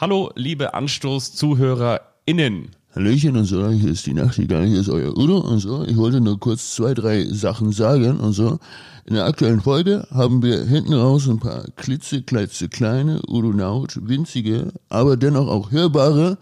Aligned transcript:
Hallo, 0.00 0.32
liebe 0.34 0.72
Anstoß-ZuhörerInnen. 0.72 2.70
Hallöchen 2.94 3.36
und 3.36 3.44
so, 3.44 3.68
hier 3.68 3.90
ist 3.90 4.06
die 4.06 4.14
Nachtigall, 4.14 4.64
hier 4.64 4.80
ist 4.80 4.88
euer 4.88 5.14
Udo 5.14 5.36
und 5.36 5.58
so. 5.58 5.84
Ich 5.84 5.98
wollte 5.98 6.22
nur 6.22 6.40
kurz 6.40 6.74
zwei, 6.74 6.94
drei 6.94 7.26
Sachen 7.26 7.70
sagen 7.70 8.18
und 8.18 8.32
so. 8.32 8.58
In 9.04 9.12
der 9.12 9.26
aktuellen 9.26 9.60
Folge 9.60 10.08
haben 10.10 10.42
wir 10.42 10.64
hinten 10.64 10.94
raus 10.94 11.28
ein 11.28 11.38
paar 11.38 11.64
klitzekleitze 11.76 12.70
kleine, 12.70 13.20
Udo 13.28 13.52
Naut, 13.52 13.98
winzige, 14.00 14.72
aber 14.88 15.18
dennoch 15.18 15.48
auch 15.48 15.70
hörbare 15.70 16.38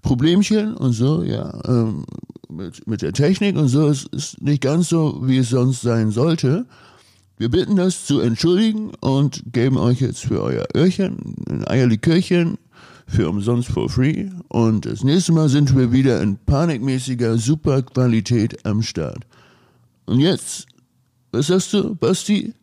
Problemchen 0.00 0.74
und 0.74 0.94
so, 0.94 1.22
ja, 1.22 1.60
ähm, 1.68 2.06
mit, 2.48 2.86
mit 2.86 3.02
der 3.02 3.12
Technik 3.12 3.58
und 3.58 3.68
so. 3.68 3.86
Es 3.86 4.04
ist 4.04 4.40
nicht 4.40 4.62
ganz 4.62 4.88
so, 4.88 5.20
wie 5.24 5.36
es 5.36 5.50
sonst 5.50 5.82
sein 5.82 6.10
sollte. 6.10 6.64
Wir 7.36 7.50
bitten 7.50 7.76
das 7.76 8.06
zu 8.06 8.20
entschuldigen 8.20 8.92
und 9.00 9.42
geben 9.52 9.76
euch 9.76 10.00
jetzt 10.00 10.24
für 10.24 10.40
euer 10.40 10.66
Öhrchen 10.74 11.34
ein 11.50 11.68
Eierlikörchen 11.68 12.56
für 13.06 13.28
umsonst 13.28 13.68
for 13.68 13.88
free. 13.88 14.28
Und 14.48 14.86
das 14.86 15.04
nächste 15.04 15.32
Mal 15.32 15.48
sind 15.48 15.76
wir 15.76 15.92
wieder 15.92 16.20
in 16.20 16.36
panikmäßiger 16.36 17.38
Superqualität 17.38 18.64
am 18.66 18.82
Start. 18.82 19.24
Und 20.06 20.20
jetzt, 20.20 20.66
was 21.32 21.48
sagst 21.48 21.72
du, 21.72 21.94
Basti? 21.94 22.54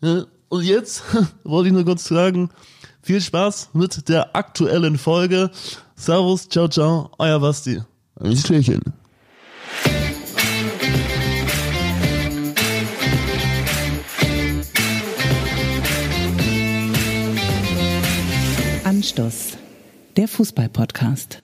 Und 0.00 0.62
jetzt 0.62 1.02
wollte 1.44 1.68
ich 1.68 1.74
nur 1.74 1.84
kurz 1.84 2.04
sagen, 2.04 2.50
viel 3.02 3.20
Spaß 3.20 3.70
mit 3.72 4.08
der 4.08 4.34
aktuellen 4.34 4.98
Folge. 4.98 5.50
Servus, 5.96 6.48
ciao, 6.48 6.68
ciao, 6.68 7.10
euer 7.18 7.40
Basti. 7.40 7.80
Ein 8.20 8.36
Klärchen. 8.36 8.80
Anstoß, 18.84 19.53
der 20.16 20.28
Fußball-Podcast. 20.28 21.42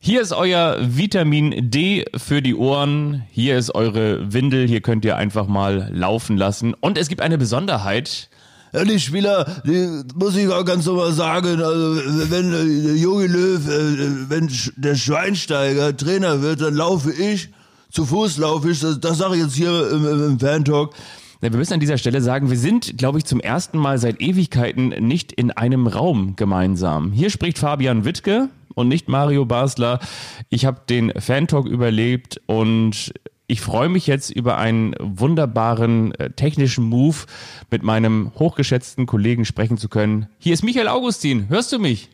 Hier 0.00 0.20
ist 0.20 0.32
euer 0.32 0.76
Vitamin 0.80 1.70
D 1.70 2.04
für 2.16 2.40
die 2.40 2.54
Ohren. 2.54 3.24
Hier 3.30 3.58
ist 3.58 3.74
eure 3.74 4.32
Windel. 4.32 4.68
Hier 4.68 4.80
könnt 4.80 5.04
ihr 5.04 5.16
einfach 5.16 5.48
mal 5.48 5.90
laufen 5.92 6.36
lassen. 6.36 6.74
Und 6.74 6.98
es 6.98 7.08
gibt 7.08 7.20
eine 7.20 7.36
Besonderheit. 7.36 8.30
Ja, 8.72 8.84
die 8.84 9.00
Spieler, 9.00 9.62
die 9.66 10.02
muss 10.14 10.36
ich 10.36 10.48
auch 10.48 10.64
ganz 10.64 10.86
normal 10.86 11.12
sagen, 11.12 11.60
also 11.60 12.30
wenn 12.30 12.96
Jogi 12.96 13.26
Löw, 13.26 13.66
äh, 13.66 14.30
wenn 14.30 14.50
der 14.76 14.94
Schweinsteiger 14.94 15.96
Trainer 15.96 16.42
wird, 16.42 16.60
dann 16.60 16.74
laufe 16.74 17.10
ich, 17.10 17.48
zu 17.90 18.04
Fuß 18.04 18.36
laufe 18.36 18.70
ich, 18.70 18.80
das, 18.80 19.00
das 19.00 19.18
sage 19.18 19.36
ich 19.36 19.42
jetzt 19.42 19.54
hier 19.54 19.90
im, 19.90 20.06
im, 20.06 20.26
im 20.26 20.38
Fan-Talk. 20.38 20.94
Wir 21.40 21.50
müssen 21.50 21.74
an 21.74 21.80
dieser 21.80 21.98
Stelle 21.98 22.20
sagen, 22.20 22.50
wir 22.50 22.58
sind, 22.58 22.98
glaube 22.98 23.18
ich, 23.18 23.24
zum 23.24 23.38
ersten 23.38 23.78
Mal 23.78 23.98
seit 23.98 24.20
Ewigkeiten 24.20 24.88
nicht 24.88 25.30
in 25.30 25.52
einem 25.52 25.86
Raum 25.86 26.34
gemeinsam. 26.34 27.12
Hier 27.12 27.30
spricht 27.30 27.58
Fabian 27.58 28.04
Wittke 28.04 28.48
und 28.74 28.88
nicht 28.88 29.08
Mario 29.08 29.44
Basler. 29.44 30.00
Ich 30.48 30.66
habe 30.66 30.80
den 30.88 31.12
Fan-Talk 31.12 31.66
überlebt 31.66 32.40
und 32.46 33.12
ich 33.46 33.60
freue 33.60 33.88
mich 33.88 34.08
jetzt 34.08 34.30
über 34.30 34.58
einen 34.58 34.94
wunderbaren 34.98 36.12
äh, 36.16 36.30
technischen 36.30 36.84
Move 36.84 37.18
mit 37.70 37.84
meinem 37.84 38.32
hochgeschätzten 38.36 39.06
Kollegen 39.06 39.44
sprechen 39.44 39.78
zu 39.78 39.88
können. 39.88 40.26
Hier 40.38 40.54
ist 40.54 40.64
Michael 40.64 40.88
Augustin. 40.88 41.48
Hörst 41.48 41.72
du 41.72 41.78
mich? 41.78 42.10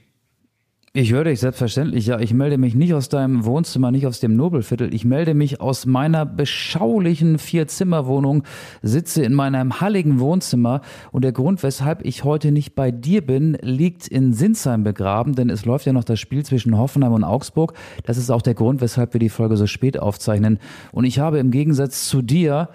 Ich 0.96 1.10
höre 1.10 1.24
dich 1.24 1.40
selbstverständlich, 1.40 2.06
ja. 2.06 2.20
Ich 2.20 2.32
melde 2.32 2.56
mich 2.56 2.76
nicht 2.76 2.94
aus 2.94 3.08
deinem 3.08 3.44
Wohnzimmer, 3.44 3.90
nicht 3.90 4.06
aus 4.06 4.20
dem 4.20 4.36
Nobelviertel. 4.36 4.94
Ich 4.94 5.04
melde 5.04 5.34
mich 5.34 5.60
aus 5.60 5.86
meiner 5.86 6.24
beschaulichen 6.24 7.40
Vier-Zimmer-Wohnung, 7.40 8.44
sitze 8.80 9.24
in 9.24 9.34
meinem 9.34 9.80
halligen 9.80 10.20
Wohnzimmer 10.20 10.82
und 11.10 11.24
der 11.24 11.32
Grund, 11.32 11.64
weshalb 11.64 12.04
ich 12.06 12.22
heute 12.22 12.52
nicht 12.52 12.76
bei 12.76 12.92
dir 12.92 13.26
bin, 13.26 13.58
liegt 13.60 14.06
in 14.06 14.32
Sinsheim 14.32 14.84
begraben, 14.84 15.34
denn 15.34 15.50
es 15.50 15.64
läuft 15.64 15.84
ja 15.84 15.92
noch 15.92 16.04
das 16.04 16.20
Spiel 16.20 16.44
zwischen 16.44 16.78
Hoffenheim 16.78 17.12
und 17.12 17.24
Augsburg. 17.24 17.74
Das 18.04 18.16
ist 18.16 18.30
auch 18.30 18.42
der 18.42 18.54
Grund, 18.54 18.80
weshalb 18.80 19.14
wir 19.14 19.18
die 19.18 19.30
Folge 19.30 19.56
so 19.56 19.66
spät 19.66 19.98
aufzeichnen. 19.98 20.60
Und 20.92 21.06
ich 21.06 21.18
habe 21.18 21.40
im 21.40 21.50
Gegensatz 21.50 22.08
zu 22.08 22.22
dir 22.22 22.68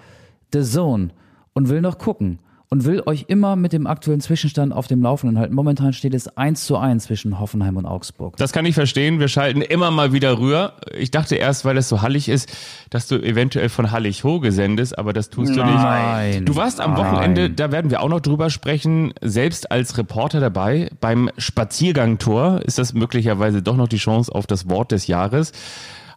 The 0.52 0.60
Zone 0.60 1.08
und 1.54 1.70
will 1.70 1.80
noch 1.80 1.96
gucken 1.96 2.38
und 2.72 2.84
will 2.84 3.02
euch 3.04 3.24
immer 3.26 3.56
mit 3.56 3.72
dem 3.72 3.88
aktuellen 3.88 4.20
Zwischenstand 4.20 4.72
auf 4.72 4.86
dem 4.86 5.02
Laufenden 5.02 5.38
halten. 5.38 5.54
Momentan 5.54 5.92
steht 5.92 6.14
es 6.14 6.36
1 6.36 6.66
zu 6.66 6.76
1 6.76 7.02
zwischen 7.04 7.40
Hoffenheim 7.40 7.76
und 7.76 7.84
Augsburg. 7.84 8.36
Das 8.36 8.52
kann 8.52 8.64
ich 8.64 8.76
verstehen. 8.76 9.18
Wir 9.18 9.26
schalten 9.26 9.60
immer 9.60 9.90
mal 9.90 10.12
wieder 10.12 10.38
rüber. 10.38 10.74
Ich 10.96 11.10
dachte 11.10 11.34
erst, 11.34 11.64
weil 11.64 11.76
es 11.76 11.88
so 11.88 12.00
hallig 12.00 12.28
ist, 12.28 12.48
dass 12.88 13.08
du 13.08 13.16
eventuell 13.16 13.68
von 13.68 13.90
Hallig 13.90 14.22
Hoge 14.22 14.52
sendest, 14.52 14.96
aber 14.96 15.12
das 15.12 15.30
tust 15.30 15.56
du 15.56 15.60
Nein. 15.60 16.30
nicht. 16.30 16.48
Du 16.48 16.54
warst 16.54 16.80
am 16.80 16.94
Nein. 16.94 17.00
Wochenende, 17.00 17.50
da 17.50 17.72
werden 17.72 17.90
wir 17.90 18.02
auch 18.02 18.08
noch 18.08 18.20
drüber 18.20 18.50
sprechen, 18.50 19.12
selbst 19.20 19.72
als 19.72 19.98
Reporter 19.98 20.38
dabei. 20.38 20.90
Beim 21.00 21.28
Spaziergangtor 21.38 22.60
ist 22.62 22.78
das 22.78 22.94
möglicherweise 22.94 23.62
doch 23.62 23.76
noch 23.76 23.88
die 23.88 23.96
Chance 23.96 24.32
auf 24.32 24.46
das 24.46 24.68
Wort 24.70 24.92
des 24.92 25.08
Jahres. 25.08 25.50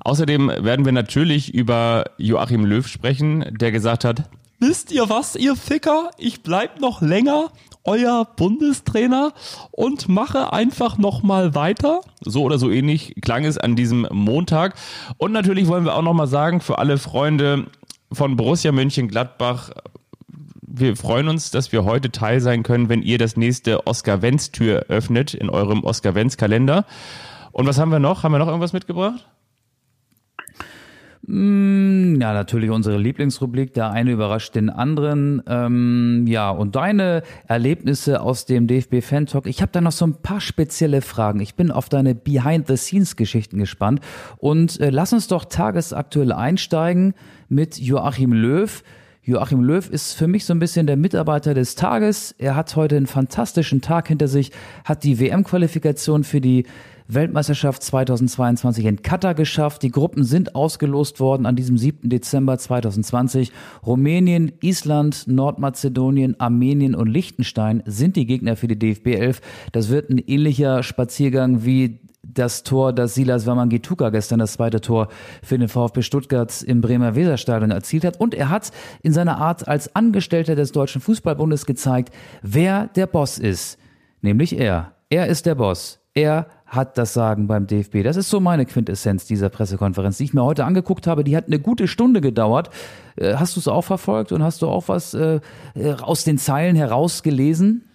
Außerdem 0.01 0.51
werden 0.59 0.85
wir 0.85 0.91
natürlich 0.91 1.51
über 1.51 2.03
Joachim 2.17 2.65
Löw 2.65 2.87
sprechen, 2.87 3.43
der 3.59 3.71
gesagt 3.71 4.05
hat, 4.05 4.29
Wisst 4.65 4.93
ihr 4.93 5.09
was, 5.09 5.35
ihr 5.35 5.57
Ficker? 5.57 6.11
Ich 6.17 6.41
bleib 6.41 6.79
noch 6.79 7.01
länger 7.01 7.51
euer 7.83 8.23
Bundestrainer 8.23 9.33
und 9.71 10.07
mache 10.07 10.53
einfach 10.53 10.97
noch 10.97 11.21
mal 11.21 11.53
weiter. 11.53 11.99
So 12.21 12.43
oder 12.43 12.57
so 12.57 12.71
ähnlich 12.71 13.13
klang 13.21 13.43
es 13.43 13.57
an 13.57 13.75
diesem 13.75 14.07
Montag. 14.09 14.75
Und 15.17 15.33
natürlich 15.33 15.67
wollen 15.67 15.83
wir 15.83 15.93
auch 15.93 16.01
nochmal 16.01 16.27
sagen, 16.27 16.61
für 16.61 16.77
alle 16.77 16.97
Freunde 16.97 17.67
von 18.09 18.37
Borussia 18.37 18.71
Mönchengladbach, 18.71 19.71
wir 20.61 20.95
freuen 20.95 21.27
uns, 21.27 21.51
dass 21.51 21.73
wir 21.73 21.83
heute 21.83 22.09
Teil 22.13 22.39
sein 22.39 22.63
können, 22.63 22.87
wenn 22.87 23.01
ihr 23.01 23.17
das 23.17 23.35
nächste 23.35 23.85
Oscar-Wenz-Tür 23.85 24.85
öffnet 24.87 25.33
in 25.33 25.49
eurem 25.49 25.83
Oscar-Wenz-Kalender. 25.83 26.85
Und 27.51 27.67
was 27.67 27.79
haben 27.79 27.91
wir 27.91 27.99
noch? 27.99 28.23
Haben 28.23 28.31
wir 28.31 28.39
noch 28.39 28.47
irgendwas 28.47 28.71
mitgebracht? 28.71 29.27
Ja, 31.25 32.33
natürlich 32.33 32.69
unsere 32.69 32.97
Lieblingsrubrik. 32.97 33.73
Der 33.73 33.91
eine 33.91 34.11
überrascht 34.11 34.55
den 34.55 34.69
anderen. 34.69 35.41
Ähm, 35.47 36.25
ja, 36.27 36.49
und 36.49 36.75
deine 36.75 37.23
Erlebnisse 37.47 38.21
aus 38.21 38.45
dem 38.45 38.67
DFB-Fan-Talk. 38.67 39.47
Ich 39.47 39.61
habe 39.61 39.71
da 39.71 39.79
noch 39.79 39.93
so 39.93 40.05
ein 40.05 40.15
paar 40.15 40.41
spezielle 40.41 41.01
Fragen. 41.01 41.39
Ich 41.39 41.55
bin 41.55 41.71
auf 41.71 41.87
deine 41.87 42.13
Behind-the-Scenes-Geschichten 42.13 43.57
gespannt. 43.57 44.01
Und 44.37 44.81
äh, 44.81 44.89
lass 44.89 45.13
uns 45.13 45.27
doch 45.27 45.45
tagesaktuell 45.45 46.33
einsteigen 46.33 47.13
mit 47.47 47.79
Joachim 47.79 48.33
Löw. 48.33 48.83
Joachim 49.25 49.63
Löw 49.63 49.89
ist 49.89 50.15
für 50.15 50.27
mich 50.27 50.43
so 50.43 50.53
ein 50.53 50.59
bisschen 50.59 50.87
der 50.87 50.97
Mitarbeiter 50.97 51.53
des 51.53 51.75
Tages. 51.75 52.35
Er 52.37 52.57
hat 52.57 52.75
heute 52.75 52.97
einen 52.97 53.07
fantastischen 53.07 53.79
Tag 53.79 54.09
hinter 54.09 54.27
sich, 54.27 54.51
hat 54.83 55.05
die 55.05 55.17
WM-Qualifikation 55.17 56.25
für 56.25 56.41
die 56.41 56.65
Weltmeisterschaft 57.07 57.83
2022 57.83 58.85
in 58.85 59.01
Katar 59.01 59.33
geschafft. 59.33 59.83
Die 59.83 59.91
Gruppen 59.91 60.23
sind 60.23 60.55
ausgelost 60.55 61.19
worden 61.19 61.45
an 61.45 61.55
diesem 61.55 61.77
7. 61.77 62.09
Dezember 62.09 62.57
2020. 62.57 63.51
Rumänien, 63.85 64.51
Island, 64.61 65.27
Nordmazedonien, 65.27 66.39
Armenien 66.39 66.95
und 66.95 67.07
Liechtenstein 67.07 67.83
sind 67.85 68.15
die 68.15 68.25
Gegner 68.25 68.55
für 68.55 68.67
die 68.67 68.79
DFB 68.79 69.07
11. 69.07 69.41
Das 69.71 69.89
wird 69.89 70.09
ein 70.09 70.17
ähnlicher 70.17 70.83
Spaziergang 70.83 71.65
wie 71.65 71.99
das 72.23 72.63
Tor, 72.63 72.93
das 72.93 73.15
Silas 73.15 73.45
Wamangituka 73.45 74.09
gestern 74.09 74.39
das 74.39 74.53
zweite 74.53 74.81
Tor 74.81 75.09
für 75.43 75.57
den 75.57 75.67
VfB 75.67 76.01
Stuttgart 76.01 76.61
im 76.63 76.81
Bremer 76.81 77.15
Weserstadion 77.15 77.71
erzielt 77.71 78.05
hat. 78.05 78.19
Und 78.19 78.33
er 78.33 78.49
hat 78.49 78.71
in 79.01 79.13
seiner 79.13 79.37
Art 79.37 79.67
als 79.67 79.95
Angestellter 79.95 80.55
des 80.55 80.71
Deutschen 80.71 81.01
Fußballbundes 81.01 81.65
gezeigt, 81.65 82.13
wer 82.41 82.87
der 82.87 83.07
Boss 83.07 83.37
ist. 83.37 83.77
Nämlich 84.21 84.57
er. 84.57 84.93
Er 85.09 85.27
ist 85.27 85.45
der 85.45 85.55
Boss. 85.55 85.99
Er 86.13 86.47
hat 86.75 86.97
das 86.97 87.13
Sagen 87.13 87.47
beim 87.47 87.67
DFB. 87.67 88.03
Das 88.03 88.17
ist 88.17 88.29
so 88.29 88.39
meine 88.39 88.65
Quintessenz 88.65 89.25
dieser 89.25 89.49
Pressekonferenz, 89.49 90.17
die 90.17 90.25
ich 90.25 90.33
mir 90.33 90.43
heute 90.43 90.65
angeguckt 90.65 91.07
habe. 91.07 91.23
Die 91.23 91.37
hat 91.37 91.47
eine 91.47 91.59
gute 91.59 91.87
Stunde 91.87 92.21
gedauert. 92.21 92.69
Äh, 93.15 93.35
Hast 93.35 93.55
du 93.55 93.59
es 93.59 93.67
auch 93.67 93.83
verfolgt 93.83 94.31
und 94.31 94.43
hast 94.43 94.61
du 94.61 94.67
auch 94.67 94.87
was 94.87 95.13
äh, 95.13 95.39
äh, 95.75 95.93
aus 95.93 96.23
den 96.23 96.37
Zeilen 96.37 96.75
herausgelesen? 96.75 97.85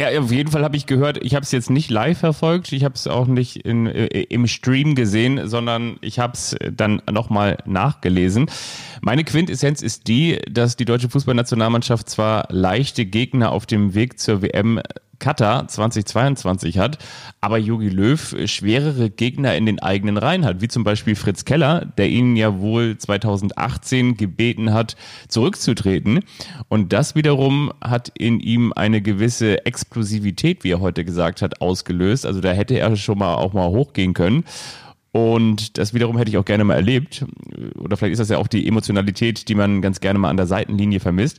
Ja, 0.00 0.16
auf 0.20 0.30
jeden 0.30 0.48
Fall 0.48 0.62
habe 0.62 0.76
ich 0.76 0.86
gehört, 0.86 1.18
ich 1.24 1.34
habe 1.34 1.42
es 1.42 1.50
jetzt 1.50 1.70
nicht 1.70 1.90
live 1.90 2.18
verfolgt, 2.18 2.70
ich 2.70 2.84
habe 2.84 2.94
es 2.94 3.08
auch 3.08 3.26
nicht 3.26 3.56
in, 3.56 3.86
äh, 3.86 4.06
im 4.06 4.46
Stream 4.46 4.94
gesehen, 4.94 5.48
sondern 5.48 5.96
ich 6.02 6.20
habe 6.20 6.34
es 6.34 6.54
dann 6.72 7.02
nochmal 7.10 7.58
nachgelesen. 7.66 8.48
Meine 9.00 9.24
Quintessenz 9.24 9.82
ist 9.82 10.06
die, 10.06 10.38
dass 10.48 10.76
die 10.76 10.84
deutsche 10.84 11.08
Fußballnationalmannschaft 11.08 12.08
zwar 12.08 12.46
leichte 12.50 13.06
Gegner 13.06 13.50
auf 13.50 13.66
dem 13.66 13.94
Weg 13.94 14.20
zur 14.20 14.40
WM 14.40 14.80
Katar 15.18 15.68
2022 15.68 16.78
hat, 16.78 16.98
aber 17.40 17.58
Jogi 17.58 17.88
Löw 17.88 18.36
schwerere 18.46 19.10
Gegner 19.10 19.56
in 19.56 19.66
den 19.66 19.80
eigenen 19.80 20.16
Reihen 20.16 20.44
hat, 20.44 20.60
wie 20.60 20.68
zum 20.68 20.84
Beispiel 20.84 21.16
Fritz 21.16 21.44
Keller, 21.44 21.86
der 21.98 22.08
ihn 22.08 22.36
ja 22.36 22.58
wohl 22.60 22.96
2018 22.96 24.16
gebeten 24.16 24.72
hat, 24.72 24.96
zurückzutreten. 25.28 26.20
Und 26.68 26.92
das 26.92 27.14
wiederum 27.14 27.72
hat 27.80 28.12
in 28.16 28.40
ihm 28.40 28.72
eine 28.74 29.02
gewisse 29.02 29.64
Explosivität, 29.66 30.64
wie 30.64 30.72
er 30.72 30.80
heute 30.80 31.04
gesagt 31.04 31.42
hat, 31.42 31.60
ausgelöst. 31.60 32.26
Also 32.26 32.40
da 32.40 32.52
hätte 32.52 32.78
er 32.78 32.96
schon 32.96 33.18
mal 33.18 33.34
auch 33.34 33.52
mal 33.52 33.68
hochgehen 33.68 34.14
können. 34.14 34.44
Und 35.10 35.78
das 35.78 35.94
wiederum 35.94 36.18
hätte 36.18 36.30
ich 36.30 36.36
auch 36.36 36.44
gerne 36.44 36.64
mal 36.64 36.74
erlebt. 36.74 37.24
Oder 37.78 37.96
vielleicht 37.96 38.12
ist 38.12 38.18
das 38.20 38.28
ja 38.28 38.38
auch 38.38 38.46
die 38.46 38.68
Emotionalität, 38.68 39.48
die 39.48 39.54
man 39.54 39.80
ganz 39.80 40.00
gerne 40.00 40.18
mal 40.18 40.28
an 40.28 40.36
der 40.36 40.46
Seitenlinie 40.46 41.00
vermisst. 41.00 41.38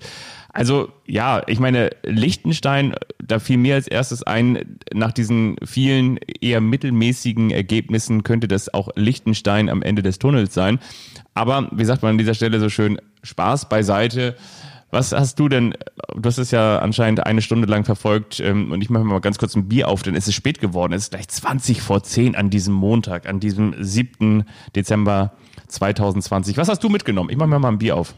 Also 0.51 0.89
ja, 1.05 1.41
ich 1.47 1.59
meine, 1.59 1.91
Liechtenstein, 2.03 2.95
da 3.23 3.39
fiel 3.39 3.57
mir 3.57 3.75
als 3.75 3.87
erstes 3.87 4.23
ein, 4.23 4.79
nach 4.93 5.11
diesen 5.11 5.57
vielen 5.63 6.17
eher 6.17 6.59
mittelmäßigen 6.61 7.51
Ergebnissen 7.51 8.23
könnte 8.23 8.47
das 8.47 8.73
auch 8.73 8.89
Liechtenstein 8.95 9.69
am 9.69 9.81
Ende 9.81 10.01
des 10.01 10.19
Tunnels 10.19 10.53
sein. 10.53 10.79
Aber 11.35 11.69
wie 11.71 11.85
sagt 11.85 12.01
man 12.01 12.11
an 12.11 12.17
dieser 12.17 12.33
Stelle 12.33 12.59
so 12.59 12.69
schön, 12.69 12.99
Spaß 13.23 13.69
beiseite. 13.69 14.35
Was 14.91 15.11
hast 15.11 15.37
du 15.37 15.49
denn, 15.49 15.75
du 16.15 16.27
hast 16.27 16.39
es 16.39 16.49
ja 16.49 16.79
anscheinend 16.79 17.25
eine 17.25 17.43
Stunde 17.43 17.67
lang 17.67 17.83
verfolgt 17.83 18.39
ähm, 18.39 18.71
und 18.71 18.81
ich 18.81 18.89
mache 18.89 19.03
mal 19.03 19.21
ganz 19.21 19.37
kurz 19.37 19.55
ein 19.55 19.67
Bier 19.67 19.87
auf, 19.87 20.01
denn 20.01 20.15
es 20.15 20.27
ist 20.27 20.33
spät 20.33 20.59
geworden. 20.59 20.93
Es 20.93 21.03
ist 21.03 21.11
gleich 21.11 21.27
20 21.27 21.81
vor 21.81 22.01
10 22.01 22.35
an 22.35 22.49
diesem 22.49 22.73
Montag, 22.73 23.29
an 23.29 23.39
diesem 23.39 23.75
7. 23.77 24.45
Dezember 24.75 25.33
2020. 25.67 26.57
Was 26.57 26.69
hast 26.69 26.83
du 26.83 26.89
mitgenommen? 26.89 27.29
Ich 27.29 27.37
mache 27.37 27.49
mir 27.49 27.59
mal 27.59 27.67
ein 27.67 27.77
Bier 27.77 27.97
auf. 27.97 28.15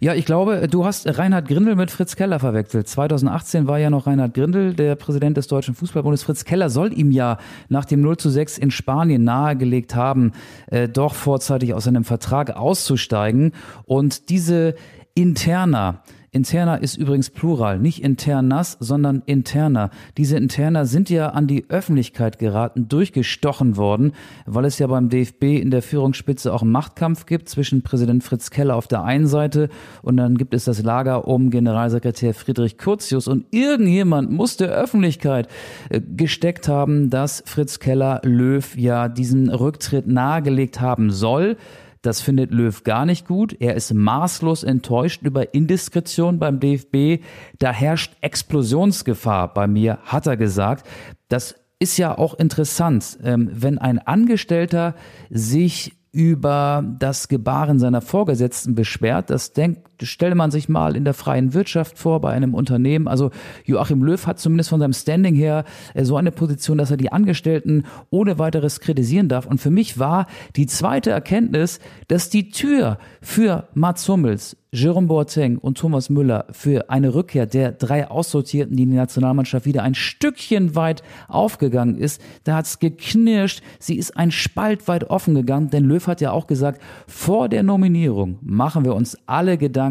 Ja, 0.00 0.14
ich 0.14 0.24
glaube, 0.24 0.68
du 0.68 0.84
hast 0.84 1.06
Reinhard 1.18 1.48
Grindel 1.48 1.76
mit 1.76 1.90
Fritz 1.90 2.16
Keller 2.16 2.38
verwechselt. 2.38 2.88
2018 2.88 3.66
war 3.66 3.78
ja 3.78 3.90
noch 3.90 4.06
Reinhard 4.06 4.34
Grindel, 4.34 4.74
der 4.74 4.96
Präsident 4.96 5.36
des 5.36 5.48
Deutschen 5.48 5.74
Fußballbundes. 5.74 6.22
Fritz 6.22 6.44
Keller 6.44 6.70
soll 6.70 6.92
ihm 6.92 7.10
ja 7.10 7.38
nach 7.68 7.84
dem 7.84 8.00
0 8.00 8.16
zu 8.16 8.30
6 8.30 8.58
in 8.58 8.70
Spanien 8.70 9.24
nahegelegt 9.24 9.94
haben, 9.94 10.32
äh, 10.66 10.88
doch 10.88 11.14
vorzeitig 11.14 11.74
aus 11.74 11.84
seinem 11.84 12.04
Vertrag 12.04 12.56
auszusteigen. 12.56 13.52
Und 13.84 14.28
diese 14.30 14.74
Interna, 15.14 16.02
Interna 16.34 16.74
ist 16.74 16.96
übrigens 16.96 17.30
Plural, 17.30 17.78
nicht 17.78 18.02
internas, 18.02 18.76
sondern 18.80 19.22
interna. 19.24 19.90
Diese 20.16 20.36
interna 20.36 20.84
sind 20.84 21.08
ja 21.08 21.28
an 21.28 21.46
die 21.46 21.70
Öffentlichkeit 21.70 22.40
geraten, 22.40 22.88
durchgestochen 22.88 23.76
worden, 23.76 24.12
weil 24.44 24.64
es 24.64 24.80
ja 24.80 24.88
beim 24.88 25.10
DFB 25.10 25.44
in 25.44 25.70
der 25.70 25.80
Führungsspitze 25.80 26.52
auch 26.52 26.62
einen 26.62 26.72
Machtkampf 26.72 27.26
gibt 27.26 27.48
zwischen 27.48 27.82
Präsident 27.82 28.24
Fritz 28.24 28.50
Keller 28.50 28.74
auf 28.74 28.88
der 28.88 29.04
einen 29.04 29.28
Seite 29.28 29.68
und 30.02 30.16
dann 30.16 30.36
gibt 30.36 30.54
es 30.54 30.64
das 30.64 30.82
Lager 30.82 31.28
um 31.28 31.50
Generalsekretär 31.50 32.34
Friedrich 32.34 32.78
Curtius 32.78 33.28
und 33.28 33.46
irgendjemand 33.52 34.32
muss 34.32 34.56
der 34.56 34.70
Öffentlichkeit 34.70 35.46
äh, 35.88 36.00
gesteckt 36.00 36.66
haben, 36.66 37.10
dass 37.10 37.44
Fritz 37.46 37.78
Keller 37.78 38.20
Löw 38.24 38.76
ja 38.76 39.08
diesen 39.08 39.50
Rücktritt 39.50 40.08
nahegelegt 40.08 40.80
haben 40.80 41.12
soll. 41.12 41.56
Das 42.04 42.20
findet 42.20 42.50
Löw 42.50 42.84
gar 42.84 43.06
nicht 43.06 43.26
gut. 43.26 43.56
Er 43.60 43.74
ist 43.76 43.94
maßlos 43.94 44.62
enttäuscht 44.62 45.22
über 45.22 45.54
Indiskretion 45.54 46.38
beim 46.38 46.60
DFB. 46.60 47.24
Da 47.58 47.72
herrscht 47.72 48.12
Explosionsgefahr 48.20 49.54
bei 49.54 49.66
mir, 49.66 49.98
hat 50.04 50.26
er 50.26 50.36
gesagt. 50.36 50.86
Das 51.28 51.54
ist 51.78 51.96
ja 51.96 52.16
auch 52.16 52.34
interessant, 52.34 53.18
ähm, 53.24 53.48
wenn 53.52 53.78
ein 53.78 53.98
Angestellter 53.98 54.94
sich 55.30 55.96
über 56.12 56.84
das 56.98 57.28
Gebaren 57.28 57.78
seiner 57.78 58.02
Vorgesetzten 58.02 58.74
beschwert. 58.74 59.30
Das 59.30 59.54
denkt, 59.54 59.93
stelle 60.02 60.34
man 60.34 60.50
sich 60.50 60.68
mal 60.68 60.96
in 60.96 61.04
der 61.04 61.14
freien 61.14 61.54
Wirtschaft 61.54 61.98
vor, 61.98 62.20
bei 62.20 62.30
einem 62.30 62.54
Unternehmen. 62.54 63.08
Also 63.08 63.30
Joachim 63.64 64.02
Löw 64.02 64.26
hat 64.26 64.38
zumindest 64.38 64.70
von 64.70 64.80
seinem 64.80 64.92
Standing 64.92 65.34
her 65.34 65.64
äh, 65.94 66.04
so 66.04 66.16
eine 66.16 66.32
Position, 66.32 66.78
dass 66.78 66.90
er 66.90 66.96
die 66.96 67.12
Angestellten 67.12 67.84
ohne 68.10 68.38
weiteres 68.38 68.80
kritisieren 68.80 69.28
darf. 69.28 69.46
Und 69.46 69.58
für 69.58 69.70
mich 69.70 69.98
war 69.98 70.26
die 70.56 70.66
zweite 70.66 71.10
Erkenntnis, 71.10 71.80
dass 72.08 72.30
die 72.30 72.50
Tür 72.50 72.98
für 73.20 73.68
Mats 73.74 74.08
Hummels 74.08 74.56
Jerome 74.74 75.06
Boateng 75.06 75.58
und 75.58 75.78
Thomas 75.78 76.10
Müller 76.10 76.46
für 76.50 76.90
eine 76.90 77.14
Rückkehr 77.14 77.46
der 77.46 77.70
drei 77.70 78.10
Aussortierten, 78.10 78.76
die 78.76 78.82
in 78.82 78.90
die 78.90 78.96
Nationalmannschaft 78.96 79.66
wieder 79.66 79.84
ein 79.84 79.94
Stückchen 79.94 80.74
weit 80.74 81.04
aufgegangen 81.28 81.96
ist. 81.96 82.20
Da 82.42 82.56
hat's 82.56 82.80
geknirscht. 82.80 83.62
Sie 83.78 83.96
ist 83.96 84.16
ein 84.16 84.32
Spalt 84.32 84.88
weit 84.88 85.04
offen 85.04 85.36
gegangen, 85.36 85.70
denn 85.70 85.84
Löw 85.84 86.04
hat 86.08 86.20
ja 86.20 86.32
auch 86.32 86.48
gesagt, 86.48 86.82
vor 87.06 87.48
der 87.48 87.62
Nominierung 87.62 88.38
machen 88.42 88.84
wir 88.84 88.96
uns 88.96 89.16
alle 89.26 89.58
Gedanken 89.58 89.83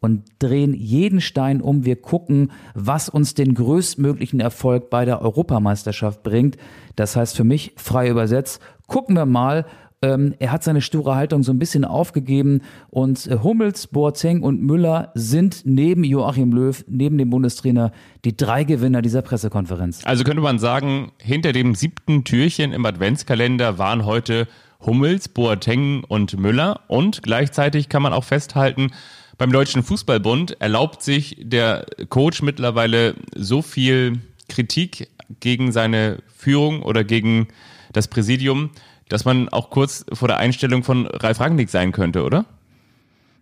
und 0.00 0.22
drehen 0.38 0.74
jeden 0.74 1.20
Stein 1.20 1.60
um. 1.60 1.84
Wir 1.84 1.96
gucken, 1.96 2.52
was 2.74 3.08
uns 3.08 3.34
den 3.34 3.54
größtmöglichen 3.54 4.40
Erfolg 4.40 4.90
bei 4.90 5.04
der 5.04 5.22
Europameisterschaft 5.22 6.22
bringt. 6.22 6.56
Das 6.94 7.16
heißt 7.16 7.36
für 7.36 7.44
mich, 7.44 7.72
frei 7.76 8.08
übersetzt, 8.08 8.60
gucken 8.86 9.16
wir 9.16 9.26
mal, 9.26 9.66
ähm, 10.02 10.34
er 10.38 10.52
hat 10.52 10.62
seine 10.62 10.82
sture 10.82 11.14
Haltung 11.14 11.42
so 11.42 11.52
ein 11.52 11.58
bisschen 11.58 11.84
aufgegeben 11.84 12.60
und 12.90 13.26
äh, 13.26 13.38
Hummels, 13.42 13.86
Boateng 13.86 14.42
und 14.42 14.62
Müller 14.62 15.10
sind 15.14 15.62
neben 15.64 16.04
Joachim 16.04 16.52
Löw, 16.52 16.84
neben 16.86 17.16
dem 17.16 17.30
Bundestrainer, 17.30 17.92
die 18.24 18.36
drei 18.36 18.64
Gewinner 18.64 19.00
dieser 19.00 19.22
Pressekonferenz. 19.22 20.02
Also 20.04 20.24
könnte 20.24 20.42
man 20.42 20.58
sagen, 20.58 21.12
hinter 21.18 21.52
dem 21.52 21.74
siebten 21.74 22.24
Türchen 22.24 22.72
im 22.72 22.84
Adventskalender 22.84 23.78
waren 23.78 24.04
heute 24.04 24.46
Hummels, 24.80 25.28
Boateng 25.28 26.04
und 26.06 26.38
Müller 26.38 26.80
und 26.88 27.22
gleichzeitig 27.22 27.88
kann 27.88 28.02
man 28.02 28.12
auch 28.12 28.24
festhalten, 28.24 28.90
beim 29.38 29.52
Deutschen 29.52 29.82
Fußballbund 29.82 30.60
erlaubt 30.60 31.02
sich 31.02 31.36
der 31.40 31.86
Coach 32.08 32.42
mittlerweile 32.42 33.16
so 33.34 33.62
viel 33.62 34.20
Kritik 34.48 35.08
gegen 35.40 35.72
seine 35.72 36.18
Führung 36.34 36.82
oder 36.82 37.04
gegen 37.04 37.48
das 37.92 38.08
Präsidium, 38.08 38.70
dass 39.08 39.24
man 39.24 39.48
auch 39.48 39.70
kurz 39.70 40.04
vor 40.12 40.28
der 40.28 40.38
Einstellung 40.38 40.82
von 40.82 41.06
Ralf 41.06 41.40
Rangnick 41.40 41.68
sein 41.68 41.92
könnte, 41.92 42.24
oder? 42.24 42.46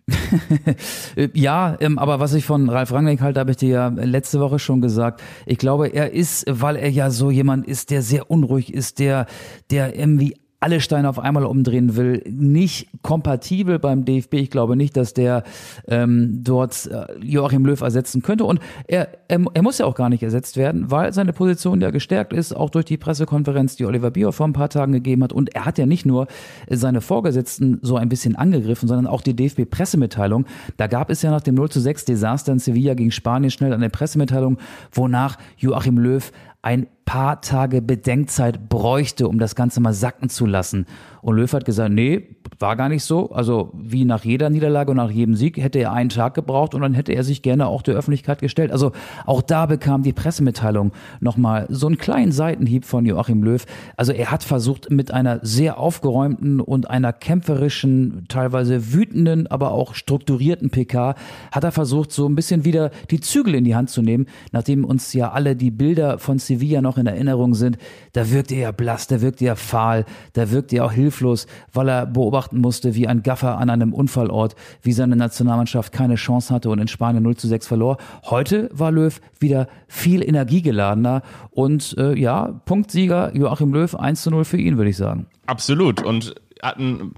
ja, 1.33 1.77
ähm, 1.79 1.97
aber 1.97 2.19
was 2.19 2.33
ich 2.33 2.45
von 2.45 2.69
Ralf 2.69 2.91
Rangnick 2.91 3.21
halte, 3.21 3.39
habe 3.39 3.51
ich 3.51 3.57
dir 3.57 3.69
ja 3.69 3.87
letzte 3.87 4.39
Woche 4.39 4.59
schon 4.59 4.81
gesagt. 4.81 5.21
Ich 5.45 5.57
glaube, 5.57 5.87
er 5.87 6.11
ist, 6.11 6.45
weil 6.47 6.75
er 6.75 6.89
ja 6.89 7.09
so 7.09 7.31
jemand 7.31 7.67
ist, 7.67 7.89
der 7.89 8.01
sehr 8.01 8.29
unruhig 8.29 8.73
ist, 8.73 8.99
der, 8.99 9.25
der 9.71 9.97
irgendwie 9.97 10.35
alle 10.59 10.81
Steine 10.81 11.09
auf 11.09 11.19
einmal 11.19 11.43
umdrehen 11.43 11.95
will, 11.95 12.23
nicht 12.29 12.87
kompatibel 13.01 13.77
beim 13.77 14.05
DFB. 14.05 14.35
Ich 14.35 14.49
glaube 14.49 14.75
nicht, 14.75 14.97
dass 14.97 15.13
der 15.13 15.43
ähm, 15.87 16.41
dort 16.43 16.87
äh, 16.87 17.05
Joachim 17.21 17.65
Löw 17.65 17.79
ersetzen 17.79 18.21
könnte. 18.21 18.45
Und 18.45 18.59
er, 18.87 19.09
er, 19.27 19.43
er 19.53 19.61
muss 19.61 19.77
ja 19.77 19.85
auch 19.85 19.95
gar 19.95 20.09
nicht 20.09 20.23
ersetzt 20.23 20.57
werden, 20.57 20.89
weil 20.89 21.13
seine 21.13 21.33
Position 21.33 21.81
ja 21.81 21.91
gestärkt 21.91 22.33
ist, 22.33 22.55
auch 22.55 22.69
durch 22.69 22.85
die 22.85 22.97
Pressekonferenz, 22.97 23.75
die 23.75 23.85
Oliver 23.85 24.11
Bierhoff 24.11 24.35
vor 24.35 24.47
ein 24.47 24.53
paar 24.53 24.69
Tagen 24.69 24.93
gegeben 24.93 25.23
hat. 25.23 25.33
Und 25.33 25.53
er 25.53 25.65
hat 25.65 25.77
ja 25.77 25.85
nicht 25.85 26.05
nur 26.05 26.27
seine 26.69 27.01
Vorgesetzten 27.01 27.79
so 27.81 27.97
ein 27.97 28.09
bisschen 28.09 28.35
angegriffen, 28.35 28.87
sondern 28.87 29.07
auch 29.07 29.21
die 29.21 29.35
DFB-Pressemitteilung. 29.35 30.45
Da 30.77 30.87
gab 30.87 31.09
es 31.09 31.21
ja 31.21 31.31
nach 31.31 31.41
dem 31.41 31.55
0 31.55 31.69
zu 31.69 31.79
6 31.79 32.05
Desaster 32.05 32.51
in 32.51 32.59
Sevilla 32.59 32.93
gegen 32.93 33.11
Spanien 33.11 33.51
schnell 33.51 33.73
eine 33.73 33.89
Pressemitteilung, 33.89 34.57
wonach 34.91 35.37
Joachim 35.57 35.97
Löw 35.97 36.31
ein 36.65 36.87
paar 37.05 37.41
Tage 37.41 37.83
Bedenkzeit 37.83 38.69
bräuchte, 38.69 39.27
um 39.27 39.37
das 39.37 39.53
Ganze 39.53 39.81
mal 39.81 39.93
sacken 39.93 40.29
zu 40.29 40.47
lassen. 40.47 40.87
Und 41.25 41.37
Löw 41.37 41.51
hat 41.51 41.65
gesagt, 41.65 41.91
nee, 41.91 42.35
war 42.59 42.75
gar 42.75 42.87
nicht 42.87 43.03
so. 43.03 43.31
Also 43.31 43.71
wie 43.73 44.05
nach 44.05 44.23
jeder 44.23 44.51
Niederlage 44.51 44.91
und 44.91 44.97
nach 44.97 45.09
jedem 45.09 45.33
Sieg 45.33 45.57
hätte 45.57 45.79
er 45.79 45.91
einen 45.91 46.09
Tag 46.09 46.35
gebraucht 46.35 46.75
und 46.75 46.81
dann 46.81 46.93
hätte 46.93 47.13
er 47.13 47.23
sich 47.23 47.41
gerne 47.41 47.65
auch 47.65 47.81
der 47.81 47.95
Öffentlichkeit 47.95 48.41
gestellt. 48.41 48.71
Also 48.71 48.91
auch 49.25 49.41
da 49.41 49.65
bekam 49.65 50.03
die 50.03 50.13
Pressemitteilung 50.13 50.91
nochmal 51.21 51.65
so 51.69 51.87
einen 51.87 51.97
kleinen 51.97 52.31
Seitenhieb 52.31 52.85
von 52.85 53.07
Joachim 53.07 53.41
Löw. 53.41 53.65
Also 53.97 54.11
er 54.11 54.29
hat 54.29 54.43
versucht 54.43 54.91
mit 54.91 55.09
einer 55.09 55.39
sehr 55.41 55.79
aufgeräumten 55.79 56.59
und 56.59 56.91
einer 56.91 57.11
kämpferischen, 57.11 58.25
teilweise 58.27 58.93
wütenden, 58.93 59.47
aber 59.47 59.71
auch 59.71 59.95
strukturierten 59.95 60.69
PK, 60.69 61.15
hat 61.51 61.63
er 61.63 61.71
versucht, 61.71 62.11
so 62.11 62.29
ein 62.29 62.35
bisschen 62.35 62.65
wieder 62.65 62.91
die 63.09 63.19
Zügel 63.19 63.55
in 63.55 63.63
die 63.63 63.73
Hand 63.73 63.89
zu 63.89 64.03
nehmen, 64.03 64.27
nachdem 64.51 64.85
uns 64.85 65.11
ja 65.13 65.31
alle 65.31 65.55
die 65.55 65.71
Bilder 65.71 66.19
von 66.19 66.37
Sevilla 66.37 66.83
noch 66.83 66.99
in 66.99 67.07
Erinnerung 67.07 67.55
sind. 67.55 67.79
Da 68.13 68.29
wirkt 68.29 68.51
er 68.51 68.59
ja 68.59 68.71
blass, 68.71 69.07
da 69.07 69.21
wirkt 69.21 69.41
er 69.41 69.55
fahl, 69.55 70.05
da 70.33 70.51
wirkt 70.51 70.71
er 70.71 70.85
auch 70.85 70.91
hilflos 70.91 71.14
hilflos, 71.15 71.47
weil 71.73 71.89
er 71.89 72.05
beobachten 72.05 72.59
musste, 72.59 72.95
wie 72.95 73.07
ein 73.07 73.23
Gaffer 73.23 73.57
an 73.57 73.69
einem 73.69 73.93
Unfallort, 73.93 74.55
wie 74.81 74.91
seine 74.91 75.15
Nationalmannschaft 75.15 75.91
keine 75.91 76.15
Chance 76.15 76.53
hatte 76.53 76.69
und 76.69 76.79
in 76.79 76.87
Spanien 76.87 77.23
0 77.23 77.37
zu 77.37 77.47
6 77.47 77.67
verlor. 77.67 77.97
Heute 78.25 78.69
war 78.73 78.91
Löw 78.91 79.19
wieder 79.39 79.67
viel 79.87 80.21
energiegeladener 80.21 81.21
und 81.51 81.95
äh, 81.97 82.17
ja, 82.17 82.61
Punktsieger 82.65 83.35
Joachim 83.35 83.73
Löw 83.73 83.95
1 83.95 84.21
zu 84.21 84.31
0 84.31 84.45
für 84.45 84.57
ihn, 84.57 84.77
würde 84.77 84.89
ich 84.89 84.97
sagen. 84.97 85.27
Absolut. 85.47 86.03
Und 86.03 86.35
hat 86.61 86.77
einen 86.77 87.13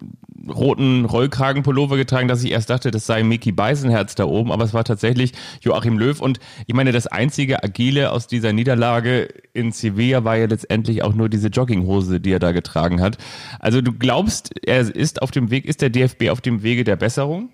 roten 0.50 1.06
Rollkragenpullover 1.06 1.98
getragen, 1.98 2.28
dass 2.28 2.44
ich 2.44 2.52
erst 2.52 2.70
dachte, 2.70 2.92
das 2.92 3.06
sei 3.06 3.24
Mickey 3.24 3.52
Beisenherz 3.52 4.16
da 4.16 4.26
oben, 4.26 4.52
aber 4.52 4.64
es 4.64 4.74
war 4.74 4.84
tatsächlich 4.84 5.34
Joachim 5.62 5.98
Löw. 5.98 6.20
Und 6.20 6.40
ich 6.66 6.74
meine, 6.74 6.92
das 6.92 7.08
einzige 7.08 7.64
Agile 7.64 8.12
aus 8.12 8.28
dieser 8.28 8.54
Niederlage 8.54 9.28
in 9.54 9.72
Sevilla 9.72 10.24
war 10.24 10.38
ja 10.38 10.46
letztendlich 10.46 11.04
auch 11.04 11.14
nur 11.14 11.30
diese 11.30 11.50
Jogginghose, 11.50 12.20
die 12.20 12.32
er 12.32 12.40
da 12.40 12.52
getragen 12.52 13.02
hat. 13.02 13.18
Also 13.60 13.82
du 13.82 13.94
glaubst, 13.94 14.54
er 14.66 14.82
ist 14.82 15.22
auf 15.22 15.32
dem 15.32 15.52
Weg, 15.52 15.66
ist 15.66 15.82
der 15.82 15.90
DFB 15.90 16.30
auf 16.30 16.42
dem 16.42 16.64
Wege 16.64 16.84
der 16.84 16.96
Besserung? 16.96 17.50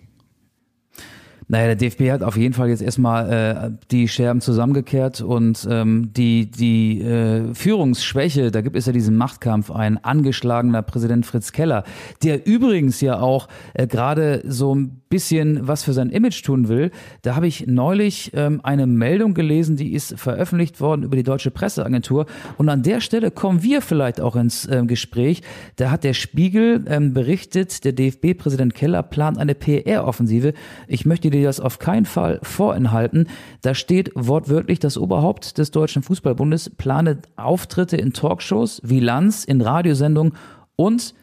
Naja, 1.47 1.67
der 1.67 1.75
DFB 1.75 2.11
hat 2.11 2.23
auf 2.23 2.37
jeden 2.37 2.53
Fall 2.53 2.69
jetzt 2.69 2.81
erstmal 2.81 3.31
äh, 3.31 3.71
die 3.91 4.07
Scherben 4.07 4.41
zusammengekehrt 4.41 5.21
und 5.21 5.67
ähm, 5.69 6.11
die, 6.13 6.49
die 6.49 7.01
äh, 7.01 7.53
Führungsschwäche, 7.53 8.51
da 8.51 8.61
gibt 8.61 8.75
es 8.75 8.85
ja 8.85 8.93
diesen 8.93 9.17
Machtkampf, 9.17 9.71
ein 9.71 10.03
angeschlagener 10.03 10.81
Präsident 10.81 11.25
Fritz 11.25 11.51
Keller, 11.51 11.83
der 12.23 12.45
übrigens 12.45 13.01
ja 13.01 13.19
auch 13.19 13.47
äh, 13.73 13.87
gerade 13.87 14.43
so 14.45 14.73
ein 14.73 15.01
bisschen 15.09 15.67
was 15.67 15.83
für 15.83 15.93
sein 15.93 16.09
Image 16.09 16.43
tun 16.43 16.69
will. 16.69 16.89
Da 17.21 17.35
habe 17.35 17.45
ich 17.45 17.67
neulich 17.67 18.31
ähm, 18.33 18.61
eine 18.63 18.87
Meldung 18.87 19.35
gelesen, 19.35 19.75
die 19.75 19.93
ist 19.93 20.17
veröffentlicht 20.19 20.81
worden 20.81 21.03
über 21.03 21.15
die 21.15 21.21
Deutsche 21.21 21.51
Presseagentur. 21.51 22.25
Und 22.57 22.67
an 22.67 22.81
der 22.81 22.99
Stelle 22.99 23.29
kommen 23.29 23.61
wir 23.61 23.81
vielleicht 23.81 24.19
auch 24.19 24.35
ins 24.35 24.67
ähm, 24.67 24.87
Gespräch. 24.87 25.43
Da 25.75 25.91
hat 25.91 26.03
der 26.03 26.13
Spiegel 26.13 26.83
ähm, 26.87 27.13
berichtet, 27.13 27.85
der 27.85 27.93
DFB-Präsident 27.93 28.73
Keller 28.73 29.03
plant 29.03 29.37
eine 29.37 29.53
PR-Offensive. 29.53 30.53
Ich 30.87 31.05
möchte 31.05 31.29
dir 31.33 31.47
das 31.47 31.59
auf 31.59 31.79
keinen 31.79 32.05
Fall 32.05 32.39
vorenthalten. 32.43 33.27
Da 33.61 33.75
steht 33.75 34.11
wortwörtlich, 34.15 34.79
das 34.79 34.97
Oberhaupt 34.97 35.57
des 35.57 35.71
Deutschen 35.71 36.03
Fußballbundes 36.03 36.69
plane 36.71 37.19
Auftritte 37.35 37.97
in 37.97 38.13
Talkshows 38.13 38.81
wie 38.83 38.99
Lanz, 38.99 39.43
in 39.43 39.61
Radiosendungen 39.61 40.33
und, 40.75 41.13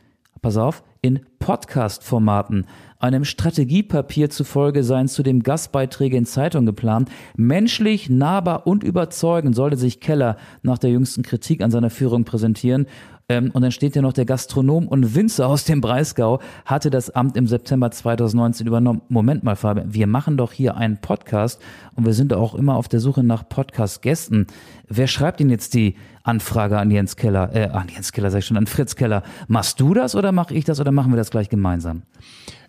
pass 0.43 0.57
auf, 0.57 0.83
in 1.01 1.21
Podcast-Formaten. 1.41 2.67
Einem 3.01 3.25
Strategiepapier 3.25 4.31
zufolge 4.31 4.85
seien 4.85 5.09
zudem 5.09 5.43
Gastbeiträge 5.43 6.17
in 6.17 6.27
Zeitungen 6.27 6.67
geplant. 6.67 7.11
Menschlich, 7.35 8.09
nahbar 8.09 8.67
und 8.67 8.85
überzeugend 8.85 9.57
sollte 9.57 9.77
sich 9.77 10.01
Keller 10.01 10.37
nach 10.63 10.79
der 10.79 10.91
jüngsten 10.91 11.23
Kritik 11.23 11.63
an 11.63 11.71
seiner 11.71 11.91
Führung 11.91 12.25
präsentieren. 12.25 12.87
Ähm, 13.31 13.53
und 13.53 13.63
dann 13.63 13.71
steht 13.71 13.95
ja 13.95 14.03
noch, 14.03 14.13
der 14.13 14.25
Gastronom 14.25 14.89
und 14.89 15.15
Winzer 15.15 15.47
aus 15.47 15.65
dem 15.65 15.81
Breisgau 15.81 16.41
hatte 16.65 16.91
das 16.91 17.11
Amt 17.11 17.37
im 17.37 17.47
September 17.47 17.91
2019 17.93 18.67
übernommen. 18.67 19.03
Moment 19.09 19.45
mal, 19.45 19.55
Fabian, 19.55 19.95
wir 19.95 20.09
machen 20.09 20.37
doch 20.37 20.53
hier 20.53 20.77
einen 20.77 20.99
Podcast 20.99 21.63
und 21.95 22.05
wir 22.05 22.13
sind 22.13 22.33
auch 22.33 22.57
immer 22.57 22.75
auf 22.75 22.89
der 22.89 22.99
Suche 22.99 23.23
nach 23.23 23.49
Podcast-Gästen. 23.49 24.49
Wer 24.89 25.07
schreibt 25.07 25.41
Ihnen 25.41 25.51
jetzt 25.51 25.75
die 25.75 25.95
Anfrage 26.25 26.79
an 26.79 26.91
Jens 26.91 27.15
Keller, 27.15 27.55
äh, 27.55 27.69
an 27.69 27.87
Jens 27.89 28.11
Keller 28.11 28.33
sag 28.33 28.41
ich 28.41 28.47
schon, 28.47 28.57
an 28.57 28.67
Fritz 28.67 28.97
Keller? 28.97 29.23
Machst 29.47 29.81
du 29.81 29.95
das 29.95 30.17
oder 30.17 30.33
mache 30.33 30.53
ich 30.53 30.65
das 30.65 30.81
oder 30.81 30.91
machen 30.91 31.13
wir 31.13 31.17
das 31.17 31.30
gleich 31.31 31.49
gemeinsam? 31.49 32.03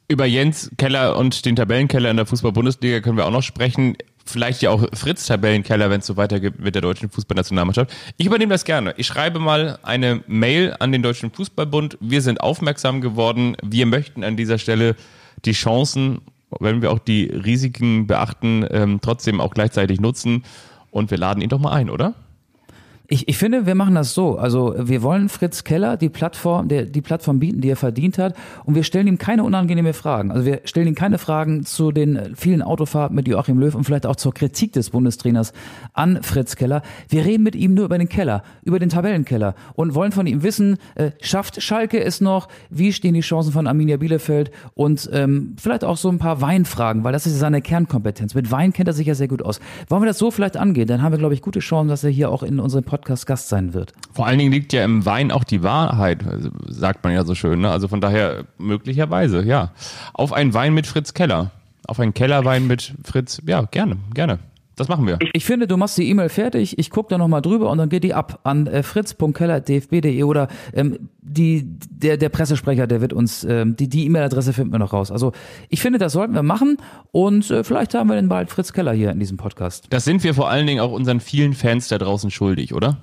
Über 0.08 0.26
Jens 0.26 0.70
Keller 0.78 1.18
und 1.18 1.46
den 1.46 1.56
Tabellenkeller 1.56 2.12
in 2.12 2.18
der 2.18 2.26
Fußball-Bundesliga 2.26 3.00
können 3.00 3.18
wir 3.18 3.26
auch 3.26 3.32
noch 3.32 3.44
sprechen. 3.44 3.96
Vielleicht 4.26 4.62
ja 4.62 4.70
auch 4.70 4.86
Fritz 4.94 5.26
Tabellenkeller, 5.26 5.90
wenn 5.90 6.02
es 6.02 6.06
so 6.06 6.18
weitergeht 6.18 6.60
mit 6.60 6.76
der 6.76 6.82
deutschen 6.82 7.10
Fußballnationalmannschaft. 7.10 7.92
Ich 8.18 8.26
übernehme 8.26 8.52
das 8.52 8.66
gerne. 8.66 8.94
Ich 8.98 9.08
schreibe 9.08 9.40
mal 9.40 9.80
eine 9.84 10.22
Mail 10.28 10.76
an 10.80 10.92
den 10.92 11.02
Deutschen 11.02 11.32
Fußballbund. 11.32 11.98
Wir 12.02 12.22
sind 12.22 12.42
aufmerksam 12.42 13.02
geworden. 13.02 13.56
Wir 13.64 13.86
möchten 13.86 14.24
an 14.24 14.38
dieser 14.38 14.58
Stelle 14.58 14.96
die 15.46 15.54
Chancen, 15.54 16.22
wenn 16.60 16.82
wir 16.82 16.92
auch 16.92 17.00
die 17.00 17.26
Risiken 17.26 18.06
beachten, 18.06 18.66
ähm, 18.70 19.00
trotzdem 19.02 19.42
auch 19.42 19.54
gleichzeitig 19.54 20.00
nutzen. 20.00 20.44
Und 20.92 21.10
wir 21.10 21.18
laden 21.18 21.42
ihn 21.42 21.50
doch 21.50 21.60
mal 21.60 21.72
ein, 21.72 21.90
oder? 21.90 22.14
Ich, 23.14 23.28
ich 23.28 23.38
finde, 23.38 23.66
wir 23.66 23.76
machen 23.76 23.94
das 23.96 24.14
so. 24.14 24.38
Also 24.38 24.74
wir 24.78 25.02
wollen 25.02 25.28
Fritz 25.28 25.66
Keller 25.66 25.98
die 25.98 26.08
Plattform, 26.08 26.70
der, 26.70 26.86
die 26.86 27.02
Plattform 27.02 27.40
bieten, 27.40 27.60
die 27.60 27.70
er 27.70 27.76
verdient 27.76 28.18
hat. 28.18 28.38
Und 28.64 28.76
wir 28.76 28.86
stellen 28.86 29.06
ihm 29.06 29.18
keine 29.18 29.44
unangenehme 29.44 29.92
Fragen. 29.92 30.32
Also 30.32 30.46
wir 30.46 30.62
stellen 30.64 30.88
ihm 30.88 30.96
keine 30.96 31.18
Fragen 31.18 31.66
zu 31.66 31.92
den 31.92 32.34
vielen 32.38 32.62
Autofahrten 32.62 33.14
mit 33.14 33.28
Joachim 33.28 33.60
Löw 33.60 33.76
und 33.76 33.84
vielleicht 33.84 34.06
auch 34.06 34.16
zur 34.16 34.34
Kritik 34.34 34.72
des 34.72 34.92
Bundestrainers 34.92 35.52
an 35.92 36.24
Fritz 36.24 36.56
Keller. 36.56 36.84
Wir 37.10 37.26
reden 37.26 37.44
mit 37.44 37.54
ihm 37.54 37.74
nur 37.74 37.84
über 37.84 37.98
den 37.98 38.08
Keller, 38.08 38.44
über 38.64 38.80
den 38.80 38.88
Tabellenkeller 38.88 39.56
und 39.74 39.94
wollen 39.94 40.14
von 40.14 40.26
ihm 40.26 40.42
wissen, 40.42 40.78
äh, 40.96 41.12
schafft 41.20 41.62
Schalke 41.62 42.02
es 42.02 42.22
noch? 42.22 42.48
Wie 42.70 42.94
stehen 42.94 43.14
die 43.14 43.20
Chancen 43.20 43.52
von 43.52 43.68
Arminia 43.68 43.98
Bielefeld? 43.98 44.52
Und 44.74 45.10
ähm, 45.12 45.58
vielleicht 45.60 45.84
auch 45.84 45.98
so 45.98 46.08
ein 46.08 46.18
paar 46.18 46.40
Weinfragen, 46.40 47.04
weil 47.04 47.12
das 47.12 47.26
ist 47.26 47.38
seine 47.38 47.62
Kernkompetenz. 47.62 48.36
Mit 48.36 48.52
Wein 48.52 48.72
kennt 48.72 48.88
er 48.88 48.94
sich 48.94 49.08
ja 49.08 49.16
sehr 49.16 49.28
gut 49.28 49.42
aus. 49.42 49.60
Wollen 49.90 50.02
wir 50.02 50.08
das 50.08 50.18
so 50.18 50.32
vielleicht 50.32 50.56
angehen? 50.56 50.88
Dann 50.88 51.02
haben 51.02 51.12
wir, 51.12 51.20
glaube 51.20 51.34
ich, 51.34 51.42
gute 51.42 51.60
Chancen, 51.60 51.90
dass 51.90 52.06
er 52.06 52.10
hier 52.10 52.32
auch 52.32 52.42
in 52.42 52.62
unserem 52.62 52.86
Podcast 52.86 53.01
Podcast 53.02 53.26
Gast 53.26 53.50
sein 53.50 53.74
wird. 53.74 53.94
Vor 54.14 54.28
allen 54.28 54.38
Dingen 54.38 54.52
liegt 54.52 54.74
ja 54.74 54.86
im 54.86 55.06
Wein 55.06 55.32
auch 55.32 55.44
die 55.44 55.64
Wahrheit, 55.64 56.24
sagt 56.68 57.04
man 57.04 57.14
ja 57.14 57.24
so 57.24 57.34
schön. 57.34 57.62
Ne? 57.62 57.72
Also 57.72 57.88
von 57.88 58.00
daher 58.00 58.46
möglicherweise, 58.60 59.44
ja. 59.44 59.72
Auf 60.14 60.34
einen 60.34 60.54
Wein 60.54 60.76
mit 60.76 60.86
Fritz 60.86 61.16
Keller. 61.16 61.50
Auf 61.88 62.00
einen 62.00 62.14
Kellerwein 62.14 62.68
mit 62.68 62.94
Fritz, 63.04 63.42
ja, 63.48 63.64
gerne, 63.64 63.98
gerne. 64.14 64.40
Das 64.76 64.88
machen 64.88 65.06
wir. 65.06 65.20
Ich 65.34 65.46
finde, 65.46 65.68
du 65.68 65.78
machst 65.78 65.98
die 65.98 66.10
E-Mail 66.10 66.30
fertig, 66.30 66.80
ich 66.80 66.90
gucke 66.90 67.10
da 67.10 67.18
nochmal 67.18 67.42
drüber 67.42 67.70
und 67.70 67.78
dann 67.78 67.90
geht 67.90 68.04
die 68.04 68.14
ab 68.14 68.40
an 68.44 68.68
äh, 68.68 68.84
fritz.keller.dfb.de 68.84 70.24
oder 70.24 70.48
ähm, 70.74 71.10
die, 71.22 71.64
der, 71.66 72.18
der 72.18 72.30
Pressesprecher, 72.30 72.88
der 72.88 73.02
wird 73.02 73.14
uns, 73.14 73.44
ähm, 73.44 73.76
die 73.76 73.90
die 73.90 74.06
E-Mail-Adresse 74.06 74.54
finden 74.54 74.72
wir 74.72 74.80
noch 74.80 74.94
raus. 74.94 75.12
Also 75.12 75.34
ich 75.70 75.82
finde, 75.82 76.00
das 76.00 76.14
sollten 76.14 76.34
wir 76.34 76.44
machen 76.44 76.78
und 77.12 77.52
äh, 77.52 77.64
vielleicht 77.64 77.94
haben 77.94 78.10
wir 78.10 78.16
dann 78.16 78.30
bald 78.30 78.50
Fritz 78.50 78.72
Keller 78.74 78.94
hier 78.94 79.12
in 79.12 79.20
diesem 79.20 79.38
Podcast. 79.38 79.88
Das 79.90 80.06
sind 80.06 80.24
wir 80.24 80.34
vor 80.34 80.50
allen 80.50 80.66
Dingen 80.66 80.80
auch 80.80 80.92
unseren 80.92 81.20
vielen 81.20 81.54
Fans 81.54 81.90
da 81.90 81.98
draußen 81.98 82.32
schuldig, 82.32 82.74
oder? 82.74 82.98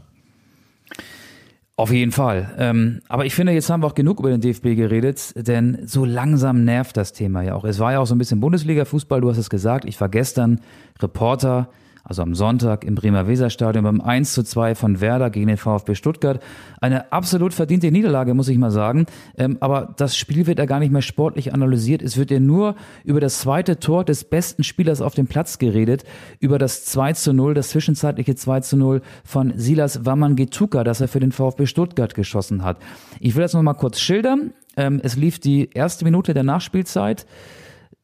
Auf 1.79 1.93
jeden 1.93 2.11
Fall. 2.11 2.51
Ähm, 2.59 3.03
aber 3.07 3.25
ich 3.25 3.37
finde, 3.37 3.53
jetzt 3.53 3.71
haben 3.71 3.85
wir 3.85 3.87
auch 3.87 3.95
genug 3.95 4.19
über 4.19 4.31
den 4.31 4.41
DFB 4.41 4.75
geredet, 4.75 5.33
denn 5.37 5.79
so 5.87 6.05
langsam 6.05 6.65
nervt 6.65 6.97
das 6.97 7.13
Thema 7.13 7.43
ja 7.43 7.55
auch. 7.55 7.63
Es 7.63 7.79
war 7.79 7.93
ja 7.93 8.01
auch 8.01 8.07
so 8.07 8.17
ein 8.17 8.19
bisschen 8.19 8.41
Bundesliga-Fußball, 8.41 9.21
du 9.21 9.31
hast 9.31 9.39
es 9.39 9.49
gesagt. 9.49 9.85
Ich 9.85 10.01
war 10.01 10.09
gestern 10.09 10.61
Reporter 11.01 11.69
also 12.09 12.23
am 12.23 12.35
Sonntag 12.35 12.85
im 12.85 12.95
Bremer 12.95 13.29
Weserstadion 13.29 13.85
beim 13.85 14.01
1 14.01 14.33
zu 14.33 14.43
2 14.43 14.75
von 14.75 15.01
Werder 15.01 15.29
gegen 15.29 15.47
den 15.47 15.59
VfB 15.59 15.95
Stuttgart. 15.95 16.43
Eine 16.81 17.13
absolut 17.13 17.53
verdiente 17.53 17.91
Niederlage, 17.91 18.33
muss 18.33 18.49
ich 18.49 18.57
mal 18.57 18.71
sagen. 18.71 19.07
Ähm, 19.37 19.59
aber 19.61 19.95
das 19.97 20.17
Spiel 20.17 20.47
wird 20.47 20.59
ja 20.59 20.65
gar 20.65 20.81
nicht 20.81 20.91
mehr 20.91 21.03
sportlich 21.03 21.53
analysiert. 21.53 22.03
Es 22.03 22.17
wird 22.17 22.31
ja 22.31 22.41
nur 22.41 22.77
über 23.05 23.21
das 23.21 23.41
zweite 23.41 23.79
Tor 23.79 24.05
des 24.05 24.25
besten 24.25 24.65
Spielers 24.65 25.03
auf 25.03 25.15
dem 25.15 25.27
Platz 25.27 25.59
geredet, 25.59 26.05
über 26.41 26.59
das 26.59 26.87
2 26.87 27.13
zu 27.13 27.33
0, 27.35 27.53
das 27.53 27.69
zwischenzeitliche 27.69 28.35
2 28.35 28.61
zu 28.61 28.77
0 28.79 29.03
von 29.23 29.53
Silas 29.57 30.07
Wammangetuka, 30.07 30.85
das 30.85 31.03
er 31.03 31.09
für 31.09 31.21
den 31.21 31.33
VfB 31.33 31.67
Stuttgart 31.67 32.15
geschossen 32.15 32.65
hat. 32.65 32.79
Ich 33.21 33.35
will 33.35 33.43
das 33.43 33.53
noch 33.53 33.63
mal 33.63 33.75
kurz 33.75 34.01
schildern. 34.01 34.55
Ähm, 34.79 35.01
es 35.03 35.17
lief 35.17 35.41
die 35.41 35.69
erste 35.75 36.05
Minute 36.05 36.33
der 36.33 36.45
Nachspielzeit. 36.45 37.27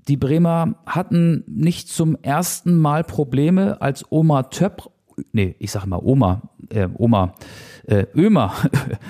Die 0.08 0.16
Bremer 0.16 0.74
hatten 0.86 1.44
nicht 1.46 1.88
zum 1.88 2.16
ersten 2.20 2.78
Mal 2.78 3.04
Probleme, 3.04 3.80
als 3.80 4.04
Oma 4.10 4.44
Töpp, 4.44 4.90
nee, 5.32 5.56
ich 5.58 5.70
sag 5.70 5.86
mal 5.86 6.00
Oma, 6.02 6.42
äh, 6.70 6.88
Oma, 6.94 7.34
äh, 7.86 8.06
Ömer, 8.14 8.52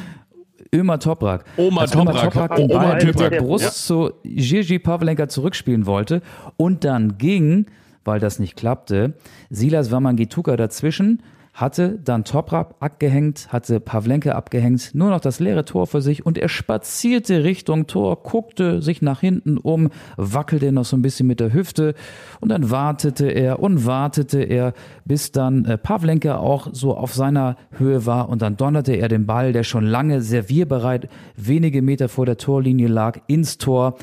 Ömer 0.75 0.99
Toprak. 0.99 1.45
Oma 1.57 1.83
als 1.83 1.91
Toprak. 1.91 2.15
Ömer 2.15 2.23
Toprak 2.31 2.57
den 2.57 2.69
Ball 2.69 3.05
mit 3.05 3.19
der 3.19 3.31
Brust 3.31 3.65
ja. 3.65 3.71
zu 3.71 4.13
Gigi 4.25 4.79
Pavlenka 4.79 5.29
zurückspielen 5.29 5.87
wollte 5.87 6.23
und 6.57 6.85
dann 6.85 7.19
ging, 7.19 7.67
weil 8.05 8.21
das 8.21 8.39
nicht 8.39 8.57
klappte, 8.57 9.15
Silas 9.51 9.91
Wamangituka 9.91 10.57
dazwischen 10.57 11.23
hatte 11.55 12.01
dann 12.05 12.25
Toprak 12.25 12.75
abgehängt, 12.81 13.53
hatte 13.53 13.79
Pavlenke 13.79 14.35
abgehängt, 14.35 14.91
nur 14.93 15.11
noch 15.11 15.21
das 15.21 15.39
leere 15.39 15.65
Tor 15.65 15.87
für 15.87 16.03
sich 16.03 16.27
und 16.27 16.37
er 16.37 16.49
spazierte 16.49 17.45
Richtung 17.45 17.87
Tor, 17.87 18.25
guckte 18.25 18.83
sich 18.83 19.03
nach 19.03 19.21
hinten 19.21 19.57
um, 19.57 19.91
wackelte 20.17 20.73
noch 20.73 20.85
so 20.85 20.97
ein 20.97 21.03
bisschen 21.03 21.29
mit 21.29 21.39
der 21.39 21.53
Hüfte 21.53 21.95
und 22.41 22.49
dann 22.49 22.73
wartete 22.73 23.29
er 23.29 23.61
und 23.61 23.87
wartete 23.87 24.43
er, 24.43 24.75
bis 25.05 25.31
dann 25.31 25.65
äh, 25.65 25.79
Pavlenke 25.79 26.39
auch 26.39 26.71
so 26.73 26.97
auf 26.97 27.15
seiner 27.15 27.57
Höhe 27.71 28.05
war 28.05 28.29
und 28.29 28.43
dann 28.43 28.57
donnerte 28.57 28.95
er 28.95 29.07
den 29.07 29.25
Ball, 29.25 29.53
der 29.53 29.63
schon 29.63 29.85
lange 29.85 30.23
servierbereit 30.23 31.09
wenige 31.37 31.83
Meter 31.83 32.09
vor 32.09 32.27
der 32.27 32.37
Torlinie 32.37 32.89
lag, 32.89 33.21
ins 33.29 33.59
Tor. 33.59 33.97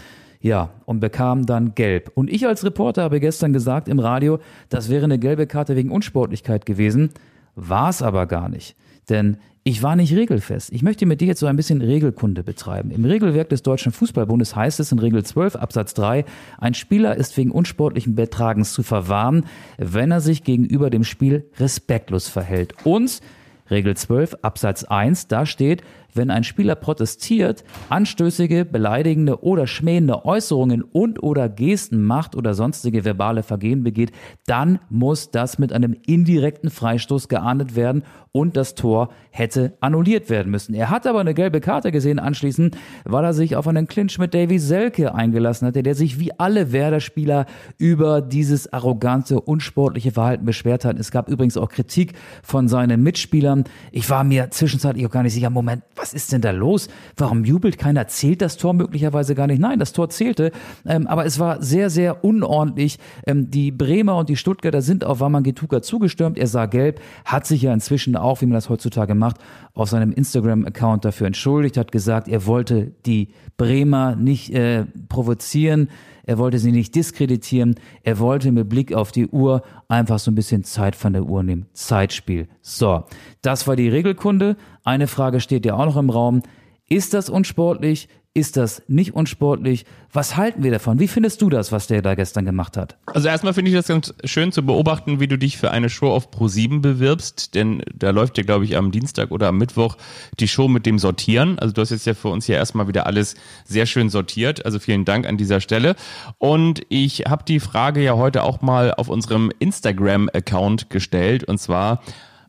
Ja, 0.43 0.71
und 0.85 1.01
bekam 1.01 1.45
dann 1.45 1.75
gelb. 1.75 2.11
Und 2.15 2.27
ich 2.31 2.47
als 2.47 2.63
Reporter 2.65 3.03
habe 3.03 3.19
gestern 3.19 3.53
gesagt 3.53 3.87
im 3.87 3.99
Radio, 3.99 4.39
das 4.69 4.89
wäre 4.89 5.03
eine 5.03 5.19
gelbe 5.19 5.45
Karte 5.45 5.75
wegen 5.75 5.91
Unsportlichkeit 5.91 6.65
gewesen. 6.65 7.11
War 7.55 7.89
es 7.89 8.01
aber 8.01 8.25
gar 8.27 8.49
nicht. 8.49 8.75
Denn 9.09 9.37
ich 9.63 9.83
war 9.83 9.95
nicht 9.95 10.15
regelfest. 10.15 10.71
Ich 10.71 10.81
möchte 10.81 11.05
mit 11.05 11.21
dir 11.21 11.27
jetzt 11.27 11.39
so 11.39 11.45
ein 11.45 11.55
bisschen 11.55 11.81
Regelkunde 11.81 12.43
betreiben. 12.43 12.89
Im 12.89 13.05
Regelwerk 13.05 13.49
des 13.49 13.61
Deutschen 13.61 13.91
Fußballbundes 13.91 14.55
heißt 14.55 14.79
es 14.79 14.91
in 14.91 14.97
Regel 14.97 15.23
12 15.23 15.55
Absatz 15.55 15.93
3, 15.93 16.25
ein 16.57 16.73
Spieler 16.73 17.15
ist 17.15 17.37
wegen 17.37 17.51
unsportlichen 17.51 18.15
Betragens 18.15 18.73
zu 18.73 18.81
verwarnen, 18.81 19.45
wenn 19.77 20.09
er 20.09 20.19
sich 20.19 20.43
gegenüber 20.43 20.89
dem 20.89 21.03
Spiel 21.03 21.45
respektlos 21.59 22.27
verhält. 22.27 22.73
Und 22.85 23.21
Regel 23.69 23.95
12 23.95 24.37
Absatz 24.41 24.83
1, 24.83 25.27
da 25.27 25.45
steht, 25.45 25.83
wenn 26.13 26.29
ein 26.29 26.43
Spieler 26.43 26.75
protestiert, 26.75 27.63
anstößige, 27.89 28.65
beleidigende 28.65 29.43
oder 29.43 29.67
schmähende 29.67 30.25
Äußerungen 30.25 30.83
und 30.83 31.21
oder 31.23 31.49
Gesten 31.49 32.03
macht 32.03 32.35
oder 32.35 32.53
sonstige 32.53 33.05
verbale 33.05 33.43
Vergehen 33.43 33.83
begeht, 33.83 34.11
dann 34.45 34.79
muss 34.89 35.31
das 35.31 35.59
mit 35.59 35.73
einem 35.73 35.95
indirekten 36.05 36.69
Freistoß 36.69 37.27
geahndet 37.27 37.75
werden 37.75 38.03
und 38.31 38.55
das 38.55 38.75
Tor 38.75 39.09
hätte 39.29 39.73
annulliert 39.81 40.29
werden 40.29 40.51
müssen. 40.51 40.73
Er 40.73 40.89
hat 40.89 41.05
aber 41.05 41.19
eine 41.19 41.33
gelbe 41.33 41.59
Karte 41.59 41.91
gesehen 41.91 42.19
anschließend, 42.19 42.77
weil 43.03 43.25
er 43.25 43.33
sich 43.33 43.55
auf 43.55 43.67
einen 43.67 43.87
Clinch 43.87 44.17
mit 44.19 44.33
Davy 44.33 44.57
Selke 44.59 45.13
eingelassen 45.13 45.67
hatte, 45.67 45.83
der 45.83 45.95
sich 45.95 46.19
wie 46.19 46.37
alle 46.39 46.71
Werder-Spieler 46.71 47.45
über 47.77 48.21
dieses 48.21 48.71
arrogante, 48.71 49.41
unsportliche 49.41 50.11
Verhalten 50.11 50.45
beschwert 50.45 50.85
hat. 50.85 50.97
Es 50.97 51.11
gab 51.11 51.29
übrigens 51.29 51.57
auch 51.57 51.69
Kritik 51.69 52.13
von 52.41 52.67
seinen 52.67 53.03
Mitspielern. 53.03 53.65
Ich 53.91 54.09
war 54.09 54.23
mir 54.23 54.49
zwischenzeitlich 54.51 55.05
auch 55.05 55.11
gar 55.11 55.23
nicht 55.23 55.33
sicher, 55.33 55.49
Moment, 55.49 55.83
was 56.01 56.13
ist 56.13 56.31
denn 56.33 56.41
da 56.41 56.51
los? 56.51 56.89
Warum 57.15 57.45
jubelt 57.45 57.77
keiner? 57.77 58.07
Zählt 58.07 58.41
das 58.41 58.57
Tor 58.57 58.73
möglicherweise 58.73 59.35
gar 59.35 59.45
nicht? 59.47 59.59
Nein, 59.59 59.77
das 59.77 59.93
Tor 59.93 60.09
zählte, 60.09 60.51
ähm, 60.85 61.05
aber 61.05 61.25
es 61.25 61.37
war 61.37 61.61
sehr, 61.61 61.89
sehr 61.89 62.23
unordentlich. 62.23 62.97
Ähm, 63.27 63.51
die 63.51 63.71
Bremer 63.71 64.17
und 64.17 64.27
die 64.27 64.35
Stuttgarter 64.35 64.81
sind 64.81 65.05
auf 65.05 65.19
Wamangituka 65.19 65.81
zugestürmt. 65.81 66.39
Er 66.39 66.47
sah 66.47 66.65
gelb, 66.65 67.01
hat 67.23 67.45
sich 67.45 67.61
ja 67.61 67.73
inzwischen 67.73 68.15
auch, 68.15 68.41
wie 68.41 68.47
man 68.47 68.55
das 68.55 68.69
heutzutage 68.69 69.13
macht, 69.13 69.37
auf 69.73 69.89
seinem 69.89 70.11
Instagram-Account 70.11 71.05
dafür 71.05 71.27
entschuldigt, 71.27 71.77
hat 71.77 71.91
gesagt, 71.91 72.27
er 72.27 72.45
wollte 72.47 72.91
die 73.05 73.29
Bremer 73.57 74.15
nicht 74.15 74.53
äh, 74.53 74.85
provozieren. 75.07 75.89
Er 76.31 76.37
wollte 76.37 76.59
sie 76.59 76.71
nicht 76.71 76.95
diskreditieren. 76.95 77.75
Er 78.03 78.17
wollte 78.17 78.53
mit 78.53 78.69
Blick 78.69 78.93
auf 78.93 79.11
die 79.11 79.27
Uhr 79.27 79.63
einfach 79.89 80.17
so 80.17 80.31
ein 80.31 80.35
bisschen 80.35 80.63
Zeit 80.63 80.95
von 80.95 81.11
der 81.11 81.23
Uhr 81.23 81.43
nehmen. 81.43 81.65
Zeitspiel. 81.73 82.47
So, 82.61 83.03
das 83.41 83.67
war 83.67 83.75
die 83.75 83.89
Regelkunde. 83.89 84.55
Eine 84.85 85.07
Frage 85.07 85.41
steht 85.41 85.65
ja 85.65 85.73
auch 85.73 85.83
noch 85.83 85.97
im 85.97 86.09
Raum. 86.09 86.41
Ist 86.87 87.13
das 87.13 87.29
unsportlich? 87.29 88.07
Ist 88.33 88.55
das 88.55 88.81
nicht 88.87 89.13
unsportlich? 89.13 89.85
Was 90.13 90.37
halten 90.37 90.63
wir 90.63 90.71
davon? 90.71 90.99
Wie 90.99 91.09
findest 91.09 91.41
du 91.41 91.49
das, 91.49 91.73
was 91.73 91.87
der 91.87 92.01
da 92.01 92.15
gestern 92.15 92.45
gemacht 92.45 92.77
hat? 92.77 92.95
Also 93.07 93.27
erstmal 93.27 93.53
finde 93.53 93.71
ich 93.71 93.75
das 93.75 93.87
ganz 93.87 94.13
schön 94.23 94.53
zu 94.53 94.65
beobachten, 94.65 95.19
wie 95.19 95.27
du 95.27 95.37
dich 95.37 95.57
für 95.57 95.71
eine 95.71 95.89
Show 95.89 96.09
auf 96.09 96.29
Pro7 96.29 96.79
bewirbst, 96.79 97.55
denn 97.55 97.83
da 97.93 98.11
läuft 98.11 98.37
ja, 98.37 98.45
glaube 98.45 98.63
ich, 98.63 98.77
am 98.77 98.91
Dienstag 98.91 99.31
oder 99.31 99.49
am 99.49 99.57
Mittwoch 99.57 99.97
die 100.39 100.47
Show 100.47 100.69
mit 100.69 100.85
dem 100.85 100.97
Sortieren. 100.97 101.59
Also 101.59 101.73
du 101.73 101.81
hast 101.81 101.89
jetzt 101.89 102.05
ja 102.05 102.13
für 102.13 102.29
uns 102.29 102.45
hier 102.45 102.55
erstmal 102.55 102.87
wieder 102.87 103.05
alles 103.05 103.35
sehr 103.65 103.85
schön 103.85 104.09
sortiert. 104.09 104.65
Also 104.65 104.79
vielen 104.79 105.03
Dank 105.03 105.27
an 105.27 105.35
dieser 105.35 105.59
Stelle. 105.59 105.97
Und 106.37 106.83
ich 106.87 107.25
habe 107.27 107.43
die 107.43 107.59
Frage 107.59 108.01
ja 108.01 108.15
heute 108.15 108.43
auch 108.43 108.61
mal 108.61 108.93
auf 108.93 109.09
unserem 109.09 109.51
Instagram-Account 109.59 110.89
gestellt 110.89 111.43
und 111.43 111.57
zwar, 111.57 112.01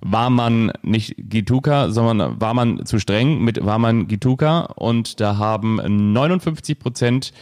war 0.03 0.31
man 0.31 0.73
nicht 0.83 1.15
Gituka, 1.17 1.91
sondern 1.91 2.41
war 2.41 2.55
man 2.55 2.85
zu 2.85 2.99
streng 2.99 3.41
mit 3.43 3.65
war 3.65 3.79
man 3.79 4.09
Gituka 4.09 4.61
und 4.75 5.21
da 5.21 5.39
haben 5.39 5.77
59 6.13 6.79
Prozent 6.79 7.33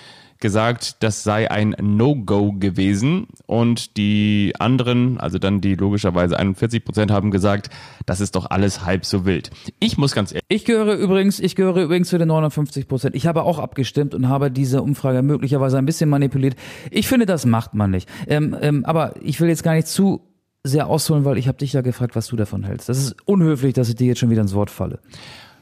gesagt, 0.40 1.02
das 1.02 1.23
sei 1.23 1.50
ein 1.50 1.76
No-Go 1.81 2.52
gewesen 2.52 3.29
und 3.47 3.97
die 3.97 4.55
anderen, 4.59 5.21
also 5.21 5.38
dann 5.38 5.61
die 5.61 5.75
logischerweise 5.75 6.38
41 6.38 6.85
Prozent 6.85 7.11
haben 7.11 7.31
gesagt, 7.31 7.71
das 8.07 8.21
ist 8.21 8.35
doch 8.35 8.50
alles 8.50 8.85
halb 8.85 9.05
so 9.05 9.26
wild. 9.26 9.50
Ich 9.79 9.99
muss 9.99 10.14
ganz 10.14 10.33
ehrlich. 10.33 10.45
Ich 10.49 10.64
gehöre 10.64 10.95
übrigens, 10.95 11.40
ich 11.40 11.57
gehöre 11.57 11.83
übrigens 11.83 12.09
zu 12.09 12.19
den 12.19 12.29
59 12.29 12.88
Prozent. 12.88 13.14
Ich 13.14 13.26
habe 13.26 13.43
auch 13.43 13.59
abgestimmt 13.59 14.14
und 14.14 14.29
habe 14.29 14.50
diese 14.50 14.83
Umfrage 14.83 15.23
möglicherweise 15.23 15.79
ein 15.79 15.87
bisschen 15.87 16.09
manipuliert. 16.09 16.57
Ich 16.90 17.07
finde, 17.07 17.26
das 17.26 17.45
macht 17.45 17.75
man 17.75 17.90
nicht. 17.90 18.09
Ähm, 18.26 18.57
ähm, 18.61 18.85
aber 18.87 19.14
ich 19.23 19.40
will 19.40 19.49
jetzt 19.49 19.62
gar 19.62 19.75
nicht 19.75 19.88
zu 19.88 20.23
sehr 20.64 20.87
ausholen, 20.87 21.25
weil 21.25 21.38
ich 21.38 21.49
habe 21.49 21.59
dich 21.59 21.73
ja 21.73 21.81
gefragt, 21.81 22.17
was 22.17 22.26
du 22.26 22.37
davon 22.37 22.64
hältst. 22.64 22.88
Das 22.88 22.99
ist 22.99 23.17
unhöflich, 23.25 23.75
dass 23.75 23.88
ich 23.88 23.95
dir 23.95 24.09
jetzt 24.09 24.19
schon 24.19 24.31
wieder 24.31 24.43
ins 24.43 24.55
Wort 24.55 24.71
falle. 24.71 24.99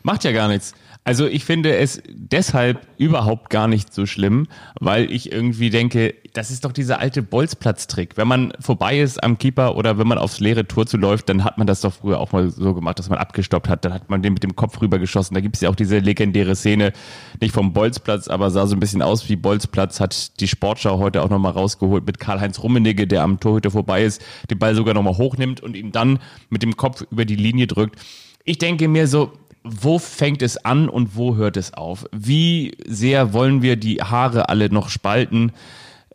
Macht 0.03 0.25
ja 0.25 0.33
gar 0.33 0.49
nichts. 0.49 0.75
Also 1.09 1.27
ich 1.27 1.47
finde 1.47 1.75
es 1.75 2.03
deshalb 2.07 2.87
überhaupt 2.99 3.49
gar 3.49 3.67
nicht 3.67 3.95
so 3.95 4.05
schlimm, 4.05 4.47
weil 4.79 5.11
ich 5.11 5.33
irgendwie 5.33 5.71
denke, 5.71 6.15
das 6.35 6.51
ist 6.51 6.67
doch 6.67 6.73
dieser 6.73 6.99
alte 6.99 7.23
Bolzplatz-Trick. 7.23 8.19
Wenn 8.19 8.29
man 8.29 8.53
vorbei 8.61 9.01
ist 9.01 9.23
am 9.25 9.39
Keeper 9.39 9.77
oder 9.77 9.97
wenn 9.97 10.07
man 10.07 10.19
aufs 10.19 10.39
leere 10.39 10.69
Tor 10.69 10.87
zuläuft, 10.87 11.31
dann 11.31 11.45
hat 11.45 11.57
man 11.57 11.67
das 11.67 11.81
doch 11.81 11.95
früher 11.95 12.21
auch 12.21 12.33
mal 12.33 12.51
so 12.51 12.75
gemacht, 12.75 12.99
dass 12.99 13.09
man 13.09 13.19
abgestoppt 13.19 13.71
hat. 13.71 13.87
Dann 13.87 13.95
hat 13.95 14.11
man 14.11 14.21
den 14.21 14.35
mit 14.35 14.43
dem 14.43 14.55
Kopf 14.55 14.83
rübergeschossen. 14.83 15.35
Da 15.35 15.41
gibt 15.41 15.55
es 15.55 15.63
ja 15.63 15.71
auch 15.71 15.77
diese 15.77 15.99
legendäre 15.99 16.55
Szene, 16.55 16.93
nicht 17.41 17.55
vom 17.55 17.73
Bolzplatz, 17.73 18.29
aber 18.29 18.51
sah 18.51 18.67
so 18.67 18.77
ein 18.77 18.81
bisschen 18.81 19.01
aus 19.01 19.31
wie 19.31 19.37
Bolzplatz, 19.37 20.01
hat 20.01 20.39
die 20.41 20.49
Sportschau 20.49 20.99
heute 20.99 21.23
auch 21.23 21.31
nochmal 21.31 21.53
rausgeholt 21.53 22.05
mit 22.05 22.19
Karl-Heinz 22.21 22.63
Rummenigge, 22.63 23.07
der 23.07 23.23
am 23.23 23.41
Torhüter 23.41 23.71
vorbei 23.71 24.05
ist, 24.05 24.23
den 24.51 24.59
Ball 24.59 24.75
sogar 24.75 24.93
nochmal 24.93 25.17
hochnimmt 25.17 25.63
und 25.63 25.75
ihn 25.75 25.91
dann 25.91 26.19
mit 26.51 26.63
dem 26.63 26.77
Kopf 26.77 27.03
über 27.11 27.25
die 27.25 27.37
Linie 27.37 27.67
drückt. 27.67 27.99
Ich 28.45 28.59
denke 28.59 28.89
mir 28.89 29.07
so, 29.07 29.33
wo 29.65 29.99
fängt 29.99 30.43
es 30.43 30.65
an 30.65 30.89
und 30.89 31.17
wo 31.17 31.37
hört 31.37 31.57
es 31.57 31.75
auf? 31.75 32.07
Wie 32.13 32.77
sehr 32.87 33.33
wollen 33.33 33.63
wir 33.63 33.77
die 33.77 34.03
Haare 34.03 34.49
alle 34.49 34.71
noch 34.71 34.89
spalten? 34.89 35.53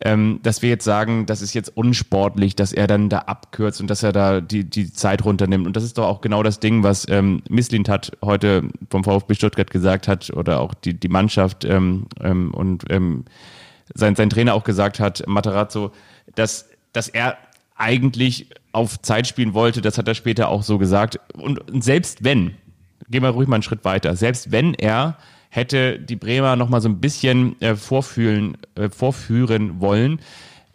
Ähm, 0.00 0.40
dass 0.42 0.60
wir 0.60 0.68
jetzt 0.68 0.84
sagen, 0.84 1.24
das 1.24 1.40
ist 1.40 1.54
jetzt 1.54 1.76
unsportlich, 1.76 2.56
dass 2.56 2.72
er 2.72 2.88
dann 2.88 3.08
da 3.08 3.20
abkürzt 3.20 3.80
und 3.80 3.88
dass 3.88 4.02
er 4.02 4.12
da 4.12 4.40
die, 4.40 4.64
die 4.64 4.92
Zeit 4.92 5.24
runternimmt. 5.24 5.66
Und 5.66 5.76
das 5.76 5.84
ist 5.84 5.96
doch 5.96 6.08
auch 6.08 6.20
genau 6.20 6.42
das 6.42 6.58
Ding, 6.58 6.82
was 6.82 7.08
ähm, 7.08 7.42
Misslint 7.48 7.88
hat 7.88 8.12
heute 8.20 8.68
vom 8.90 9.04
VfB 9.04 9.34
Stuttgart 9.34 9.70
gesagt 9.70 10.08
hat 10.08 10.30
oder 10.30 10.58
auch 10.58 10.74
die, 10.74 10.94
die 10.94 11.08
Mannschaft 11.08 11.64
ähm, 11.64 12.06
ähm, 12.20 12.52
und 12.52 12.84
ähm, 12.90 13.24
sein, 13.94 14.16
sein 14.16 14.30
Trainer 14.30 14.54
auch 14.54 14.64
gesagt 14.64 14.98
hat, 14.98 15.26
Materazzo, 15.28 15.92
dass, 16.34 16.68
dass 16.92 17.08
er 17.08 17.38
eigentlich 17.76 18.48
auf 18.72 19.00
Zeit 19.00 19.26
spielen 19.26 19.54
wollte, 19.54 19.80
das 19.80 19.98
hat 19.98 20.08
er 20.08 20.14
später 20.14 20.48
auch 20.48 20.62
so 20.62 20.78
gesagt. 20.78 21.20
Und 21.36 21.60
selbst 21.82 22.24
wenn, 22.24 22.54
gehen 23.08 23.22
wir 23.22 23.30
ruhig 23.30 23.48
mal 23.48 23.56
einen 23.56 23.62
Schritt 23.62 23.84
weiter. 23.84 24.16
Selbst 24.16 24.52
wenn 24.52 24.74
er 24.74 25.16
hätte 25.50 25.98
die 25.98 26.16
Bremer 26.16 26.56
noch 26.56 26.68
mal 26.68 26.80
so 26.80 26.88
ein 26.88 27.00
bisschen 27.00 27.60
äh, 27.60 27.76
vorfühlen, 27.76 28.56
äh, 28.74 28.88
vorführen 28.88 29.80
wollen, 29.80 30.20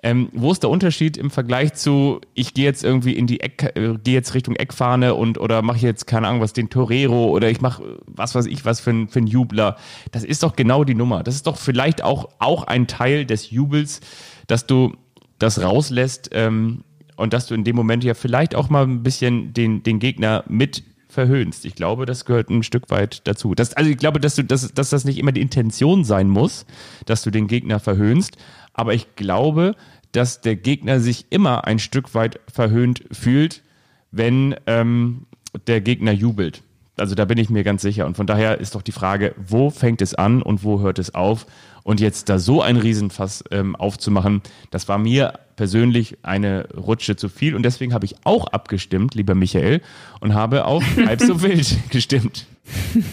ähm, 0.02 0.30
wo 0.32 0.52
ist 0.52 0.64
der 0.64 0.70
Unterschied 0.70 1.18
im 1.18 1.30
Vergleich 1.30 1.74
zu, 1.74 2.22
ich 2.34 2.54
gehe 2.54 2.64
jetzt 2.64 2.86
irgendwie 2.86 3.14
in 3.14 3.28
die 3.28 3.42
Eck, 3.42 3.74
äh, 3.76 3.96
gehe 4.02 4.14
jetzt 4.14 4.34
Richtung 4.34 4.56
Eckfahne 4.56 5.14
und 5.14 5.38
oder 5.38 5.62
mache 5.62 5.80
jetzt 5.80 6.08
keine 6.08 6.28
Ahnung 6.28 6.40
was 6.40 6.54
den 6.54 6.70
Torero 6.70 7.26
oder 7.28 7.50
ich 7.50 7.60
mache 7.60 7.98
was 8.06 8.34
weiß 8.34 8.46
ich 8.46 8.64
was 8.64 8.80
für 8.80 8.92
ein, 8.92 9.08
für 9.10 9.20
ein 9.20 9.28
Jubler. 9.28 9.76
Das 10.14 10.24
ist 10.24 10.44
doch 10.44 10.56
genau 10.56 10.86
die 10.86 10.96
Nummer. 10.96 11.24
Das 11.24 11.36
ist 11.36 11.48
doch 11.48 11.58
vielleicht 11.58 12.02
auch 12.02 12.30
auch 12.40 12.64
ein 12.64 12.88
Teil 12.88 13.26
des 13.26 13.52
Jubels, 13.52 14.00
dass 14.48 14.66
du 14.66 14.96
das 15.38 15.62
rauslässt 15.62 16.30
ähm, 16.32 16.86
und 17.18 17.34
dass 17.34 17.48
du 17.48 17.54
in 17.54 17.66
dem 17.66 17.76
Moment 17.76 18.06
ja 18.06 18.14
vielleicht 18.14 18.56
auch 18.56 18.70
mal 18.70 18.84
ein 18.84 19.04
bisschen 19.04 19.54
den 19.54 19.84
den 19.84 20.00
Gegner 20.00 20.46
mit 20.48 20.84
verhöhnst. 21.10 21.66
Ich 21.66 21.76
glaube, 21.76 22.06
das 22.06 22.24
gehört 22.24 22.50
ein 22.50 22.64
Stück 22.64 22.90
weit 22.90 23.28
dazu. 23.28 23.56
Das, 23.56 23.74
also 23.74 23.90
ich 23.90 23.98
glaube, 23.98 24.20
dass, 24.20 24.36
du, 24.36 24.44
dass, 24.44 24.74
dass 24.74 24.90
das 24.92 25.06
nicht 25.06 25.18
immer 25.18 25.32
die 25.32 25.42
Intention 25.42 26.04
sein 26.04 26.30
muss, 26.30 26.66
dass 27.06 27.24
du 27.24 27.32
den 27.32 27.48
Gegner 27.48 27.80
verhöhnst, 27.80 28.38
aber 28.74 28.94
ich 28.94 29.16
glaube, 29.16 29.76
dass 30.12 30.42
der 30.42 30.56
Gegner 30.56 31.00
sich 31.00 31.26
immer 31.32 31.66
ein 31.66 31.80
Stück 31.80 32.16
weit 32.16 32.40
verhöhnt 32.52 33.04
fühlt, 33.12 33.64
wenn 34.12 34.56
ähm, 34.68 35.26
der 35.68 35.82
Gegner 35.82 36.12
jubelt. 36.12 36.64
Also 36.98 37.16
da 37.16 37.26
bin 37.26 37.38
ich 37.38 37.50
mir 37.50 37.64
ganz 37.64 37.82
sicher. 37.82 38.06
Und 38.06 38.18
von 38.18 38.28
daher 38.28 38.60
ist 38.60 38.76
doch 38.76 38.82
die 38.82 38.92
Frage, 38.92 39.34
wo 39.38 39.70
fängt 39.70 40.02
es 40.02 40.16
an 40.16 40.42
und 40.42 40.64
wo 40.64 40.80
hört 40.82 41.00
es 41.00 41.16
auf? 41.16 41.46
Und 41.84 42.00
jetzt 42.00 42.30
da 42.30 42.40
so 42.40 42.62
ein 42.62 42.78
Riesenfass 42.78 43.44
ähm, 43.52 43.76
aufzumachen, 43.76 44.42
das 44.70 44.88
war 44.88 44.98
mir 44.98 45.40
persönlich 45.60 46.20
eine 46.24 46.70
Rutsche 46.70 47.18
zu 47.18 47.28
viel. 47.28 47.54
Und 47.54 47.64
deswegen 47.64 47.94
habe 47.94 48.06
ich 48.06 48.16
auch 48.24 48.48
abgestimmt, 48.48 49.14
lieber 49.14 49.36
Michael, 49.36 49.82
und 50.22 50.34
habe 50.34 50.64
auf 50.64 50.86
halb 51.06 51.20
so 51.20 51.42
wild 51.42 51.78
gestimmt. 51.90 52.48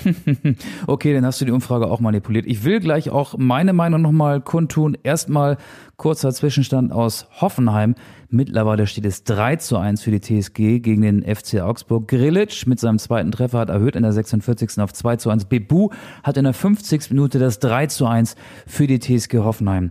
okay, 0.87 1.12
dann 1.12 1.26
hast 1.26 1.40
du 1.40 1.44
die 1.44 1.50
Umfrage 1.50 1.90
auch 1.90 1.98
manipuliert. 1.98 2.46
Ich 2.46 2.62
will 2.62 2.78
gleich 2.78 3.11
auch 3.11 3.37
meine 3.37 3.72
Meinung 3.72 4.00
nochmal 4.00 4.40
kundtun. 4.40 4.96
Erstmal 5.02 5.56
kurzer 5.96 6.32
Zwischenstand 6.32 6.92
aus 6.92 7.26
Hoffenheim. 7.40 7.96
Mittlerweile 8.28 8.87
steht 8.87 9.06
es 9.06 9.24
3 9.24 9.56
zu 9.56 9.76
1 9.76 10.04
für 10.04 10.12
die 10.12 10.20
TSG 10.20 10.78
gegen 10.78 11.02
den 11.02 11.24
FC 11.24 11.62
Augsburg. 11.62 12.06
Grilic 12.06 12.64
mit 12.68 12.78
seinem 12.78 13.00
zweiten 13.00 13.32
Treffer 13.32 13.59
hat 13.59 13.70
erhöht 13.70 13.96
in 13.96 14.04
der 14.04 14.12
46. 14.12 14.78
auf 14.78 14.92
2 14.92 15.16
zu 15.16 15.30
1. 15.30 15.46
Bebu 15.46 15.88
hat 16.22 16.37
in 16.37 16.44
der 16.44 16.54
50. 16.54 17.11
Minute 17.11 17.40
das 17.40 17.59
3 17.59 17.88
zu 17.88 18.06
1 18.06 18.37
für 18.68 18.87
die 18.87 19.00
TSG 19.00 19.38
Hoffenheim 19.38 19.90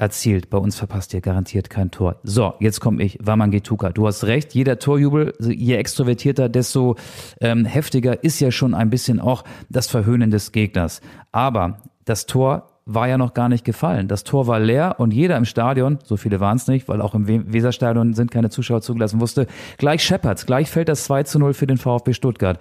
erzielt. 0.00 0.50
Bei 0.50 0.58
uns 0.58 0.76
verpasst 0.76 1.12
ihr 1.14 1.20
garantiert 1.20 1.70
kein 1.70 1.90
Tor. 1.90 2.16
So, 2.22 2.54
jetzt 2.58 2.80
komme 2.80 3.02
ich, 3.02 3.18
Waman 3.20 3.50
Getuka. 3.50 3.90
Du 3.90 4.06
hast 4.06 4.24
recht, 4.24 4.54
jeder 4.54 4.78
Torjubel, 4.78 5.34
je 5.38 5.76
extrovertierter, 5.76 6.48
desto 6.48 6.96
ähm, 7.40 7.64
heftiger 7.64 8.24
ist 8.24 8.40
ja 8.40 8.50
schon 8.50 8.74
ein 8.74 8.90
bisschen 8.90 9.20
auch 9.20 9.44
das 9.68 9.88
Verhöhnen 9.88 10.30
des 10.30 10.52
Gegners. 10.52 11.00
Aber 11.32 11.78
das 12.04 12.26
Tor 12.26 12.70
war 12.86 13.06
ja 13.06 13.18
noch 13.18 13.34
gar 13.34 13.48
nicht 13.48 13.64
gefallen. 13.64 14.08
Das 14.08 14.24
Tor 14.24 14.46
war 14.46 14.58
leer 14.58 14.96
und 14.98 15.12
jeder 15.12 15.36
im 15.36 15.44
Stadion, 15.44 15.98
so 16.02 16.16
viele 16.16 16.40
waren 16.40 16.56
es 16.56 16.66
nicht, 16.66 16.88
weil 16.88 17.00
auch 17.00 17.14
im 17.14 17.52
Weserstadion 17.52 18.14
sind 18.14 18.30
keine 18.30 18.50
Zuschauer 18.50 18.80
zugelassen, 18.80 19.20
wusste, 19.20 19.46
gleich 19.78 20.02
scheppert's, 20.02 20.46
gleich 20.46 20.70
fällt 20.70 20.88
das 20.88 21.04
2 21.04 21.22
zu 21.24 21.38
0 21.38 21.54
für 21.54 21.66
den 21.66 21.76
VfB 21.76 22.14
Stuttgart. 22.14 22.58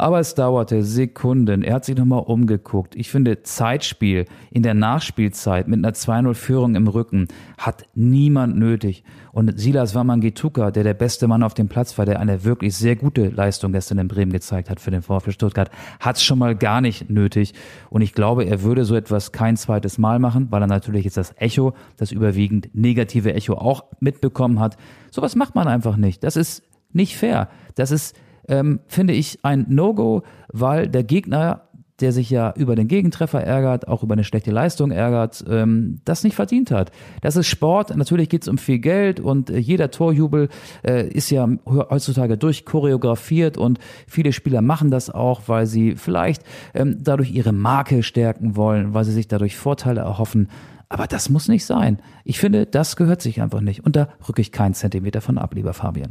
Aber 0.00 0.18
es 0.18 0.34
dauerte 0.34 0.82
Sekunden. 0.82 1.62
Er 1.62 1.74
hat 1.74 1.84
sich 1.84 1.94
nochmal 1.94 2.20
umgeguckt. 2.20 2.96
Ich 2.96 3.10
finde, 3.10 3.42
Zeitspiel 3.42 4.24
in 4.50 4.62
der 4.62 4.72
Nachspielzeit 4.72 5.68
mit 5.68 5.84
einer 5.84 5.92
2-0-Führung 5.92 6.74
im 6.74 6.88
Rücken 6.88 7.28
hat 7.58 7.84
niemand 7.94 8.56
nötig. 8.56 9.04
Und 9.32 9.60
Silas 9.60 9.94
Wamangituka, 9.94 10.70
der 10.70 10.84
der 10.84 10.94
beste 10.94 11.28
Mann 11.28 11.42
auf 11.42 11.52
dem 11.52 11.68
Platz 11.68 11.98
war, 11.98 12.06
der 12.06 12.18
eine 12.18 12.44
wirklich 12.44 12.76
sehr 12.76 12.96
gute 12.96 13.28
Leistung 13.28 13.72
gestern 13.72 13.98
in 13.98 14.08
Bremen 14.08 14.32
gezeigt 14.32 14.70
hat 14.70 14.80
für 14.80 14.90
den 14.90 15.02
VfB 15.02 15.32
Stuttgart, 15.32 15.70
hat 16.00 16.16
es 16.16 16.22
schon 16.22 16.38
mal 16.38 16.56
gar 16.56 16.80
nicht 16.80 17.10
nötig. 17.10 17.52
Und 17.90 18.00
ich 18.00 18.14
glaube, 18.14 18.44
er 18.44 18.62
würde 18.62 18.86
so 18.86 18.96
etwas 18.96 19.32
kein 19.32 19.58
zweites 19.58 19.98
Mal 19.98 20.18
machen, 20.18 20.46
weil 20.48 20.62
er 20.62 20.66
natürlich 20.66 21.04
jetzt 21.04 21.18
das 21.18 21.34
Echo, 21.36 21.74
das 21.98 22.10
überwiegend 22.10 22.70
negative 22.72 23.34
Echo 23.34 23.52
auch 23.52 23.84
mitbekommen 24.00 24.60
hat. 24.60 24.78
Sowas 25.10 25.36
macht 25.36 25.54
man 25.54 25.68
einfach 25.68 25.98
nicht. 25.98 26.24
Das 26.24 26.36
ist 26.36 26.62
nicht 26.90 27.18
fair. 27.18 27.50
Das 27.74 27.90
ist 27.90 28.16
ähm, 28.50 28.80
finde 28.88 29.14
ich 29.14 29.38
ein 29.42 29.64
No-Go, 29.68 30.22
weil 30.52 30.88
der 30.88 31.04
Gegner, 31.04 31.62
der 32.00 32.12
sich 32.12 32.30
ja 32.30 32.52
über 32.56 32.74
den 32.74 32.88
Gegentreffer 32.88 33.42
ärgert, 33.42 33.86
auch 33.86 34.02
über 34.02 34.14
eine 34.14 34.24
schlechte 34.24 34.50
Leistung 34.50 34.90
ärgert, 34.90 35.44
ähm, 35.48 36.00
das 36.04 36.24
nicht 36.24 36.34
verdient 36.34 36.70
hat. 36.70 36.90
Das 37.22 37.36
ist 37.36 37.46
Sport, 37.46 37.96
natürlich 37.96 38.28
geht 38.28 38.42
es 38.42 38.48
um 38.48 38.58
viel 38.58 38.78
Geld 38.78 39.20
und 39.20 39.50
äh, 39.50 39.58
jeder 39.58 39.90
Torjubel 39.90 40.48
äh, 40.82 41.06
ist 41.06 41.30
ja 41.30 41.48
heutzutage 41.66 42.36
durchchoreografiert 42.36 43.56
und 43.56 43.78
viele 44.06 44.32
Spieler 44.32 44.62
machen 44.62 44.90
das 44.90 45.10
auch, 45.10 45.42
weil 45.46 45.66
sie 45.66 45.94
vielleicht 45.94 46.42
ähm, 46.74 46.98
dadurch 47.00 47.30
ihre 47.30 47.52
Marke 47.52 48.02
stärken 48.02 48.56
wollen, 48.56 48.94
weil 48.94 49.04
sie 49.04 49.12
sich 49.12 49.28
dadurch 49.28 49.56
Vorteile 49.56 50.00
erhoffen. 50.00 50.48
Aber 50.88 51.06
das 51.06 51.30
muss 51.30 51.46
nicht 51.46 51.64
sein. 51.64 52.00
Ich 52.24 52.40
finde, 52.40 52.66
das 52.66 52.96
gehört 52.96 53.22
sich 53.22 53.40
einfach 53.40 53.60
nicht. 53.60 53.84
Und 53.84 53.94
da 53.94 54.08
rücke 54.28 54.40
ich 54.40 54.50
keinen 54.50 54.74
Zentimeter 54.74 55.20
von 55.20 55.38
ab, 55.38 55.54
lieber 55.54 55.72
Fabian. 55.72 56.10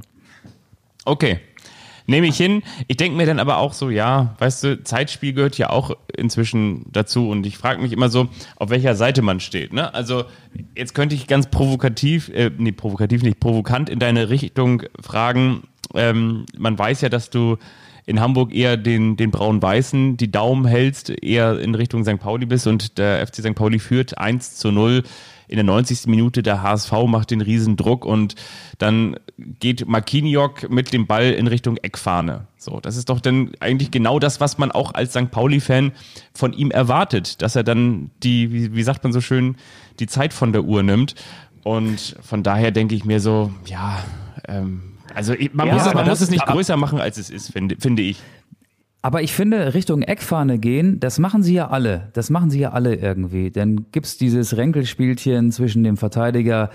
Okay, 1.04 1.40
Nehme 2.10 2.26
ich 2.26 2.38
hin. 2.38 2.64
Ich 2.88 2.98
denke 2.98 3.16
mir 3.16 3.28
dann 3.28 3.38
aber 3.38 3.58
auch 3.58 3.74
so, 3.74 3.92
ja, 3.92 4.36
weißt 4.40 4.64
du, 4.64 4.84
Zeitspiel 4.84 5.34
gehört 5.34 5.60
ja 5.60 5.70
auch 5.70 5.92
inzwischen 6.18 6.88
dazu 6.92 7.30
und 7.30 7.46
ich 7.46 7.56
frage 7.56 7.80
mich 7.80 7.92
immer 7.92 8.10
so, 8.10 8.30
auf 8.56 8.72
welcher 8.72 8.96
Seite 8.96 9.22
man 9.22 9.40
steht. 9.40 9.74
Ne? 9.74 9.94
Also 9.94 10.24
jetzt 10.76 10.96
könnte 10.96 11.14
ich 11.14 11.28
ganz 11.28 11.52
provokativ, 11.52 12.30
äh, 12.30 12.50
nee, 12.58 12.72
provokativ 12.72 13.22
nicht, 13.22 13.40
provokant 13.40 13.92
in 13.92 14.00
deine 14.00 14.30
Richtung 14.30 14.82
fragen. 15.00 15.68
Ähm, 15.94 16.48
man 16.58 16.80
weiß 16.80 17.02
ja, 17.02 17.10
dass 17.10 17.30
du 17.30 17.58
in 18.08 18.20
Hamburg 18.20 18.56
eher 18.56 18.76
den, 18.76 19.16
den 19.16 19.30
braun-weißen 19.30 20.18
die 20.18 20.32
Daumen 20.32 20.66
hältst, 20.66 21.12
eher 21.12 21.60
in 21.60 21.76
Richtung 21.76 22.04
St. 22.06 22.20
Pauli 22.20 22.48
bist 22.48 22.66
und 22.66 22.98
der 22.98 23.26
FC 23.28 23.36
St. 23.36 23.54
Pauli 23.54 23.78
führt 23.78 24.18
1 24.18 24.56
zu 24.56 24.72
0 24.72 25.04
in 25.50 25.56
der 25.56 25.66
90. 25.66 26.08
Minute 26.08 26.44
der 26.44 26.62
HSV 26.62 26.92
macht 27.08 27.32
den 27.32 27.42
riesen 27.42 27.76
Druck 27.76 28.06
und 28.06 28.36
dann 28.78 29.18
geht 29.60 29.88
Marquinhos 29.88 30.52
mit 30.70 30.94
dem 30.94 31.08
Ball 31.08 31.32
in 31.32 31.48
Richtung 31.48 31.78
Eckfahne. 31.78 32.48
So, 32.58 32.80
das 32.80 32.96
ist 32.96 33.10
doch 33.10 33.20
dann 33.20 33.52
eigentlich 33.60 33.92
genau 33.92 34.20
das, 34.20 34.40
was 34.40 34.58
man 34.58 34.72
auch 34.72 34.94
als 34.94 35.12
St. 35.12 35.32
Pauli-Fan 35.32 35.92
von 36.34 36.54
ihm 36.54 36.72
erwartet, 36.72 37.42
dass 37.42 37.56
er 37.56 37.64
dann 37.64 38.12
die, 38.24 38.54
wie, 38.54 38.76
wie 38.76 38.84
sagt 38.84 39.04
man 39.04 39.12
so 39.12 39.22
schön, 39.22 39.58
die 40.00 40.08
Zeit 40.08 40.34
von 40.34 40.54
der 40.54 40.64
Uhr 40.64 40.84
nimmt. 40.84 41.16
Und 41.64 42.16
von 42.22 42.44
daher 42.44 42.72
denke 42.72 42.96
ich 42.96 43.04
mir 43.04 43.20
so, 43.20 43.52
ja, 43.66 44.04
ähm, 44.48 44.82
also 45.16 45.34
man, 45.54 45.68
Ja, 45.68 45.74
muss, 45.74 45.94
man 45.94 46.08
muss 46.08 46.22
es 46.22 46.30
nicht 46.30 46.46
größer 46.46 46.78
machen, 46.78 47.00
als 47.00 47.18
es 47.18 47.30
ist, 47.30 47.52
finde, 47.52 47.76
finde 47.80 48.04
ich. 48.04 48.20
Aber 49.02 49.22
ich 49.22 49.34
finde, 49.34 49.74
Richtung 49.74 50.02
Eckfahne 50.02 50.60
gehen, 50.60 51.00
das 51.00 51.20
machen 51.20 51.42
sie 51.42 51.54
ja 51.54 51.70
alle. 51.70 52.10
Das 52.14 52.30
machen 52.30 52.50
sie 52.50 52.60
ja 52.60 52.72
alle 52.72 52.96
irgendwie. 52.96 53.50
Dann 53.50 53.86
gibt's 53.92 54.18
dieses 54.18 54.58
Ränkelspielchen 54.58 55.52
zwischen 55.52 55.84
dem 55.84 55.96
Verteidiger 55.96 56.70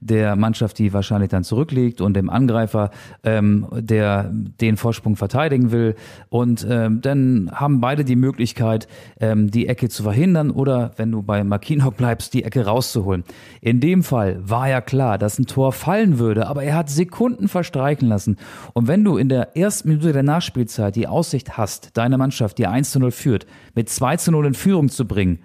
der 0.00 0.36
Mannschaft, 0.36 0.78
die 0.78 0.92
wahrscheinlich 0.92 1.30
dann 1.30 1.44
zurückliegt, 1.44 2.00
und 2.00 2.14
dem 2.14 2.30
Angreifer, 2.30 2.90
ähm, 3.24 3.66
der 3.72 4.30
den 4.32 4.76
Vorsprung 4.76 5.16
verteidigen 5.16 5.72
will. 5.72 5.94
Und 6.28 6.66
ähm, 6.68 7.00
dann 7.00 7.50
haben 7.52 7.80
beide 7.80 8.04
die 8.04 8.16
Möglichkeit, 8.16 8.88
ähm, 9.20 9.50
die 9.50 9.66
Ecke 9.66 9.88
zu 9.88 10.02
verhindern 10.02 10.50
oder, 10.50 10.92
wenn 10.96 11.10
du 11.10 11.22
bei 11.22 11.42
Marquinhos 11.44 11.94
bleibst, 11.94 12.34
die 12.34 12.44
Ecke 12.44 12.64
rauszuholen. 12.64 13.24
In 13.60 13.80
dem 13.80 14.02
Fall 14.02 14.38
war 14.42 14.68
ja 14.68 14.80
klar, 14.80 15.18
dass 15.18 15.38
ein 15.38 15.46
Tor 15.46 15.72
fallen 15.72 16.18
würde, 16.18 16.46
aber 16.46 16.62
er 16.62 16.76
hat 16.76 16.90
Sekunden 16.90 17.48
verstreichen 17.48 18.08
lassen. 18.08 18.36
Und 18.72 18.88
wenn 18.88 19.04
du 19.04 19.16
in 19.16 19.28
der 19.28 19.56
ersten 19.56 19.88
Minute 19.88 20.12
der 20.12 20.22
Nachspielzeit 20.22 20.96
die 20.96 21.06
Aussicht 21.06 21.56
hast, 21.56 21.96
deine 21.96 22.18
Mannschaft, 22.18 22.58
die 22.58 22.66
1 22.66 22.90
zu 22.90 23.00
0 23.00 23.10
führt, 23.10 23.46
mit 23.74 23.88
2 23.88 24.16
zu 24.16 24.30
0 24.30 24.46
in 24.46 24.54
Führung 24.54 24.88
zu 24.88 25.06
bringen, 25.06 25.38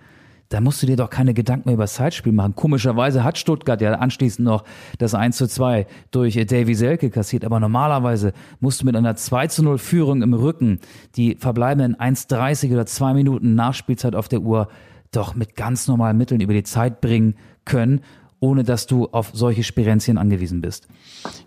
da 0.54 0.62
musst 0.62 0.84
du 0.84 0.86
dir 0.86 0.98
doch 0.98 1.10
keine 1.10 1.34
Gedanken 1.34 1.68
mehr 1.68 1.74
über 1.74 1.86
das 1.86 1.96
Zeitspiel 1.96 2.32
machen. 2.32 2.54
Komischerweise 2.56 3.24
hat 3.24 3.40
Stuttgart 3.40 3.82
ja 3.82 3.94
anschließend 3.94 4.46
noch 4.46 4.64
das 5.00 5.16
1 5.16 5.36
zu 5.36 5.48
2 5.48 5.88
durch 6.12 6.36
Davy 6.46 6.76
Selke 6.76 7.10
kassiert, 7.10 7.44
aber 7.44 7.60
normalerweise 7.60 8.34
musst 8.60 8.82
du 8.82 8.86
mit 8.86 8.96
einer 8.96 9.16
2 9.16 9.48
zu 9.48 9.64
0 9.64 9.80
Führung 9.80 10.22
im 10.22 10.36
Rücken 10.36 10.80
die 11.16 11.38
verbleibenden 11.38 11.96
1,30 11.96 12.72
oder 12.72 12.86
2 12.86 13.16
Minuten 13.16 13.56
Nachspielzeit 13.56 14.14
auf 14.14 14.28
der 14.28 14.42
Uhr 14.42 14.68
doch 15.12 15.34
mit 15.34 15.56
ganz 15.56 15.88
normalen 15.88 16.18
Mitteln 16.18 16.40
über 16.40 16.54
die 16.54 16.62
Zeit 16.62 17.02
bringen 17.02 17.34
können, 17.66 18.02
ohne 18.44 18.66
dass 18.66 18.88
du 18.88 19.08
auf 19.14 19.30
solche 19.32 19.64
Spirenzien 19.64 20.18
angewiesen 20.18 20.60
bist. 20.60 20.90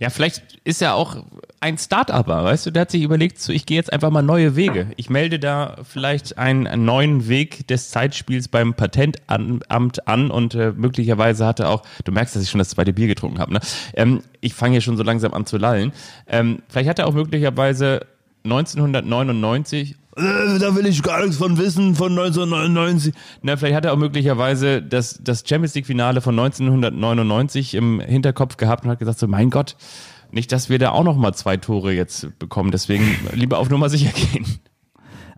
Ja, 0.01 0.09
vielleicht 0.09 0.59
ist 0.65 0.81
er 0.81 0.95
auch 0.95 1.25
ein 1.61 1.77
Start-Upper, 1.77 2.45
weißt 2.45 2.65
du, 2.65 2.71
der 2.71 2.83
hat 2.83 2.91
sich 2.91 3.03
überlegt, 3.03 3.39
so, 3.39 3.53
ich 3.53 3.67
gehe 3.67 3.77
jetzt 3.77 3.93
einfach 3.93 4.09
mal 4.09 4.23
neue 4.23 4.57
Wege. 4.57 4.87
Ich 4.97 5.11
melde 5.11 5.39
da 5.39 5.77
vielleicht 5.83 6.39
einen, 6.39 6.87
neuen 6.87 7.29
Weg 7.29 7.69
des 7.69 7.91
Zeitspiels 7.91 8.49
beim 8.49 8.73
Patentamt 8.73 9.29
an 10.09 10.31
und 10.31 10.55
äh, 10.55 10.73
möglicherweise 10.75 11.45
hat 11.45 11.61
er 11.61 11.69
auch, 11.69 11.83
du 12.05 12.13
merkst, 12.13 12.35
dass 12.35 12.43
ich 12.43 12.49
schon 12.49 12.61
das 12.61 12.71
zweite 12.71 12.95
Bier 12.95 13.09
getrunken 13.09 13.41
habe, 13.41 13.53
ne? 13.53 13.61
Ähm, 13.93 14.23
ich 14.41 14.55
fange 14.55 14.73
hier 14.73 14.81
schon 14.81 14.97
so 14.97 15.03
langsam 15.03 15.35
an 15.35 15.45
zu 15.45 15.59
lallen. 15.59 15.93
Ähm, 16.27 16.63
vielleicht 16.69 16.89
hat 16.89 16.99
er 16.99 17.09
auch 17.09 17.15
möglicherweise 17.15 18.07
1999 18.47 19.97
Äh, 20.17 20.59
Da 20.59 20.75
will 20.75 20.87
ich 20.87 21.03
gar 21.03 21.21
nichts 21.21 21.37
von 21.37 21.59
wissen, 21.59 21.95
von 21.95 22.13
1999. 22.13 23.15
Na, 23.43 23.57
vielleicht 23.57 23.77
hat 23.77 23.85
er 23.85 23.93
auch 23.93 23.99
möglicherweise 23.99 24.81
das, 24.83 25.19
das 25.23 25.45
Champions 25.47 25.75
League-Finale 25.75 26.21
von 26.21 26.39
1999 26.39 27.75
im 27.75 28.01
Hinterkopf 28.01 28.57
gehabt 28.57 28.85
und 28.85 28.91
hat 28.91 28.99
gesagt, 28.99 29.19
so 29.19 29.27
mein 29.27 29.51
Gott, 29.51 29.77
nicht, 30.31 30.51
dass 30.53 30.69
wir 30.71 30.79
da 30.79 30.91
auch 30.91 31.05
noch 31.05 31.17
mal 31.17 31.35
zwei 31.35 31.57
Tore 31.57 31.93
jetzt 31.93 32.39
bekommen. 32.39 32.71
Deswegen 32.71 33.05
lieber 33.33 33.59
auf 33.59 33.69
Nummer 33.71 33.89
sicher 33.89 34.11
gehen. 34.13 34.47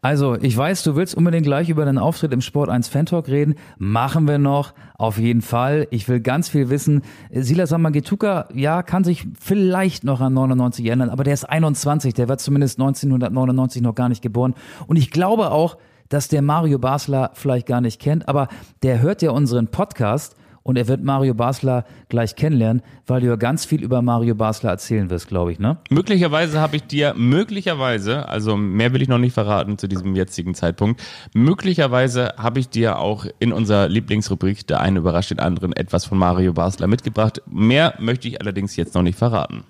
Also, 0.01 0.37
ich 0.37 0.57
weiß, 0.57 0.85
du 0.85 0.95
willst 0.95 1.17
unbedingt 1.17 1.45
gleich 1.45 1.69
über 1.69 1.85
den 1.85 1.99
Auftritt 1.99 2.33
im 2.33 2.41
Sport 2.41 2.69
1 2.69 2.89
Fan 2.89 3.07
Talk 3.07 3.29
reden. 3.29 3.57
Machen 3.79 4.29
wir 4.29 4.39
noch. 4.39 4.75
Auf 4.97 5.19
jeden 5.19 5.43
Fall. 5.43 5.89
Ich 5.91 6.09
will 6.09 6.21
ganz 6.21 6.49
viel 6.49 6.71
wissen. 6.71 7.03
Sila 7.33 7.67
Samangituka, 7.67 8.49
ja, 8.55 8.83
kann 8.83 9.03
sich 9.03 9.27
vielleicht 9.41 10.05
noch 10.05 10.21
an 10.21 10.35
99 10.35 10.87
erinnern, 10.87 11.11
aber 11.11 11.25
der 11.25 11.35
ist 11.35 11.45
21. 11.45 12.15
Der 12.15 12.29
war 12.29 12.39
zumindest 12.39 12.79
1999 12.79 13.83
noch 13.83 13.95
gar 13.95 14.09
nicht 14.09 14.23
geboren. 14.23 14.55
Und 14.87 14.97
ich 14.97 15.11
glaube 15.11 15.51
auch, 15.51 15.79
dass 16.09 16.29
der 16.29 16.43
Mario 16.43 16.79
Basler 16.79 17.33
vielleicht 17.35 17.67
gar 17.67 17.81
nicht 17.81 18.01
kennt, 18.01 18.29
aber 18.29 18.49
der 18.83 19.03
hört 19.03 19.21
ja 19.21 19.31
unseren 19.33 19.67
Podcast 19.67 20.37
und 20.69 20.77
er 20.77 20.87
wird 20.87 21.03
Mario 21.03 21.33
Basler 21.33 21.87
gleich 22.11 22.37
kennenlernen, 22.37 22.83
weil 23.07 23.23
du 23.23 23.27
ja 23.27 23.37
ganz 23.37 23.65
viel 23.65 23.83
über 23.83 24.03
Mario 24.03 24.35
Basler 24.35 24.69
erzählen 24.69 25.09
wirst, 25.09 25.29
glaube 25.29 25.51
ich, 25.51 25.59
ne? 25.59 25.79
Möglicherweise 25.89 26.61
habe 26.61 26.77
ich 26.77 26.83
dir, 26.83 27.15
möglicherweise, 27.17 28.29
also 28.29 28.55
mehr 28.55 28.93
will 28.93 29.01
ich 29.01 29.09
noch 29.09 29.17
nicht 29.17 29.33
verraten 29.33 29.79
zu 29.79 29.89
diesem 29.89 30.15
jetzigen 30.15 30.55
Zeitpunkt, 30.55 31.03
möglicherweise 31.33 32.35
habe 32.37 32.61
ich 32.61 32.69
dir 32.69 32.99
auch 32.99 33.25
in 33.39 33.55
unserer 33.55 33.89
Lieblingsrubrik, 33.89 34.67
der 34.67 34.83
eine 34.83 34.99
überrascht 34.99 35.31
den 35.31 35.41
anderen, 35.41 35.73
etwas 35.73 36.05
von 36.05 36.19
Mario 36.19 36.53
Basler 36.53 36.87
mitgebracht. 36.87 37.41
Mehr 37.47 37.95
möchte 37.99 38.29
ich 38.29 38.39
allerdings 38.43 38.77
jetzt 38.77 38.95
noch 38.95 39.03
nicht 39.03 39.17
verraten. 39.17 39.65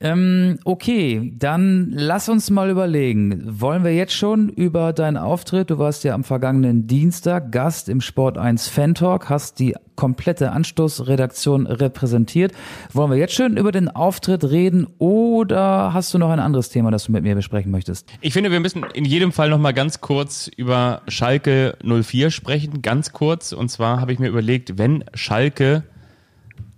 Ähm, 0.00 0.60
okay, 0.64 1.32
dann 1.36 1.90
lass 1.90 2.28
uns 2.28 2.50
mal 2.50 2.70
überlegen. 2.70 3.42
Wollen 3.60 3.82
wir 3.82 3.92
jetzt 3.92 4.12
schon 4.12 4.48
über 4.48 4.92
deinen 4.92 5.16
Auftritt? 5.16 5.70
Du 5.70 5.78
warst 5.78 6.04
ja 6.04 6.14
am 6.14 6.22
vergangenen 6.22 6.86
Dienstag 6.86 7.50
Gast 7.50 7.88
im 7.88 8.00
Sport 8.00 8.38
1 8.38 8.68
Fan 8.68 8.94
Talk, 8.94 9.28
hast 9.28 9.58
die 9.58 9.74
komplette 9.96 10.52
Anstoßredaktion 10.52 11.66
repräsentiert. 11.66 12.52
Wollen 12.92 13.10
wir 13.10 13.18
jetzt 13.18 13.34
schon 13.34 13.56
über 13.56 13.72
den 13.72 13.88
Auftritt 13.88 14.44
reden 14.44 14.86
oder 14.98 15.92
hast 15.92 16.14
du 16.14 16.18
noch 16.18 16.30
ein 16.30 16.38
anderes 16.38 16.68
Thema, 16.68 16.92
das 16.92 17.06
du 17.06 17.12
mit 17.12 17.24
mir 17.24 17.34
besprechen 17.34 17.72
möchtest? 17.72 18.08
Ich 18.20 18.32
finde, 18.32 18.52
wir 18.52 18.60
müssen 18.60 18.84
in 18.94 19.04
jedem 19.04 19.32
Fall 19.32 19.50
noch 19.50 19.58
mal 19.58 19.72
ganz 19.72 20.00
kurz 20.00 20.48
über 20.56 21.02
Schalke 21.08 21.76
04 21.82 22.30
sprechen, 22.30 22.82
ganz 22.82 23.12
kurz. 23.12 23.52
Und 23.52 23.68
zwar 23.68 24.00
habe 24.00 24.12
ich 24.12 24.20
mir 24.20 24.28
überlegt, 24.28 24.78
wenn 24.78 25.02
Schalke 25.14 25.82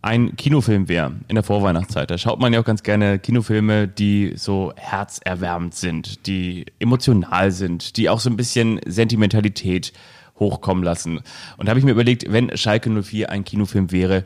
ein 0.03 0.37
Kinofilm 0.37 0.89
wäre 0.89 1.13
in 1.29 1.35
der 1.35 1.45
Vorweihnachtszeit, 1.45 2.11
da 2.11 2.17
schaut 2.17 2.41
man 2.41 2.53
ja 2.53 2.61
auch 2.61 2.65
ganz 2.65 2.83
gerne 2.83 3.19
Kinofilme, 3.19 3.87
die 3.87 4.33
so 4.37 4.73
herzerwärmend 4.77 5.75
sind, 5.75 6.27
die 6.27 6.67
emotional 6.79 7.51
sind, 7.51 7.97
die 7.97 8.09
auch 8.09 8.21
so 8.21 8.31
ein 8.31 8.37
bisschen 8.37 8.81
Sentimentalität 8.87 9.93
hochkommen 10.39 10.83
lassen. 10.83 11.21
Und 11.59 11.67
da 11.67 11.71
habe 11.71 11.79
ich 11.79 11.85
mir 11.85 11.93
überlegt, 11.93 12.25
wenn 12.33 12.57
Schalke 12.57 12.91
04 12.91 13.31
ein 13.31 13.45
Kinofilm 13.45 13.93
wäre, 13.93 14.25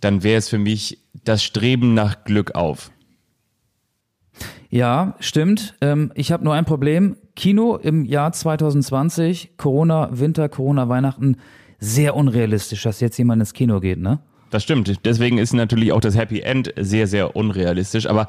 dann 0.00 0.22
wäre 0.22 0.38
es 0.38 0.48
für 0.48 0.58
mich 0.58 0.98
das 1.24 1.42
Streben 1.42 1.94
nach 1.94 2.24
Glück 2.24 2.54
auf. 2.54 2.92
Ja, 4.70 5.16
stimmt. 5.18 5.74
Ähm, 5.80 6.12
ich 6.14 6.32
habe 6.32 6.44
nur 6.44 6.54
ein 6.54 6.64
Problem. 6.64 7.16
Kino 7.34 7.76
im 7.76 8.04
Jahr 8.04 8.32
2020, 8.32 9.56
Corona, 9.56 10.08
Winter, 10.12 10.48
Corona, 10.48 10.88
Weihnachten, 10.88 11.36
sehr 11.78 12.14
unrealistisch, 12.14 12.82
dass 12.84 13.00
jetzt 13.00 13.18
jemand 13.18 13.40
ins 13.40 13.52
Kino 13.52 13.80
geht, 13.80 13.98
ne? 13.98 14.20
Das 14.52 14.62
stimmt. 14.62 15.06
Deswegen 15.06 15.38
ist 15.38 15.54
natürlich 15.54 15.92
auch 15.92 16.02
das 16.02 16.14
Happy 16.14 16.40
End 16.40 16.74
sehr, 16.76 17.06
sehr 17.06 17.34
unrealistisch. 17.34 18.06
Aber 18.06 18.26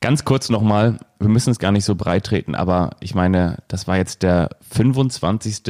ganz 0.00 0.24
kurz 0.24 0.50
nochmal, 0.50 0.98
wir 1.20 1.28
müssen 1.28 1.50
es 1.50 1.60
gar 1.60 1.70
nicht 1.70 1.84
so 1.84 1.94
breit 1.94 2.24
treten, 2.24 2.56
aber 2.56 2.96
ich 2.98 3.14
meine, 3.14 3.58
das 3.68 3.86
war 3.86 3.96
jetzt 3.96 4.24
der 4.24 4.50
25. 4.72 5.62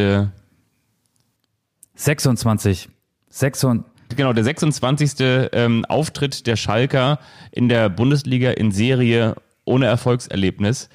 26. 1.96 2.88
26. 3.28 3.92
Genau, 4.16 4.32
der 4.32 4.44
26. 4.44 5.16
Ähm, 5.52 5.84
Auftritt 5.84 6.46
der 6.46 6.56
Schalker 6.56 7.18
in 7.52 7.68
der 7.68 7.90
Bundesliga 7.90 8.52
in 8.52 8.72
Serie 8.72 9.34
ohne 9.66 9.84
Erfolgserlebnis. 9.84 10.88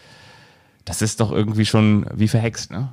Das 0.84 1.04
ist 1.04 1.20
doch 1.20 1.32
irgendwie 1.32 1.68
schon 1.68 2.08
wie 2.16 2.28
verhext, 2.28 2.72
ne? 2.72 2.92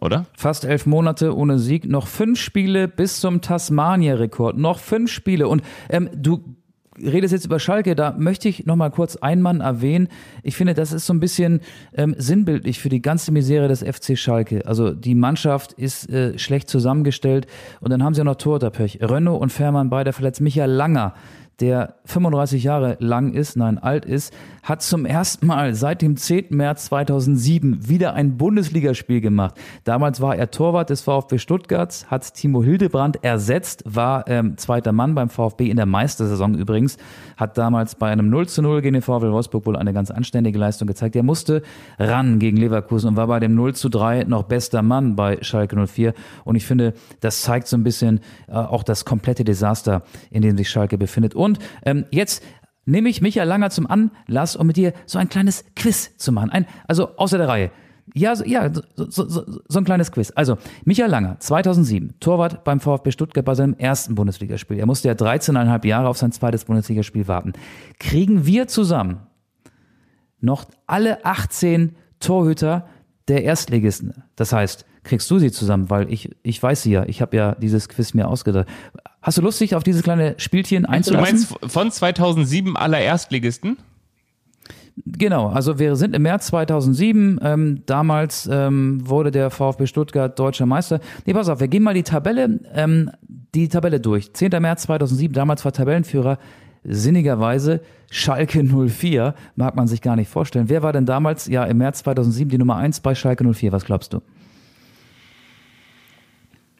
Oder? 0.00 0.26
Fast 0.36 0.64
elf 0.64 0.86
Monate 0.86 1.36
ohne 1.36 1.58
Sieg, 1.58 1.86
noch 1.86 2.06
fünf 2.06 2.38
Spiele 2.38 2.88
bis 2.88 3.20
zum 3.20 3.40
Tasmania-Rekord, 3.40 4.56
noch 4.58 4.78
fünf 4.78 5.10
Spiele. 5.10 5.48
Und 5.48 5.62
ähm, 5.88 6.10
du 6.14 6.56
redest 7.02 7.32
jetzt 7.32 7.44
über 7.44 7.58
Schalke, 7.58 7.94
da 7.94 8.14
möchte 8.18 8.48
ich 8.48 8.66
noch 8.66 8.76
mal 8.76 8.90
kurz 8.90 9.16
einen 9.16 9.42
Mann 9.42 9.60
erwähnen. 9.60 10.08
Ich 10.42 10.56
finde, 10.56 10.74
das 10.74 10.92
ist 10.92 11.06
so 11.06 11.14
ein 11.14 11.20
bisschen 11.20 11.60
ähm, 11.94 12.14
sinnbildlich 12.18 12.78
für 12.78 12.88
die 12.88 13.02
ganze 13.02 13.32
Misere 13.32 13.68
des 13.68 13.82
FC 13.82 14.16
Schalke. 14.16 14.66
Also 14.66 14.92
die 14.92 15.14
Mannschaft 15.14 15.72
ist 15.72 16.10
äh, 16.10 16.38
schlecht 16.38 16.68
zusammengestellt 16.68 17.46
und 17.80 17.90
dann 17.90 18.02
haben 18.02 18.14
sie 18.14 18.20
auch 18.20 18.26
noch 18.26 18.36
Torhüterpech. 18.36 18.98
Renault 19.02 19.40
und 19.40 19.52
Fährmann 19.52 19.90
beide 19.90 20.12
verletzt. 20.12 20.40
Michael 20.40 20.70
Langer, 20.70 21.14
der 21.60 21.94
35 22.04 22.64
Jahre 22.64 22.96
lang 23.00 23.32
ist, 23.32 23.56
nein, 23.56 23.78
alt 23.78 24.04
ist, 24.04 24.32
hat 24.62 24.82
zum 24.82 25.06
ersten 25.06 25.46
Mal 25.46 25.74
seit 25.74 26.02
dem 26.02 26.16
10. 26.16 26.46
März 26.50 26.86
2007 26.86 27.88
wieder 27.88 28.14
ein 28.14 28.36
Bundesligaspiel 28.36 29.20
gemacht. 29.20 29.54
Damals 29.84 30.20
war 30.20 30.36
er 30.36 30.50
Torwart 30.50 30.90
des 30.90 31.02
VfB 31.02 31.38
Stuttgart, 31.38 32.06
hat 32.10 32.34
Timo 32.34 32.62
Hildebrand 32.62 33.22
ersetzt, 33.22 33.84
war 33.86 34.28
ähm, 34.28 34.58
zweiter 34.58 34.92
Mann 34.92 35.14
beim 35.14 35.30
VfB 35.30 35.70
in 35.70 35.76
der 35.76 35.86
Meistersaison 35.86 36.54
übrigens, 36.54 36.98
hat 37.36 37.56
damals 37.56 37.94
bei 37.94 38.10
einem 38.10 38.28
0 38.28 38.48
zu 38.48 38.60
0 38.60 38.82
gegen 38.82 38.94
den 38.94 39.02
VfB 39.02 39.30
Wolfsburg 39.30 39.66
wohl 39.66 39.76
eine 39.76 39.92
ganz 39.92 40.10
anständige 40.10 40.58
Leistung 40.58 40.88
gezeigt. 40.88 41.16
Er 41.16 41.22
musste 41.22 41.62
ran 41.98 42.38
gegen 42.38 42.56
Leverkusen 42.56 43.10
und 43.10 43.16
war 43.16 43.28
bei 43.28 43.40
dem 43.40 43.54
0 43.54 43.74
zu 43.74 43.88
3 43.88 44.24
noch 44.24 44.42
bester 44.42 44.82
Mann 44.82 45.16
bei 45.16 45.38
Schalke 45.42 45.86
04. 45.86 46.12
Und 46.44 46.56
ich 46.56 46.66
finde, 46.66 46.92
das 47.20 47.42
zeigt 47.42 47.68
so 47.68 47.76
ein 47.76 47.84
bisschen 47.84 48.20
äh, 48.48 48.52
auch 48.54 48.82
das 48.82 49.04
komplette 49.04 49.44
Desaster, 49.44 50.02
in 50.30 50.42
dem 50.42 50.56
sich 50.56 50.68
Schalke 50.68 50.98
befindet. 50.98 51.34
Und 51.34 51.45
ähm, 51.84 52.04
jetzt 52.10 52.42
nehme 52.86 53.08
ich 53.08 53.20
Michael 53.20 53.48
Langer 53.48 53.70
zum 53.70 53.86
Anlass, 53.86 54.56
um 54.56 54.66
mit 54.66 54.76
dir 54.76 54.92
so 55.06 55.18
ein 55.18 55.28
kleines 55.28 55.64
Quiz 55.74 56.16
zu 56.16 56.32
machen. 56.32 56.50
Ein, 56.50 56.66
also 56.86 57.16
außer 57.16 57.38
der 57.38 57.48
Reihe. 57.48 57.70
Ja, 58.14 58.36
so, 58.36 58.44
ja, 58.44 58.72
so, 58.72 59.10
so, 59.10 59.44
so 59.68 59.78
ein 59.78 59.84
kleines 59.84 60.12
Quiz. 60.12 60.32
Also, 60.34 60.58
Michael 60.84 61.10
Langer, 61.10 61.40
2007, 61.40 62.14
Torwart 62.20 62.62
beim 62.62 62.78
VfB 62.78 63.10
Stuttgart 63.10 63.44
bei 63.44 63.54
seinem 63.54 63.74
ersten 63.74 64.14
Bundesligaspiel. 64.14 64.78
Er 64.78 64.86
musste 64.86 65.08
ja 65.08 65.14
13,5 65.14 65.86
Jahre 65.86 66.08
auf 66.08 66.16
sein 66.16 66.30
zweites 66.30 66.64
Bundesligaspiel 66.64 67.26
warten. 67.26 67.52
Kriegen 67.98 68.46
wir 68.46 68.68
zusammen 68.68 69.26
noch 70.40 70.66
alle 70.86 71.24
18 71.24 71.96
Torhüter 72.20 72.86
der 73.26 73.42
Erstligisten? 73.42 74.22
Das 74.36 74.52
heißt, 74.52 74.86
kriegst 75.06 75.30
du 75.30 75.38
sie 75.38 75.50
zusammen, 75.50 75.88
weil 75.88 76.12
ich, 76.12 76.30
ich 76.42 76.62
weiß 76.62 76.82
sie 76.82 76.92
ja. 76.92 77.04
Ich 77.06 77.22
habe 77.22 77.36
ja 77.36 77.54
dieses 77.54 77.88
Quiz 77.88 78.12
mir 78.14 78.28
ausgedacht. 78.28 78.66
Hast 79.22 79.38
du 79.38 79.42
Lust, 79.42 79.60
dich 79.60 79.74
auf 79.74 79.82
dieses 79.82 80.02
kleine 80.02 80.34
Spielchen 80.38 80.82
Du 80.82 80.90
einzulassen? 80.90 81.48
meinst 81.58 81.72
von 81.72 81.90
2007 81.90 82.76
aller 82.76 83.00
Erstligisten? 83.00 83.78
Genau, 85.04 85.48
also 85.48 85.78
wir 85.78 85.94
sind 85.96 86.14
im 86.14 86.22
März 86.22 86.46
2007. 86.46 87.38
Ähm, 87.42 87.82
damals 87.86 88.48
ähm, 88.50 89.00
wurde 89.06 89.30
der 89.30 89.50
VfB 89.50 89.86
Stuttgart 89.86 90.38
deutscher 90.38 90.64
Meister. 90.64 91.00
Nee, 91.26 91.34
pass 91.34 91.48
auf, 91.48 91.60
wir 91.60 91.68
gehen 91.68 91.82
mal 91.82 91.94
die 91.94 92.02
Tabelle, 92.02 92.60
ähm, 92.74 93.10
die 93.54 93.68
Tabelle 93.68 94.00
durch. 94.00 94.32
10. 94.32 94.50
März 94.60 94.82
2007, 94.84 95.34
damals 95.34 95.64
war 95.64 95.72
Tabellenführer 95.72 96.38
sinnigerweise 96.82 97.80
Schalke 98.10 98.62
04. 98.64 99.34
Mag 99.56 99.76
man 99.76 99.86
sich 99.86 100.00
gar 100.00 100.16
nicht 100.16 100.30
vorstellen. 100.30 100.68
Wer 100.68 100.82
war 100.82 100.92
denn 100.92 101.04
damals, 101.04 101.46
ja, 101.46 101.64
im 101.64 101.78
März 101.78 101.98
2007 101.98 102.48
die 102.48 102.58
Nummer 102.58 102.76
1 102.76 103.00
bei 103.00 103.14
Schalke 103.14 103.44
04? 103.52 103.72
Was 103.72 103.84
glaubst 103.84 104.12
du? 104.12 104.20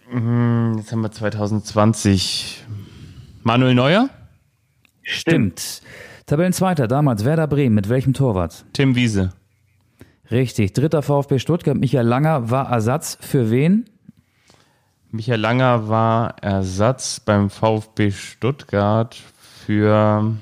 Jetzt 0.09 0.93
haben 0.93 1.01
wir 1.01 1.11
2020. 1.11 2.65
Manuel 3.43 3.75
Neuer? 3.75 4.09
Stimmt. 5.03 5.83
Tabellenzweiter, 6.27 6.87
damals 6.87 7.25
Werder 7.25 7.49
Bremen. 7.49 7.75
Mit 7.75 7.89
welchem 7.89 8.15
Torwart? 8.15 8.65
Tim 8.73 8.95
Wiese. 8.95 9.33
Richtig. 10.31 10.73
Dritter 10.75 11.03
VfB 11.03 11.41
Stuttgart. 11.41 11.77
Michael 11.77 12.07
Langer 12.07 12.51
war 12.51 12.71
Ersatz 12.71 13.19
für 13.21 13.51
wen? 13.51 13.89
Michael 15.11 15.41
Langer 15.41 15.89
war 15.89 16.37
Ersatz 16.41 17.19
beim 17.19 17.51
VfB 17.51 18.13
Stuttgart 18.13 19.17
für. 19.67 20.37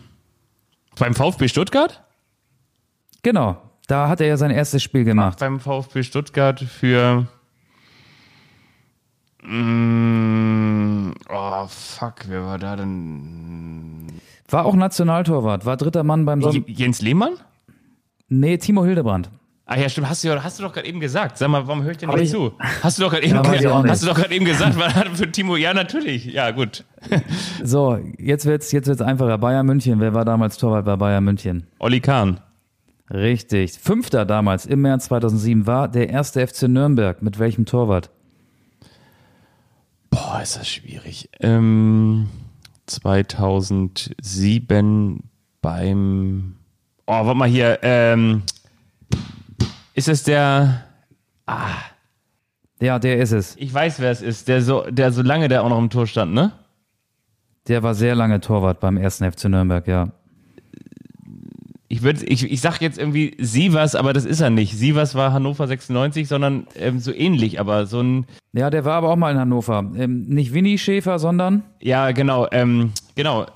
Beim 0.98 1.14
VfB 1.14 1.48
Stuttgart? 1.48 2.02
Genau. 3.22 3.56
Da 3.86 4.08
hat 4.08 4.20
er 4.20 4.26
ja 4.26 4.36
sein 4.36 4.50
erstes 4.50 4.82
Spiel 4.82 5.04
gemacht. 5.04 5.38
Beim 5.38 5.58
VfB 5.58 6.02
Stuttgart 6.02 6.60
für. 6.60 7.26
Mm, 9.44 11.12
oh, 11.28 11.66
fuck, 11.68 12.14
wer 12.28 12.44
war 12.44 12.58
da 12.58 12.76
denn? 12.76 14.06
War 14.48 14.66
auch 14.66 14.74
Nationaltorwart, 14.74 15.64
war 15.66 15.76
dritter 15.76 16.02
Mann 16.04 16.24
beim 16.24 16.42
Son 16.42 16.52
J- 16.54 16.68
Jens 16.68 17.00
Lehmann? 17.02 17.32
Nee, 18.28 18.56
Timo 18.58 18.84
Hildebrand. 18.84 19.30
Ah 19.66 19.78
ja, 19.78 19.88
stimmt, 19.88 20.10
hast 20.10 20.22
du, 20.24 20.42
hast 20.44 20.58
du 20.58 20.62
doch 20.62 20.72
gerade 20.74 20.86
eben 20.86 21.00
gesagt. 21.00 21.38
Sag 21.38 21.48
mal, 21.48 21.66
warum 21.66 21.82
höre 21.82 21.92
ich 21.92 21.96
dir 21.96 22.06
Hab 22.08 22.16
nicht 22.16 22.24
ich- 22.26 22.30
zu? 22.32 22.52
Hast 22.82 22.98
du 22.98 23.02
doch 23.04 23.10
gerade 23.10 23.24
eben, 23.26 23.34
Ja, 23.62 23.84
hast 23.88 24.02
du 24.02 24.06
doch 24.06 24.30
eben 24.30 24.44
gesagt, 24.44 24.78
war 24.78 24.90
für 24.90 25.30
Timo, 25.32 25.56
ja, 25.56 25.72
natürlich. 25.72 26.26
Ja, 26.26 26.50
gut. 26.50 26.84
So, 27.64 27.98
jetzt 28.18 28.44
wird's, 28.44 28.72
jetzt 28.72 28.86
wird's 28.88 29.00
einfacher. 29.00 29.38
Bayern 29.38 29.64
München, 29.66 30.00
wer 30.00 30.12
war 30.14 30.24
damals 30.26 30.58
Torwart 30.58 30.84
bei 30.84 30.96
Bayern 30.96 31.24
München? 31.24 31.66
Olli 31.78 32.00
Kahn. 32.00 32.40
Richtig. 33.10 33.78
Fünfter 33.78 34.24
damals 34.26 34.66
im 34.66 34.82
März 34.82 35.06
2007 35.06 35.66
war 35.66 35.88
der 35.88 36.10
erste 36.10 36.46
FC 36.46 36.62
Nürnberg. 36.68 37.22
Mit 37.22 37.38
welchem 37.38 37.64
Torwart? 37.64 38.10
Boah, 40.14 40.40
ist 40.40 40.56
das 40.56 40.66
schwierig. 40.68 41.28
Ähm, 41.40 42.28
2007 42.86 45.24
beim. 45.60 46.54
Oh, 47.06 47.12
warte 47.12 47.34
mal 47.34 47.48
hier. 47.48 47.80
Ähm, 47.82 48.44
ist 49.94 50.08
es 50.08 50.22
der. 50.22 50.84
Ja, 52.80 52.98
der 53.00 53.18
ist 53.18 53.32
es. 53.32 53.56
Ich 53.56 53.74
weiß, 53.74 53.98
wer 53.98 54.12
es 54.12 54.22
ist. 54.22 54.46
Der 54.46 54.62
so, 54.62 54.88
der 54.88 55.10
so 55.10 55.22
lange 55.22 55.48
der 55.48 55.64
auch 55.64 55.68
noch 55.68 55.78
im 55.78 55.90
Tor 55.90 56.06
stand, 56.06 56.32
ne? 56.32 56.52
Der 57.66 57.82
war 57.82 57.96
sehr 57.96 58.14
lange 58.14 58.40
Torwart 58.40 58.78
beim 58.78 58.96
ersten 58.96 59.28
FC 59.28 59.46
Nürnberg, 59.46 59.88
ja. 59.88 60.12
Ich 61.94 62.02
würde, 62.02 62.24
ich, 62.24 62.50
ich 62.50 62.60
sag 62.60 62.80
jetzt 62.80 62.98
irgendwie 62.98 63.36
Sievers, 63.38 63.94
aber 63.94 64.12
das 64.12 64.24
ist 64.24 64.40
er 64.40 64.50
nicht. 64.50 64.76
Sievers 64.76 65.14
war 65.14 65.32
Hannover 65.32 65.68
96, 65.68 66.26
sondern 66.26 66.66
ähm, 66.74 66.98
so 66.98 67.12
ähnlich, 67.12 67.60
aber 67.60 67.86
so 67.86 68.00
ein. 68.00 68.26
Ja, 68.52 68.68
der 68.68 68.84
war 68.84 68.94
aber 68.94 69.10
auch 69.10 69.16
mal 69.16 69.30
in 69.30 69.38
Hannover. 69.38 69.92
Ähm, 69.96 70.24
nicht 70.24 70.52
Winnie 70.52 70.76
Schäfer, 70.76 71.20
sondern 71.20 71.62
Ja, 71.80 72.10
genau, 72.10 72.48
ähm, 72.50 72.90
genau. 73.14 73.42
Äh, 73.44 73.46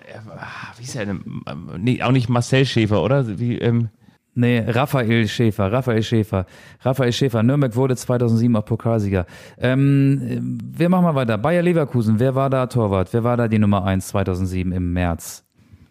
Wie 0.76 0.84
ist 0.84 0.94
er 0.94 1.06
denn? 1.06 1.42
Ähm, 1.48 1.70
Nee, 1.78 2.00
auch 2.00 2.12
nicht 2.12 2.28
Marcel 2.28 2.64
Schäfer, 2.64 3.02
oder? 3.02 3.40
Wie, 3.40 3.58
ähm, 3.58 3.88
Nee, 4.36 4.62
Raphael 4.68 5.26
Schäfer, 5.26 5.72
Raphael 5.72 6.04
Schäfer. 6.04 6.46
Raphael 6.82 7.12
Schäfer. 7.12 7.42
Nürnberg 7.42 7.74
wurde 7.74 7.96
2007 7.96 8.54
auch 8.54 8.64
Pokalsieger. 8.64 9.26
Ähm, 9.58 10.60
wir 10.76 10.88
machen 10.88 11.02
mal 11.02 11.16
weiter. 11.16 11.38
Bayer 11.38 11.62
Leverkusen, 11.62 12.20
wer 12.20 12.36
war 12.36 12.50
da 12.50 12.68
Torwart? 12.68 13.12
Wer 13.12 13.24
war 13.24 13.36
da 13.36 13.48
die 13.48 13.58
Nummer 13.58 13.84
1 13.84 14.06
2007 14.06 14.70
im 14.70 14.92
März? 14.92 15.44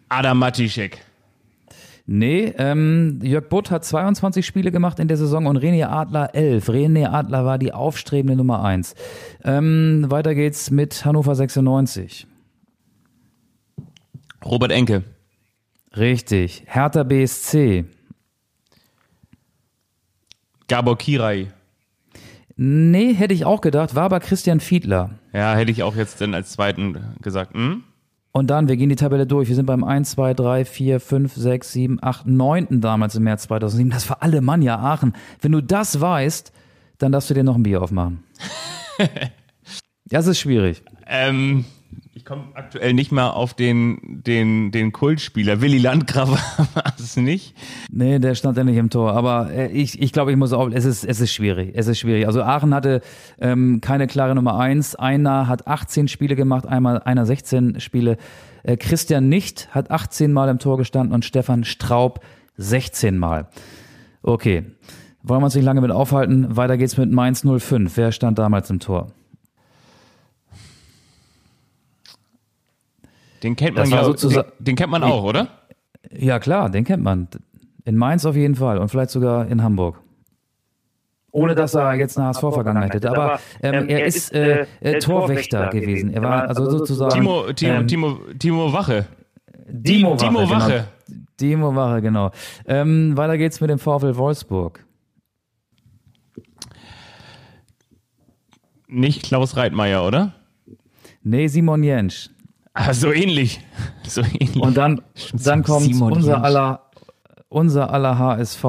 Adam 0.08 0.38
Matischek. 0.38 1.04
Nee, 2.10 2.54
ähm, 2.56 3.20
Jörg 3.22 3.50
Butt 3.50 3.70
hat 3.70 3.84
22 3.84 4.46
Spiele 4.46 4.72
gemacht 4.72 4.98
in 4.98 5.08
der 5.08 5.18
Saison 5.18 5.44
und 5.44 5.58
René 5.58 5.88
Adler 5.88 6.34
11. 6.34 6.70
René 6.70 7.10
Adler 7.10 7.44
war 7.44 7.58
die 7.58 7.74
aufstrebende 7.74 8.34
Nummer 8.34 8.64
1. 8.64 8.94
Ähm, 9.44 10.06
weiter 10.08 10.34
geht's 10.34 10.70
mit 10.70 11.04
Hannover 11.04 11.34
96. 11.34 12.26
Robert 14.42 14.72
Enke. 14.72 15.04
Richtig. 15.98 16.62
Hertha 16.64 17.02
BSC. 17.02 17.84
Gabor 20.66 20.96
Kirai. 20.96 21.48
Nee, 22.56 23.12
hätte 23.12 23.34
ich 23.34 23.44
auch 23.44 23.60
gedacht, 23.60 23.94
war 23.94 24.04
aber 24.04 24.20
Christian 24.20 24.60
Fiedler. 24.60 25.10
Ja, 25.34 25.54
hätte 25.54 25.72
ich 25.72 25.82
auch 25.82 25.94
jetzt 25.94 26.22
dann 26.22 26.32
als 26.32 26.52
zweiten 26.52 26.98
gesagt. 27.20 27.52
Hm? 27.52 27.84
Und 28.38 28.46
dann, 28.46 28.68
wir 28.68 28.76
gehen 28.76 28.88
die 28.88 28.94
Tabelle 28.94 29.26
durch. 29.26 29.48
Wir 29.48 29.56
sind 29.56 29.66
beim 29.66 29.82
1, 29.82 30.12
2, 30.12 30.32
3, 30.32 30.64
4, 30.64 31.00
5, 31.00 31.34
6, 31.34 31.72
7, 31.72 31.98
8, 32.00 32.26
9. 32.28 32.80
damals 32.80 33.16
im 33.16 33.24
März 33.24 33.42
2007. 33.42 33.90
Das 33.90 34.08
war 34.08 34.22
Alemannia 34.22 34.78
Aachen. 34.78 35.14
Wenn 35.40 35.50
du 35.50 35.60
das 35.60 36.00
weißt, 36.00 36.52
dann 36.98 37.10
darfst 37.10 37.30
du 37.30 37.34
dir 37.34 37.42
noch 37.42 37.56
ein 37.56 37.64
Bier 37.64 37.82
aufmachen. 37.82 38.22
Das 40.10 40.26
ist 40.26 40.38
schwierig. 40.38 40.82
Ähm, 41.06 41.66
komme 42.28 42.44
aktuell 42.52 42.92
nicht 42.92 43.10
mal 43.10 43.30
auf 43.30 43.54
den, 43.54 44.22
den, 44.22 44.70
den 44.70 44.92
Kultspieler. 44.92 45.62
Willi 45.62 45.78
Landgraf 45.78 46.28
war 46.74 46.92
es 46.98 47.16
nicht. 47.16 47.56
Nee, 47.90 48.18
der 48.18 48.34
stand 48.34 48.58
ja 48.58 48.64
nicht 48.64 48.76
im 48.76 48.90
Tor. 48.90 49.14
Aber 49.14 49.50
äh, 49.50 49.72
ich, 49.72 50.02
ich 50.02 50.12
glaube, 50.12 50.30
ich 50.30 50.36
muss 50.36 50.52
auch, 50.52 50.70
es 50.70 50.84
ist, 50.84 51.04
es 51.04 51.20
ist 51.20 51.32
schwierig. 51.32 51.72
Es 51.74 51.86
ist 51.86 51.98
schwierig. 51.98 52.26
Also 52.26 52.42
Aachen 52.42 52.74
hatte 52.74 53.00
ähm, 53.40 53.80
keine 53.80 54.06
klare 54.06 54.34
Nummer 54.34 54.58
eins. 54.58 54.94
Einer 54.94 55.48
hat 55.48 55.66
18 55.66 56.06
Spiele 56.06 56.36
gemacht, 56.36 56.66
einmal 56.66 57.00
einer 57.00 57.24
16 57.24 57.80
Spiele. 57.80 58.18
Äh, 58.62 58.76
Christian 58.76 59.30
Nicht 59.30 59.74
hat 59.74 59.90
18 59.90 60.30
Mal 60.30 60.50
im 60.50 60.58
Tor 60.58 60.76
gestanden 60.76 61.14
und 61.14 61.24
Stefan 61.24 61.64
Straub 61.64 62.20
16 62.58 63.16
Mal. 63.16 63.48
Okay. 64.22 64.66
Wollen 65.22 65.40
wir 65.40 65.46
uns 65.46 65.54
nicht 65.54 65.64
lange 65.64 65.80
mit 65.80 65.92
aufhalten? 65.92 66.58
Weiter 66.58 66.76
geht's 66.76 66.98
mit 66.98 67.10
Mainz 67.10 67.42
05. 67.42 67.96
Wer 67.96 68.12
stand 68.12 68.38
damals 68.38 68.68
im 68.68 68.80
Tor? 68.80 69.14
Den 73.42 73.56
kennt 73.56 73.76
man, 73.76 73.88
glaub, 73.88 74.00
den, 74.00 74.06
sozusagen- 74.06 74.52
den 74.58 74.76
kennt 74.76 74.90
man 74.90 75.02
auch, 75.02 75.22
oder? 75.24 75.48
Ja, 76.10 76.38
klar, 76.38 76.70
den 76.70 76.84
kennt 76.84 77.02
man. 77.02 77.28
In 77.84 77.96
Mainz 77.96 78.24
auf 78.24 78.36
jeden 78.36 78.54
Fall 78.54 78.78
und 78.78 78.88
vielleicht 78.88 79.10
sogar 79.10 79.46
in 79.48 79.62
Hamburg. 79.62 80.00
Ohne 81.30 81.54
dass 81.54 81.74
er 81.74 81.94
jetzt 81.94 82.18
eine 82.18 82.28
HSV-Vergangenheit 82.28 82.94
hätte. 82.94 83.10
Aber 83.10 83.38
ähm, 83.62 83.88
er 83.88 84.04
ist 84.06 84.32
äh, 84.32 84.66
äh, 84.80 84.98
Torwächter 84.98 85.68
gewesen. 85.68 86.12
Er 86.12 86.22
war 86.22 86.48
also 86.48 86.68
sozusagen. 86.70 87.12
Timo, 87.14 87.52
Timo, 87.52 87.72
ähm, 87.74 87.86
Timo, 87.86 88.18
Timo 88.38 88.72
Wache. 88.72 89.06
Timo 89.84 90.12
Wache. 90.12 90.18
Timo 90.26 90.50
Wache. 90.50 90.88
Genau. 91.06 91.24
Timo 91.36 91.74
Wache, 91.76 92.02
genau. 92.02 92.30
Ähm, 92.66 93.16
weiter 93.16 93.38
geht's 93.38 93.60
mit 93.60 93.70
dem 93.70 93.78
VfL 93.78 94.16
Wolfsburg. 94.16 94.84
Nicht 98.88 99.22
Klaus 99.22 99.56
Reitmeier, 99.56 100.04
oder? 100.04 100.32
Nee, 101.22 101.46
Simon 101.48 101.82
Jentsch. 101.82 102.30
Ah, 102.78 102.94
so 102.94 103.12
ähnlich. 103.12 103.60
So 104.08 104.22
ähnlich. 104.22 104.56
Und 104.56 104.74
dann, 104.78 105.02
dann 105.34 105.62
kommt 105.62 105.84
Simon 105.84 106.14
unser 106.14 106.42
aller, 106.42 106.80
unser 107.50 107.92
aller 107.92 108.18
HSV. 108.18 108.64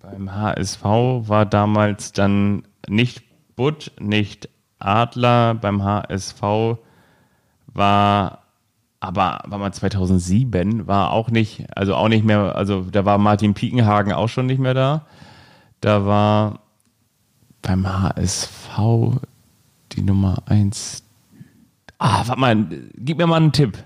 Beim 0.00 0.32
HSV 0.32 0.84
war 0.84 1.44
damals 1.44 2.12
dann 2.12 2.62
nicht 2.88 3.24
Butt, 3.56 3.90
nicht 3.98 4.48
Adler. 4.78 5.54
Beim 5.54 5.82
HSV 5.82 6.40
war 7.66 8.38
aber 9.00 9.40
war 9.46 9.58
mal 9.58 9.72
2007 9.72 10.86
war 10.86 11.10
auch 11.10 11.30
nicht, 11.30 11.66
also 11.76 11.96
auch 11.96 12.08
nicht 12.08 12.24
mehr, 12.24 12.54
also 12.54 12.82
da 12.82 13.04
war 13.04 13.18
Martin 13.18 13.54
Piekenhagen 13.54 14.12
auch 14.12 14.28
schon 14.28 14.46
nicht 14.46 14.60
mehr 14.60 14.74
da. 14.74 15.06
Da 15.80 16.06
war 16.06 16.60
beim 17.60 17.88
HSV 17.88 18.78
die 19.92 20.02
Nummer 20.02 20.44
eins. 20.46 21.02
Ah, 22.02 22.24
warte 22.26 22.40
mal, 22.40 22.66
gib 22.96 23.18
mir 23.18 23.26
mal 23.26 23.36
einen 23.36 23.52
Tipp. 23.52 23.76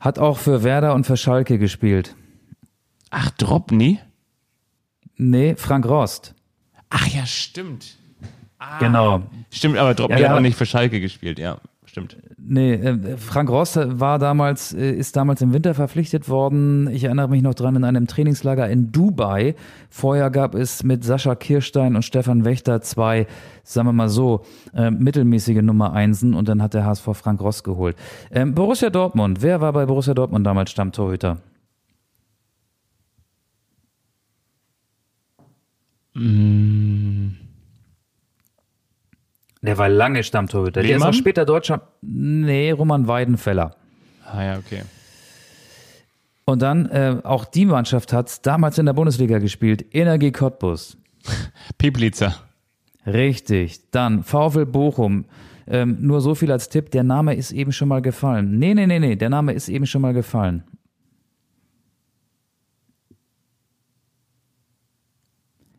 Hat 0.00 0.18
auch 0.18 0.36
für 0.38 0.64
Werder 0.64 0.94
und 0.94 1.06
für 1.06 1.16
Schalke 1.16 1.58
gespielt. 1.58 2.16
Ach, 3.10 3.30
Dropny? 3.30 4.00
Nee, 5.16 5.54
Frank 5.56 5.86
Rost. 5.86 6.34
Ach 6.90 7.06
ja, 7.06 7.24
stimmt. 7.24 7.96
Genau. 8.80 9.22
Stimmt, 9.50 9.78
aber 9.78 9.94
Dropny 9.94 10.16
Ja, 10.16 10.20
ja. 10.22 10.28
hat 10.30 10.36
auch 10.38 10.40
nicht 10.40 10.56
für 10.58 10.66
Schalke 10.66 11.00
gespielt, 11.00 11.38
ja, 11.38 11.58
stimmt. 11.96 12.18
Nee, 12.36 12.74
äh, 12.74 13.16
Frank 13.16 13.48
Rost 13.48 13.78
war 13.78 14.18
damals, 14.18 14.74
äh, 14.74 14.90
ist 14.90 15.16
damals 15.16 15.40
im 15.40 15.54
Winter 15.54 15.74
verpflichtet 15.74 16.28
worden. 16.28 16.88
Ich 16.88 17.04
erinnere 17.04 17.28
mich 17.28 17.42
noch 17.42 17.54
dran 17.54 17.74
in 17.74 17.84
einem 17.84 18.06
Trainingslager 18.06 18.68
in 18.68 18.92
Dubai. 18.92 19.54
Vorher 19.88 20.30
gab 20.30 20.54
es 20.54 20.82
mit 20.82 21.04
Sascha 21.04 21.34
Kirstein 21.34 21.96
und 21.96 22.02
Stefan 22.02 22.44
Wächter 22.44 22.82
zwei, 22.82 23.26
sagen 23.64 23.88
wir 23.88 23.92
mal 23.92 24.10
so, 24.10 24.44
äh, 24.74 24.90
mittelmäßige 24.90 25.62
Nummer 25.62 25.94
Einsen 25.94 26.34
und 26.34 26.48
dann 26.48 26.62
hat 26.62 26.74
der 26.74 26.84
HSV 26.84 27.08
Frank 27.14 27.40
Rost 27.40 27.64
geholt. 27.64 27.96
Ähm, 28.30 28.54
Borussia 28.54 28.90
Dortmund, 28.90 29.40
wer 29.40 29.62
war 29.62 29.72
bei 29.72 29.86
Borussia 29.86 30.12
Dortmund 30.12 30.46
damals 30.46 30.70
Stammtorhüter? 30.70 31.38
Der 39.66 39.78
war 39.78 39.88
lange 39.88 40.22
Stammtorhüter. 40.22 40.80
Der 40.80 40.84
ist 40.84 40.88
Lehmann? 40.90 41.08
auch 41.08 41.12
später 41.12 41.44
Deutscher. 41.44 41.88
Nee, 42.00 42.70
Roman 42.70 43.08
Weidenfeller. 43.08 43.74
Ah 44.24 44.44
ja, 44.44 44.58
okay. 44.58 44.82
Und 46.44 46.62
dann, 46.62 46.86
äh, 46.86 47.16
auch 47.24 47.44
die 47.44 47.66
Mannschaft 47.66 48.12
hat 48.12 48.46
damals 48.46 48.78
in 48.78 48.86
der 48.86 48.92
Bundesliga 48.92 49.38
gespielt. 49.38 49.84
Energie 49.92 50.30
Cottbus. 50.30 50.96
Peplitzer. 51.78 52.36
Richtig. 53.04 53.90
Dann 53.90 54.22
VfL 54.22 54.66
Bochum. 54.66 55.24
Ähm, 55.66 55.98
nur 56.00 56.20
so 56.20 56.36
viel 56.36 56.52
als 56.52 56.68
Tipp, 56.68 56.92
der 56.92 57.02
Name 57.02 57.34
ist 57.34 57.50
eben 57.50 57.72
schon 57.72 57.88
mal 57.88 58.00
gefallen. 58.00 58.58
Nee, 58.60 58.74
nee, 58.74 58.86
nee, 58.86 59.00
nee, 59.00 59.16
der 59.16 59.30
Name 59.30 59.52
ist 59.52 59.68
eben 59.68 59.86
schon 59.86 60.00
mal 60.02 60.14
gefallen. 60.14 60.62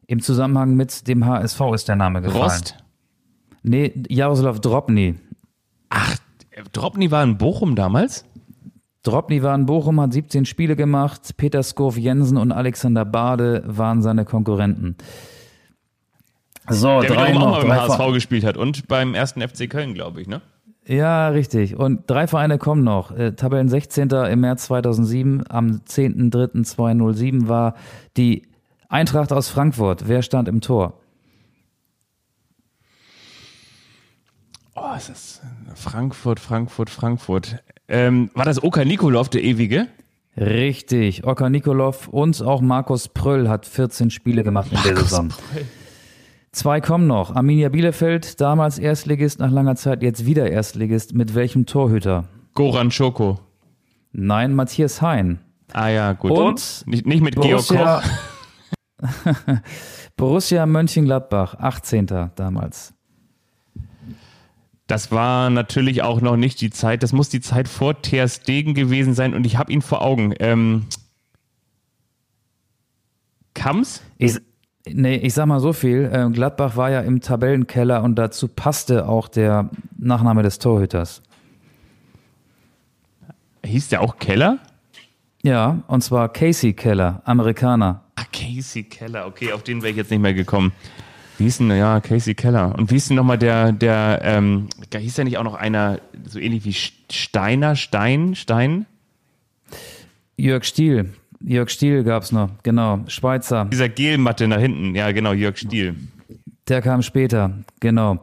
Im 0.07 0.21
Zusammenhang 0.21 0.75
mit 0.75 1.07
dem 1.07 1.25
HSV 1.25 1.61
ist 1.73 1.87
der 1.87 1.95
Name 1.95 2.21
gefallen. 2.21 2.43
Rost. 2.43 2.77
Nee, 3.67 3.93
Jaroslav 4.09 4.59
Drobny. 4.61 5.15
Ach, 5.89 6.15
Dropny 6.73 7.11
war 7.11 7.23
in 7.23 7.37
Bochum 7.37 7.75
damals? 7.75 8.23
Drobny 9.03 9.43
war 9.43 9.55
in 9.55 9.65
Bochum, 9.65 9.99
hat 10.01 10.13
17 10.13 10.45
Spiele 10.45 10.75
gemacht. 10.75 11.35
Peter 11.37 11.63
Skov 11.63 11.97
Jensen 11.97 12.37
und 12.37 12.51
Alexander 12.51 13.05
Bade 13.05 13.63
waren 13.65 14.01
seine 14.01 14.25
Konkurrenten. 14.25 14.95
So, 16.69 16.99
Der 17.01 17.11
drei 17.11 17.29
wiederum 17.29 17.43
auch 17.43 17.57
noch. 17.57 17.63
mal 17.63 17.67
beim 17.67 17.81
HSV 17.81 17.95
Ver- 17.97 18.11
gespielt 18.13 18.43
hat 18.43 18.57
und 18.57 18.87
beim 18.87 19.13
ersten 19.13 19.41
FC 19.41 19.69
Köln, 19.69 19.93
glaube 19.93 20.21
ich, 20.21 20.27
ne? 20.27 20.41
ja, 20.85 21.29
richtig. 21.29 21.75
Und 21.77 22.09
drei 22.09 22.27
Vereine 22.27 22.57
kommen 22.57 22.83
noch. 22.83 23.11
Äh, 23.11 23.33
Tabellen 23.33 23.69
16. 23.69 24.09
im 24.09 24.39
März 24.41 24.65
2007. 24.65 25.43
Am 25.49 25.81
10.03.2007 25.87 27.47
war 27.47 27.75
die 28.17 28.43
Eintracht 28.89 29.31
aus 29.33 29.49
Frankfurt. 29.49 30.07
Wer 30.07 30.21
stand 30.21 30.47
im 30.47 30.61
Tor? 30.61 30.99
Oh, 34.79 34.93
es 34.95 35.09
ist 35.09 35.41
Frankfurt, 35.73 36.39
Frankfurt, 36.39 36.91
Frankfurt. 36.91 37.63
Ähm, 37.87 38.29
war 38.35 38.45
das 38.45 38.61
Oka 38.61 38.85
Nikolov, 38.85 39.27
der 39.29 39.43
ewige? 39.43 39.87
Richtig. 40.37 41.25
Oka 41.25 41.49
Nikolov 41.49 42.07
und 42.09 42.43
auch 42.43 42.61
Markus 42.61 43.07
Pröll 43.07 43.49
hat 43.49 43.65
14 43.65 44.11
Spiele 44.11 44.43
gemacht 44.43 44.71
in 44.71 44.77
der 44.83 44.97
Saison. 44.97 45.29
Zwei 46.51 46.79
kommen 46.79 47.07
noch. 47.07 47.35
Arminia 47.35 47.69
Bielefeld, 47.69 48.39
damals 48.39 48.77
Erstligist, 48.77 49.39
nach 49.39 49.49
langer 49.49 49.75
Zeit 49.75 50.03
jetzt 50.03 50.27
wieder 50.27 50.51
Erstligist. 50.51 51.15
Mit 51.15 51.33
welchem 51.33 51.65
Torhüter? 51.65 52.25
Goran 52.53 52.91
Schoko. 52.91 53.39
Nein, 54.11 54.53
Matthias 54.53 55.01
Hein. 55.01 55.39
Ah 55.73 55.89
ja, 55.89 56.13
gut. 56.13 56.31
Und 56.31 56.83
Nicht, 56.85 57.07
nicht 57.07 57.23
mit 57.23 57.33
Georg 57.35 57.67
Borussia, 57.67 58.01
Koch. 59.01 59.09
Borussia 60.17 60.65
Mönchengladbach, 60.67 61.55
18. 61.55 62.29
damals. 62.35 62.93
Das 64.87 65.11
war 65.11 65.49
natürlich 65.49 66.01
auch 66.01 66.21
noch 66.21 66.37
nicht 66.37 66.61
die 66.61 66.69
Zeit. 66.69 67.03
Das 67.03 67.11
muss 67.11 67.27
die 67.27 67.41
Zeit 67.41 67.67
vor 67.67 68.01
Ter 68.01 68.27
Stegen 68.29 68.73
gewesen 68.73 69.13
sein 69.13 69.33
und 69.33 69.45
ich 69.45 69.57
habe 69.57 69.71
ihn 69.71 69.81
vor 69.81 70.01
Augen. 70.01 70.33
Ähm, 70.39 70.85
Kams? 73.53 74.01
Ich, 74.17 74.37
nee, 74.87 75.17
ich 75.17 75.33
sag 75.33 75.47
mal 75.47 75.59
so 75.59 75.73
viel. 75.73 76.09
äh, 76.11 76.29
Gladbach 76.31 76.77
war 76.77 76.89
ja 76.89 77.01
im 77.01 77.19
Tabellenkeller 77.19 78.01
und 78.01 78.15
dazu 78.15 78.47
passte 78.47 79.09
auch 79.09 79.27
der 79.27 79.69
Nachname 79.97 80.41
des 80.41 80.59
Torhüters. 80.59 81.21
Hieß 83.65 83.89
der 83.89 84.01
auch 84.01 84.17
Keller? 84.17 84.59
Ja, 85.43 85.83
und 85.87 86.01
zwar 86.01 86.31
Casey 86.31 86.73
Keller, 86.73 87.21
Amerikaner. 87.25 88.03
Ah, 88.15 88.23
Casey 88.31 88.83
Keller. 88.83 89.27
Okay, 89.27 89.51
auf 89.51 89.63
den 89.63 89.81
wäre 89.81 89.91
ich 89.91 89.97
jetzt 89.97 90.11
nicht 90.11 90.21
mehr 90.21 90.33
gekommen. 90.33 90.71
Wie 91.37 91.43
hieß 91.43 91.59
denn, 91.59 91.69
ja, 91.71 91.99
Casey 91.99 92.33
Keller. 92.33 92.73
Und 92.77 92.89
wie 92.89 92.95
hieß 92.95 93.09
denn 93.09 93.17
nochmal 93.17 93.37
der, 93.37 93.71
der, 93.71 94.21
ähm, 94.23 94.67
hieß 94.91 95.17
ja 95.17 95.23
nicht 95.23 95.37
auch 95.37 95.43
noch 95.43 95.53
einer, 95.53 95.99
so 96.25 96.39
ähnlich 96.39 96.65
wie 96.65 96.75
Steiner, 97.11 97.75
Stein, 97.75 98.35
Stein? 98.35 98.85
Jörg 100.35 100.63
Stiel. 100.65 101.13
Jörg 101.39 101.69
Stiel 101.69 102.03
gab's 102.03 102.31
noch, 102.31 102.49
genau. 102.63 103.01
Schweizer. 103.07 103.65
Dieser 103.65 103.89
Gelmatte 103.89 104.47
nach 104.47 104.59
hinten. 104.59 104.95
Ja, 104.95 105.11
genau, 105.11 105.33
Jörg 105.33 105.57
Stiel. 105.57 105.95
Der 106.67 106.81
kam 106.81 107.01
später, 107.01 107.51
genau. 107.79 108.19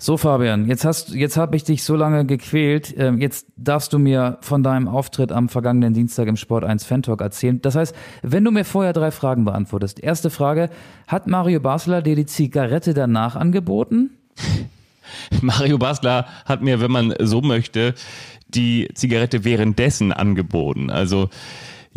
So, 0.00 0.16
Fabian, 0.16 0.66
jetzt 0.68 0.84
hast, 0.84 1.12
jetzt 1.12 1.36
habe 1.36 1.56
ich 1.56 1.64
dich 1.64 1.82
so 1.82 1.96
lange 1.96 2.24
gequält. 2.24 2.94
Ähm, 2.96 3.18
Jetzt 3.18 3.48
darfst 3.56 3.92
du 3.92 3.98
mir 3.98 4.38
von 4.42 4.62
deinem 4.62 4.86
Auftritt 4.86 5.32
am 5.32 5.48
vergangenen 5.48 5.92
Dienstag 5.92 6.28
im 6.28 6.36
Sport 6.36 6.62
1 6.62 6.84
Fan 6.84 7.02
Talk 7.02 7.20
erzählen. 7.20 7.60
Das 7.60 7.74
heißt, 7.74 7.96
wenn 8.22 8.44
du 8.44 8.52
mir 8.52 8.64
vorher 8.64 8.92
drei 8.92 9.10
Fragen 9.10 9.44
beantwortest. 9.44 9.98
Erste 9.98 10.30
Frage, 10.30 10.70
hat 11.08 11.26
Mario 11.26 11.58
Basler 11.58 12.00
dir 12.00 12.14
die 12.14 12.26
Zigarette 12.26 12.94
danach 12.94 13.34
angeboten? 13.34 14.10
Mario 15.42 15.78
Basler 15.78 16.26
hat 16.44 16.62
mir, 16.62 16.80
wenn 16.80 16.92
man 16.92 17.14
so 17.18 17.40
möchte, 17.40 17.94
die 18.46 18.88
Zigarette 18.94 19.42
währenddessen 19.42 20.12
angeboten. 20.12 20.90
Also 20.90 21.28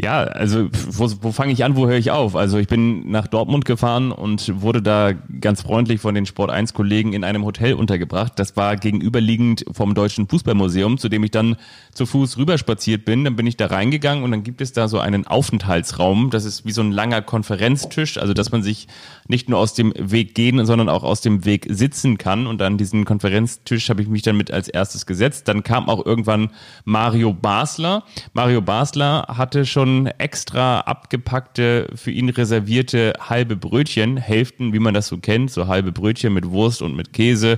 ja, 0.02 0.24
also 0.24 0.68
wo, 0.72 1.12
wo 1.22 1.32
fange 1.32 1.54
ich 1.54 1.64
an, 1.64 1.76
wo 1.76 1.88
höre 1.88 1.98
ich 1.98 2.10
auf? 2.10 2.36
Also 2.36 2.58
ich 2.58 2.68
bin 2.68 3.12
nach 3.12 3.28
Dortmund 3.28 3.66
gefahren 3.66 4.12
und 4.12 4.62
wurde 4.62 4.82
da 4.82 5.12
ganz 5.14 5.62
freundlich 5.62 6.02
von 6.02 6.16
den 6.16 6.26
Sport 6.26 6.50
1 6.50 6.74
Kollegen 6.74 7.14
in 7.14 7.24
einem 7.24 7.46
Hotel 7.46 7.76
untergebracht. 7.76 8.34
Das 8.38 8.58
war 8.58 8.78
gegenüberliegend 8.78 9.64
vom 9.72 9.94
Deutschen 9.94 10.28
Fußballmuseum, 10.28 10.98
zu 10.98 11.08
dem 11.08 11.24
ich 11.24 11.30
dann 11.30 11.56
zu 11.94 12.08
Fuß 12.08 12.40
rüberspaziert 12.40 13.06
bin. 13.06 13.26
Dann 13.26 13.36
bin 13.36 13.46
ich 13.46 13.58
da 13.58 13.68
reingegangen 13.68 14.24
und 14.24 14.32
dann 14.32 14.42
gibt 14.42 14.62
es 14.62 14.74
da 14.74 14.88
so 14.88 14.98
einen 15.00 15.28
Aufenthaltsraum. 15.28 16.32
Das 16.32 16.46
ist 16.46 16.66
wie 16.66 16.72
so 16.72 16.82
ein 16.82 16.92
langer 16.92 17.22
Konferenztisch, 17.22 18.18
also 18.18 18.34
dass 18.34 18.52
man 18.52 18.64
sich 18.64 18.88
nicht 19.32 19.50
nur 19.50 19.58
aus 19.58 19.74
dem 19.74 19.94
Weg 19.98 20.36
gehen, 20.36 20.64
sondern 20.66 20.90
auch 20.90 21.04
aus 21.04 21.22
dem 21.22 21.46
Weg 21.46 21.66
sitzen 21.70 22.20
kann. 22.20 22.46
Und 22.46 22.62
an 22.62 22.78
diesen 22.78 23.06
Konferenztisch 23.06 23.90
habe 23.90 24.04
ich 24.04 24.08
mich 24.08 24.22
dann 24.22 24.38
mit 24.38 24.52
als 24.52 24.68
erstes 24.68 25.08
gesetzt. 25.08 25.48
Dann 25.48 25.64
kam 25.64 25.90
auch 25.90 26.06
irgendwann 26.06 26.52
Mario 26.86 27.34
Basler. 27.34 28.04
Mario 28.34 28.62
Basler 28.62 29.26
hatte 29.28 29.66
schon 29.66 30.06
extra 30.06 30.82
abgepackte, 30.82 31.90
für 31.96 32.12
ihn 32.12 32.30
reservierte 32.30 33.14
halbe 33.20 33.56
Brötchen, 33.56 34.18
Hälften, 34.18 34.74
wie 34.74 34.80
man 34.80 34.94
das 34.94 35.08
so 35.08 35.18
kennt, 35.18 35.50
so 35.50 35.68
halbe 35.68 35.92
Brötchen 35.92 36.34
mit 36.34 36.50
Wurst 36.52 36.84
und 36.84 36.96
mit 36.96 37.14
Käse, 37.14 37.58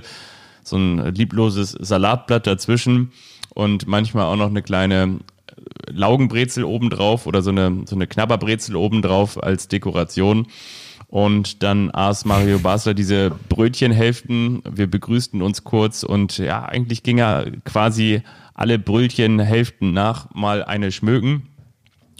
so 0.62 0.76
ein 0.76 1.14
liebloses 1.14 1.72
Salatblatt 1.72 2.46
dazwischen 2.46 3.12
und 3.52 3.86
manchmal 3.86 4.24
auch 4.24 4.36
noch 4.36 4.48
eine 4.48 4.62
kleine 4.62 5.18
Laugenbrezel 5.88 6.64
obendrauf 6.64 7.26
oder 7.26 7.42
so 7.42 7.50
eine, 7.50 7.82
so 7.86 7.96
eine 7.96 8.06
Knabberbrezel 8.06 8.76
obendrauf 8.76 9.42
als 9.42 9.68
Dekoration. 9.68 10.46
Und 11.14 11.62
dann 11.62 11.92
aß 11.92 12.24
Mario 12.24 12.58
Basler 12.58 12.92
diese 12.92 13.30
Brötchenhälften. 13.48 14.64
Wir 14.68 14.90
begrüßten 14.90 15.42
uns 15.42 15.62
kurz 15.62 16.02
und 16.02 16.38
ja, 16.38 16.64
eigentlich 16.64 17.04
ging 17.04 17.18
er 17.18 17.52
quasi 17.64 18.22
alle 18.52 18.80
Brötchenhälften 18.80 19.92
nach 19.92 20.34
mal 20.34 20.64
eine 20.64 20.90
schmögen. 20.90 21.50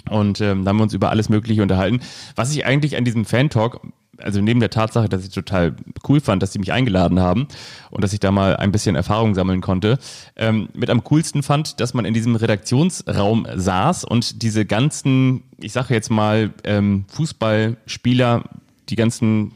Und 0.09 0.41
ähm, 0.41 0.65
haben 0.69 0.77
wir 0.77 0.85
uns 0.85 0.95
über 0.95 1.11
alles 1.11 1.29
Mögliche 1.29 1.61
unterhalten. 1.61 2.03
Was 2.37 2.55
ich 2.55 2.67
eigentlich 2.67 2.97
an 2.97 3.05
diesem 3.05 3.25
Fan-Talk, 3.25 3.81
also 4.19 4.41
neben 4.41 4.61
der 4.61 4.71
Tatsache, 4.71 5.09
dass 5.09 5.25
ich 5.25 5.35
total 5.35 5.75
cool 6.09 6.21
fand, 6.21 6.41
dass 6.45 6.53
sie 6.53 6.61
mich 6.61 6.71
eingeladen 6.71 7.19
haben 7.19 7.49
und 7.91 8.05
dass 8.05 8.13
ich 8.13 8.21
da 8.21 8.31
mal 8.31 8.55
ein 8.55 8.71
bisschen 8.71 8.95
Erfahrung 8.95 9.35
sammeln 9.35 9.61
konnte, 9.61 9.99
ähm, 10.37 10.69
mit 10.73 10.89
am 10.89 11.03
coolsten 11.03 11.43
fand, 11.43 11.81
dass 11.81 11.95
man 11.95 12.05
in 12.05 12.15
diesem 12.15 12.37
Redaktionsraum 12.37 13.45
saß 13.57 14.05
und 14.05 14.43
diese 14.43 14.65
ganzen, 14.65 15.43
ich 15.59 15.73
sage 15.73 15.95
jetzt 15.95 16.13
mal, 16.13 16.55
ähm, 16.63 17.07
Fußballspieler, 17.09 18.45
die 18.89 18.97
ganzen 18.97 19.53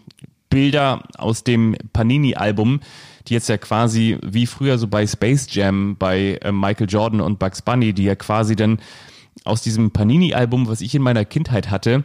Bilder 0.51 1.03
aus 1.17 1.45
dem 1.45 1.77
Panini-Album, 1.93 2.81
die 3.27 3.35
jetzt 3.35 3.49
ja 3.49 3.59
quasi 3.59 4.19
wie 4.23 4.47
früher 4.47 4.79
so 4.79 4.87
bei 4.89 5.07
Space 5.07 5.49
Jam, 5.51 5.97
bei 5.99 6.39
äh, 6.43 6.53
Michael 6.53 6.89
Jordan 6.89 7.21
und 7.21 7.39
Bugs 7.39 7.63
Bunny, 7.63 7.93
die 7.93 8.05
ja 8.05 8.15
quasi 8.15 8.57
dann 8.57 8.79
aus 9.45 9.63
diesem 9.63 9.91
Panini-Album, 9.91 10.69
was 10.69 10.81
ich 10.81 10.95
in 10.95 11.03
meiner 11.03 11.25
Kindheit 11.25 11.71
hatte, 11.71 12.05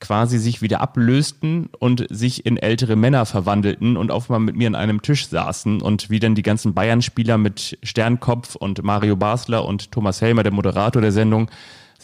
quasi 0.00 0.38
sich 0.38 0.60
wieder 0.60 0.80
ablösten 0.80 1.70
und 1.78 2.06
sich 2.10 2.44
in 2.44 2.56
ältere 2.56 2.96
Männer 2.96 3.24
verwandelten 3.26 3.96
und 3.96 4.10
auf 4.10 4.28
mal 4.28 4.38
mit 4.38 4.56
mir 4.56 4.66
an 4.66 4.74
einem 4.74 5.00
Tisch 5.00 5.28
saßen 5.28 5.80
und 5.80 6.10
wie 6.10 6.18
dann 6.18 6.34
die 6.34 6.42
ganzen 6.42 6.74
Bayern-Spieler 6.74 7.38
mit 7.38 7.78
Sternkopf 7.82 8.54
und 8.54 8.82
Mario 8.82 9.16
Basler 9.16 9.64
und 9.64 9.92
Thomas 9.92 10.20
Helmer, 10.20 10.42
der 10.42 10.52
Moderator 10.52 11.00
der 11.00 11.12
Sendung, 11.12 11.48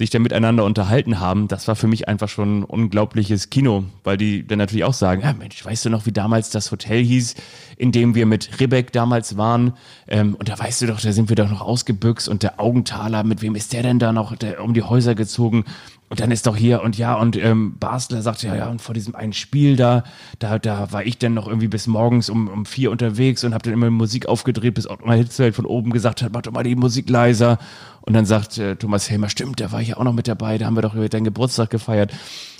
sich 0.00 0.08
dann 0.08 0.22
miteinander 0.22 0.64
unterhalten 0.64 1.20
haben, 1.20 1.46
das 1.46 1.68
war 1.68 1.76
für 1.76 1.86
mich 1.86 2.08
einfach 2.08 2.30
schon 2.30 2.60
ein 2.60 2.64
unglaubliches 2.64 3.50
Kino, 3.50 3.84
weil 4.02 4.16
die 4.16 4.46
dann 4.46 4.56
natürlich 4.56 4.84
auch 4.84 4.94
sagen, 4.94 5.20
ja 5.20 5.34
Mensch, 5.34 5.62
weißt 5.62 5.84
du 5.84 5.90
noch, 5.90 6.06
wie 6.06 6.12
damals 6.12 6.48
das 6.48 6.72
Hotel 6.72 7.04
hieß, 7.04 7.34
in 7.76 7.92
dem 7.92 8.14
wir 8.14 8.24
mit 8.24 8.60
Ribbeck 8.60 8.92
damals 8.92 9.36
waren? 9.36 9.74
Ähm, 10.08 10.36
und 10.36 10.48
da 10.48 10.58
weißt 10.58 10.80
du 10.80 10.86
doch, 10.86 11.02
da 11.02 11.12
sind 11.12 11.28
wir 11.28 11.36
doch 11.36 11.50
noch 11.50 11.60
ausgebüxt 11.60 12.30
und 12.30 12.42
der 12.42 12.58
Augenthaler, 12.58 13.24
mit 13.24 13.42
wem 13.42 13.54
ist 13.54 13.74
der 13.74 13.82
denn 13.82 13.98
da 13.98 14.10
noch 14.14 14.34
der, 14.36 14.64
um 14.64 14.72
die 14.72 14.82
Häuser 14.82 15.14
gezogen? 15.14 15.66
Und 16.10 16.18
dann 16.18 16.32
ist 16.32 16.48
doch 16.48 16.56
hier 16.56 16.82
und 16.82 16.98
ja, 16.98 17.14
und 17.14 17.36
ähm, 17.36 17.76
Basler 17.78 18.20
sagt 18.20 18.42
ja, 18.42 18.56
ja, 18.56 18.68
und 18.68 18.82
vor 18.82 18.94
diesem 18.94 19.14
einen 19.14 19.32
Spiel 19.32 19.76
da, 19.76 20.02
da, 20.40 20.58
da 20.58 20.90
war 20.90 21.06
ich 21.06 21.18
dann 21.18 21.34
noch 21.34 21.46
irgendwie 21.46 21.68
bis 21.68 21.86
morgens 21.86 22.28
um, 22.28 22.48
um 22.48 22.66
vier 22.66 22.90
unterwegs 22.90 23.44
und 23.44 23.54
habe 23.54 23.62
dann 23.62 23.74
immer 23.74 23.90
Musik 23.90 24.26
aufgedreht, 24.26 24.74
bis 24.74 24.90
Ottmar 24.90 25.14
Hitzfeld 25.14 25.54
von 25.54 25.66
oben 25.66 25.92
gesagt 25.92 26.22
hat, 26.22 26.32
mach 26.32 26.42
doch 26.42 26.50
mal 26.50 26.64
die 26.64 26.74
Musik 26.74 27.08
leiser. 27.08 27.58
Und 28.00 28.14
dann 28.14 28.26
sagt 28.26 28.58
äh, 28.58 28.74
Thomas 28.74 29.08
Helmer, 29.08 29.28
stimmt, 29.28 29.60
da 29.60 29.70
war 29.70 29.82
ich 29.82 29.88
ja 29.88 29.98
auch 29.98 30.04
noch 30.04 30.12
mit 30.12 30.26
dabei, 30.26 30.58
da 30.58 30.66
haben 30.66 30.74
wir 30.74 30.82
doch 30.82 30.96
deinen 30.96 31.22
Geburtstag 31.22 31.70
gefeiert. 31.70 32.12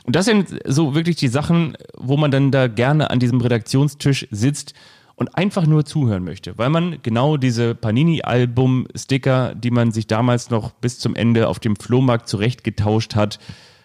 Und 0.05 0.15
das 0.15 0.27
sind 0.27 0.61
so 0.65 0.95
wirklich 0.95 1.17
die 1.17 1.27
Sachen, 1.27 1.77
wo 1.97 2.17
man 2.17 2.31
dann 2.31 2.53
da 2.53 2.69
gerne 2.69 3.11
an 3.11 3.19
diesem 3.19 3.41
Redaktionstisch 3.41 4.29
sitzt 4.31 4.75
und 5.21 5.37
einfach 5.37 5.67
nur 5.67 5.85
zuhören 5.85 6.25
möchte, 6.25 6.57
weil 6.57 6.71
man 6.71 7.03
genau 7.03 7.37
diese 7.37 7.75
Panini-Album-Sticker, 7.75 9.55
die 9.55 9.71
man 9.71 9.93
sich 9.93 10.07
damals 10.07 10.49
noch 10.49 10.73
bis 10.73 10.99
zum 10.99 11.15
Ende 11.15 11.47
auf 11.49 11.59
dem 11.59 11.77
Flohmarkt 11.77 12.27
zurechtgetauscht 12.27 13.15
hat, 13.17 13.39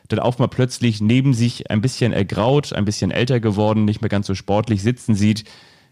dann 0.07 0.19
auch 0.19 0.39
mal 0.39 0.47
plötzlich 0.47 1.01
neben 1.01 1.33
sich 1.33 1.69
ein 1.69 1.81
bisschen 1.81 2.13
ergraut, 2.13 2.71
ein 2.71 2.85
bisschen 2.85 3.11
älter 3.11 3.41
geworden, 3.41 3.83
nicht 3.83 3.99
mehr 3.99 4.07
ganz 4.07 4.27
so 4.27 4.33
sportlich 4.33 4.81
sitzen 4.81 5.13
sieht, 5.13 5.43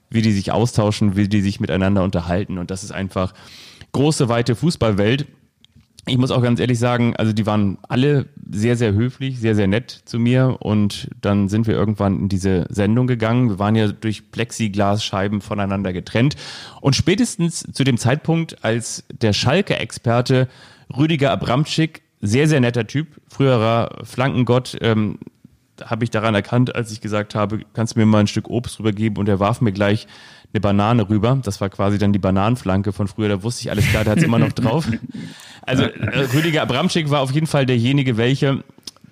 wie 0.10 0.22
die 0.22 0.32
sich 0.32 0.54
austauschen, 0.54 1.18
wie 1.18 1.28
die 1.28 1.42
sich 1.42 1.60
miteinander 1.60 2.06
unterhalten. 2.06 2.58
Und 2.58 2.72
das 2.72 2.86
ist 2.86 2.94
einfach 2.94 3.34
große, 3.92 4.30
weite 4.30 4.56
Fußballwelt 4.56 5.28
ich 6.06 6.18
muss 6.18 6.32
auch 6.32 6.42
ganz 6.42 6.60
ehrlich 6.60 6.80
sagen, 6.80 7.16
also 7.16 7.32
die 7.32 7.46
waren 7.46 7.78
alle 7.88 8.26
sehr, 8.52 8.76
sehr 8.76 8.94
höflich, 8.94 9.40
sehr, 9.40 9.56
sehr 9.56 9.68
nett 9.68 10.02
zu 10.04 10.20
mir 10.20 10.58
und 10.60 11.10
dann 11.22 11.48
sind 11.48 11.66
wir 11.66 11.76
irgendwann 11.76 12.20
in 12.20 12.30
diese 12.30 12.66
Sendung 12.70 13.08
gegangen. 13.08 13.50
Wir 13.50 13.60
waren 13.60 13.76
ja 13.76 13.88
durch 13.88 14.32
Plexiglasscheiben 14.32 15.40
voneinander 15.40 15.94
getrennt 15.94 16.36
und 16.82 16.96
spätestens 16.96 17.66
zu 17.72 17.86
dem 17.86 17.98
Zeitpunkt, 17.98 18.66
als 18.66 19.06
der 19.10 19.32
Schalke-Experte 19.32 20.50
Rüdiger 20.96 21.32
Abramczyk, 21.32 22.02
sehr, 22.20 22.48
sehr 22.48 22.60
netter 22.60 22.86
Typ, 22.86 23.08
früherer 23.30 24.00
Flankengott, 24.04 24.78
ähm, 24.82 25.20
habe 25.84 26.04
ich 26.04 26.12
daran 26.12 26.36
erkannt, 26.36 26.76
als 26.76 26.92
ich 26.92 27.02
gesagt 27.02 27.34
habe, 27.34 27.62
kannst 27.74 27.96
du 27.96 28.00
mir 28.00 28.06
mal 28.06 28.20
ein 28.20 28.28
Stück 28.28 28.50
Obst 28.50 28.80
rübergeben 28.80 29.18
und 29.18 29.28
er 29.28 29.40
warf 29.40 29.62
mir 29.62 29.72
gleich 29.72 30.08
eine 30.54 30.62
Banane 30.62 31.10
rüber. 31.10 31.40
Das 31.44 31.62
war 31.62 31.70
quasi 31.70 31.98
dann 31.98 32.14
die 32.14 32.20
Bananenflanke 32.20 32.94
von 32.94 33.08
früher. 33.08 33.30
Da 33.30 33.44
wusste 33.44 33.64
ich 33.64 33.72
alles 33.72 33.88
klar, 33.88 34.04
der 34.04 34.12
hat 34.12 34.20
es 34.20 34.24
immer 34.24 34.40
noch 34.40 34.52
drauf. 34.52 34.88
Also 35.66 35.84
äh, 35.84 36.20
Rüdiger 36.34 36.62
Abramczyk 36.62 37.10
war 37.10 37.22
auf 37.22 37.32
jeden 37.32 37.48
Fall 37.48 37.66
derjenige, 37.66 38.18
welche 38.18 38.64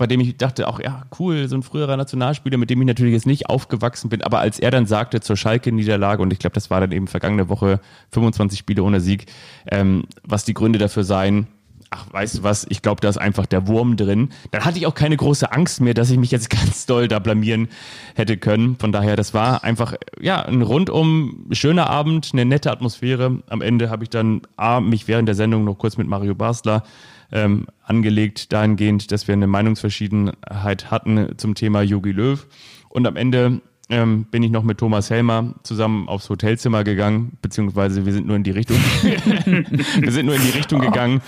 bei 0.02 0.08
dem 0.08 0.20
ich 0.20 0.36
dachte, 0.36 0.68
auch 0.68 0.80
ja, 0.80 1.04
cool, 1.20 1.48
so 1.48 1.56
ein 1.56 1.62
früherer 1.62 1.96
Nationalspieler, 1.96 2.58
mit 2.58 2.72
dem 2.72 2.82
ich 2.82 2.88
natürlich 2.88 3.14
jetzt 3.14 3.28
nicht 3.28 3.52
aufgewachsen 3.52 4.10
bin, 4.10 4.24
aber 4.24 4.40
als 4.40 4.58
er 4.58 4.72
dann 4.72 4.88
sagte 4.88 5.22
zur 5.22 5.38
Schalke-Niederlage, 5.38 6.24
und 6.24 6.34
ich 6.34 6.40
glaube, 6.40 6.56
das 6.56 6.72
war 6.72 6.80
dann 6.80 6.92
eben 6.92 7.06
vergangene 7.06 7.50
Woche 7.50 7.80
25 8.10 8.58
Spiele 8.58 8.82
ohne 8.82 9.00
Sieg, 9.00 9.28
ähm, 9.70 10.06
was 10.24 10.44
die 10.44 10.56
Gründe 10.56 10.80
dafür 10.80 11.04
seien, 11.04 11.46
ach, 11.92 12.06
weißt 12.12 12.40
du 12.40 12.44
was, 12.44 12.66
ich 12.70 12.82
glaube, 12.82 13.02
da 13.02 13.10
ist 13.10 13.18
einfach 13.18 13.46
der 13.46 13.68
Wurm 13.68 13.98
drin. 13.98 14.30
Dann 14.50 14.66
hatte 14.66 14.80
ich 14.80 14.88
auch 14.88 14.96
keine 14.96 15.18
große 15.18 15.52
Angst 15.52 15.82
mehr, 15.82 15.94
dass 15.94 16.10
ich 16.10 16.18
mich 16.18 16.32
jetzt 16.32 16.50
ganz 16.50 16.86
doll 16.86 17.08
da 17.08 17.20
blamieren 17.20 17.68
hätte 18.16 18.38
können. 18.38 18.78
Von 18.78 18.92
daher, 18.92 19.16
das 19.16 19.34
war 19.34 19.64
einfach, 19.64 19.94
ja, 20.20 20.42
ein 20.42 20.62
rundum 20.62 21.46
schöner 21.52 21.90
Abend, 21.90 22.30
eine 22.34 22.46
nette 22.46 22.72
Atmosphäre. 22.72 23.44
Am 23.48 23.62
Ende 23.62 23.90
habe 23.90 24.04
ich 24.04 24.10
dann 24.10 24.42
A, 24.56 24.80
mich 24.80 25.08
während 25.08 25.28
der 25.28 25.36
Sendung 25.36 25.66
noch 25.66 25.78
kurz 25.78 25.98
mit 25.98 26.08
Mario 26.08 26.34
Basler 26.34 26.84
ähm, 27.32 27.68
angelegt, 27.84 28.52
dahingehend, 28.54 29.12
dass 29.12 29.28
wir 29.28 29.34
eine 29.34 29.48
Meinungsverschiedenheit 29.48 30.92
hatten 30.92 31.38
zum 31.38 31.56
Thema 31.56 31.82
Yogi 31.82 32.12
Löw. 32.12 32.48
Und 32.90 33.06
am 33.06 33.16
Ende 33.18 33.62
ähm, 33.92 34.26
bin 34.32 34.42
ich 34.42 34.52
noch 34.52 34.64
mit 34.64 34.78
Thomas 34.78 35.10
Helmer 35.10 35.54
zusammen 35.64 36.08
aufs 36.08 36.30
Hotelzimmer 36.30 36.84
gegangen, 36.84 37.38
beziehungsweise 37.42 38.06
wir 38.06 38.14
sind 38.14 38.26
nur 38.26 38.38
in 38.38 38.44
die 38.44 38.52
Richtung, 38.52 38.78
wir 39.04 40.12
sind 40.12 40.26
nur 40.26 40.36
in 40.36 40.42
die 40.42 40.58
Richtung 40.58 40.80
gegangen, 40.80 41.22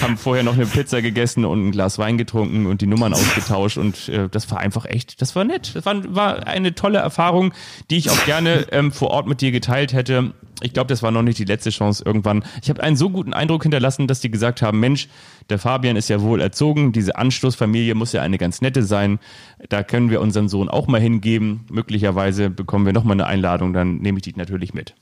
haben 0.00 0.16
vorher 0.16 0.44
noch 0.44 0.54
eine 0.54 0.66
Pizza 0.66 1.00
gegessen 1.02 1.44
und 1.44 1.68
ein 1.68 1.72
Glas 1.72 1.98
Wein 1.98 2.18
getrunken 2.18 2.66
und 2.66 2.82
die 2.82 2.86
Nummern 2.86 3.14
ausgetauscht 3.14 3.78
und 3.78 4.08
äh, 4.10 4.28
das 4.28 4.50
war 4.50 4.58
einfach 4.58 4.84
echt, 4.84 5.20
das 5.22 5.34
war 5.34 5.44
nett, 5.44 5.74
das 5.74 5.86
war, 5.86 6.14
war 6.14 6.46
eine 6.46 6.74
tolle 6.74 6.98
Erfahrung, 6.98 7.54
die 7.90 7.96
ich 7.96 8.10
auch 8.10 8.24
gerne 8.26 8.66
ähm, 8.70 8.92
vor 8.92 9.10
Ort 9.10 9.26
mit 9.26 9.40
dir 9.40 9.50
geteilt 9.50 9.92
hätte 9.94 10.34
ich 10.60 10.72
glaube, 10.72 10.88
das 10.88 11.02
war 11.02 11.10
noch 11.10 11.22
nicht 11.22 11.38
die 11.38 11.44
letzte 11.44 11.70
Chance 11.70 12.02
irgendwann. 12.04 12.44
Ich 12.62 12.70
habe 12.70 12.82
einen 12.82 12.96
so 12.96 13.10
guten 13.10 13.32
Eindruck 13.32 13.62
hinterlassen, 13.62 14.06
dass 14.06 14.20
die 14.20 14.30
gesagt 14.30 14.62
haben, 14.62 14.80
Mensch, 14.80 15.08
der 15.48 15.58
Fabian 15.58 15.96
ist 15.96 16.08
ja 16.08 16.20
wohl 16.20 16.40
erzogen, 16.40 16.92
diese 16.92 17.16
Anstoßfamilie 17.16 17.94
muss 17.94 18.12
ja 18.12 18.22
eine 18.22 18.38
ganz 18.38 18.60
nette 18.60 18.82
sein. 18.82 19.18
Da 19.68 19.82
können 19.82 20.10
wir 20.10 20.20
unseren 20.20 20.48
Sohn 20.48 20.68
auch 20.68 20.86
mal 20.86 21.00
hingeben. 21.00 21.66
Möglicherweise 21.70 22.50
bekommen 22.50 22.86
wir 22.86 22.92
nochmal 22.92 23.14
eine 23.14 23.26
Einladung, 23.26 23.72
dann 23.72 23.98
nehme 23.98 24.18
ich 24.18 24.22
die 24.22 24.34
natürlich 24.36 24.74
mit. 24.74 24.94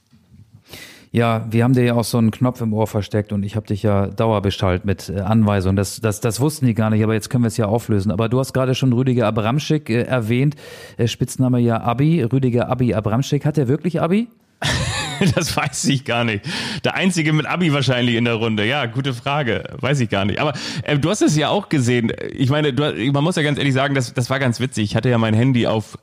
Ja, 1.10 1.46
wir 1.50 1.64
haben 1.64 1.72
dir 1.72 1.84
ja 1.84 1.94
auch 1.94 2.04
so 2.04 2.18
einen 2.18 2.30
Knopf 2.30 2.60
im 2.60 2.74
Ohr 2.74 2.86
versteckt 2.86 3.32
und 3.32 3.42
ich 3.42 3.56
habe 3.56 3.66
dich 3.66 3.82
ja 3.82 4.08
dauerbeschallt 4.08 4.84
mit 4.84 5.08
äh, 5.08 5.20
Anweisungen. 5.20 5.76
Das, 5.76 6.00
das, 6.00 6.20
das 6.20 6.38
wussten 6.40 6.66
die 6.66 6.74
gar 6.74 6.90
nicht, 6.90 7.02
aber 7.02 7.14
jetzt 7.14 7.30
können 7.30 7.44
wir 7.44 7.48
es 7.48 7.56
ja 7.56 7.66
auflösen. 7.66 8.12
Aber 8.12 8.28
du 8.28 8.38
hast 8.38 8.52
gerade 8.52 8.74
schon 8.74 8.92
Rüdiger 8.92 9.26
Abramschick 9.26 9.88
äh, 9.88 10.02
erwähnt, 10.02 10.56
äh, 10.98 11.06
Spitzname 11.06 11.60
ja 11.60 11.80
Abi, 11.80 12.22
Rüdiger 12.22 12.68
Abi 12.68 12.92
Abramschick. 12.92 13.46
Hat 13.46 13.56
er 13.56 13.68
wirklich 13.68 14.02
Abi? 14.02 14.28
das 15.34 15.56
weiß 15.56 15.86
ich 15.86 16.04
gar 16.04 16.24
nicht. 16.24 16.44
Der 16.84 16.94
einzige 16.94 17.32
mit 17.32 17.46
Abi 17.46 17.72
wahrscheinlich 17.72 18.16
in 18.16 18.24
der 18.24 18.34
Runde. 18.34 18.66
Ja, 18.66 18.86
gute 18.86 19.14
Frage. 19.14 19.64
Weiß 19.80 20.00
ich 20.00 20.08
gar 20.08 20.24
nicht. 20.24 20.40
Aber 20.40 20.52
äh, 20.82 20.98
du 20.98 21.10
hast 21.10 21.22
es 21.22 21.36
ja 21.36 21.48
auch 21.48 21.68
gesehen. 21.68 22.12
Ich 22.32 22.50
meine, 22.50 22.72
du, 22.72 23.12
man 23.12 23.24
muss 23.24 23.36
ja 23.36 23.42
ganz 23.42 23.58
ehrlich 23.58 23.74
sagen, 23.74 23.94
das, 23.94 24.14
das 24.14 24.30
war 24.30 24.38
ganz 24.38 24.60
witzig. 24.60 24.84
Ich 24.84 24.96
hatte 24.96 25.08
ja 25.08 25.18
mein 25.18 25.34
Handy 25.34 25.66
auf 25.66 25.98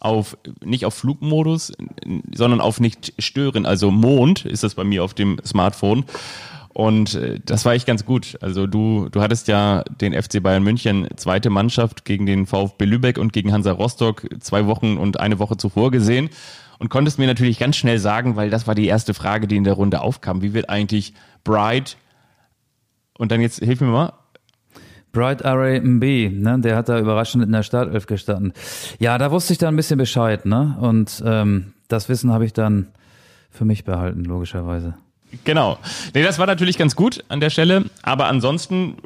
auf 0.00 0.38
nicht 0.64 0.86
auf 0.86 0.94
Flugmodus, 0.94 1.72
sondern 2.34 2.62
auf 2.62 2.80
nicht 2.80 3.12
stören, 3.18 3.66
also 3.66 3.90
Mond 3.90 4.46
ist 4.46 4.64
das 4.64 4.74
bei 4.74 4.82
mir 4.82 5.04
auf 5.04 5.12
dem 5.12 5.38
Smartphone. 5.44 6.06
Und 6.72 7.14
äh, 7.14 7.40
das 7.44 7.64
war 7.64 7.74
echt 7.74 7.86
ganz 7.86 8.04
gut. 8.04 8.38
Also 8.40 8.66
du, 8.66 9.08
du 9.10 9.20
hattest 9.20 9.48
ja 9.48 9.82
den 10.00 10.14
FC 10.14 10.42
Bayern 10.42 10.62
München 10.62 11.08
zweite 11.16 11.50
Mannschaft 11.50 12.04
gegen 12.04 12.26
den 12.26 12.46
VfB 12.46 12.84
Lübeck 12.84 13.18
und 13.18 13.32
gegen 13.32 13.52
Hansa 13.52 13.72
Rostock 13.72 14.26
zwei 14.40 14.66
Wochen 14.66 14.96
und 14.96 15.20
eine 15.20 15.38
Woche 15.38 15.56
zuvor 15.56 15.90
gesehen 15.90 16.30
und 16.80 16.88
konntest 16.88 17.18
mir 17.18 17.26
natürlich 17.26 17.58
ganz 17.58 17.76
schnell 17.76 17.98
sagen, 17.98 18.34
weil 18.34 18.50
das 18.50 18.66
war 18.66 18.74
die 18.74 18.86
erste 18.86 19.14
Frage, 19.14 19.46
die 19.46 19.56
in 19.56 19.64
der 19.64 19.74
Runde 19.74 20.00
aufkam. 20.00 20.42
Wie 20.42 20.54
wird 20.54 20.70
eigentlich 20.70 21.14
Bright 21.44 21.96
und 23.18 23.30
dann 23.30 23.40
jetzt 23.40 23.62
hilf 23.62 23.80
mir 23.80 23.88
mal. 23.88 24.14
Bright 25.12 25.44
Array 25.44 25.80
MB, 25.80 26.32
ne, 26.32 26.58
der 26.60 26.76
hat 26.76 26.88
da 26.88 26.98
überraschend 26.98 27.44
in 27.44 27.52
der 27.52 27.62
Startelf 27.62 28.06
gestanden. 28.06 28.52
Ja, 28.98 29.18
da 29.18 29.30
wusste 29.30 29.52
ich 29.52 29.58
dann 29.58 29.74
ein 29.74 29.76
bisschen 29.76 29.98
Bescheid, 29.98 30.46
ne? 30.46 30.76
Und 30.80 31.22
ähm, 31.26 31.74
das 31.88 32.08
Wissen 32.08 32.32
habe 32.32 32.46
ich 32.46 32.52
dann 32.52 32.86
für 33.50 33.64
mich 33.64 33.84
behalten, 33.84 34.24
logischerweise. 34.24 34.94
Genau. 35.44 35.78
Nee, 36.14 36.22
das 36.22 36.38
war 36.38 36.46
natürlich 36.46 36.78
ganz 36.78 36.96
gut 36.96 37.24
an 37.28 37.40
der 37.40 37.50
Stelle. 37.50 37.84
Aber 38.02 38.26
ansonsten, 38.26 38.96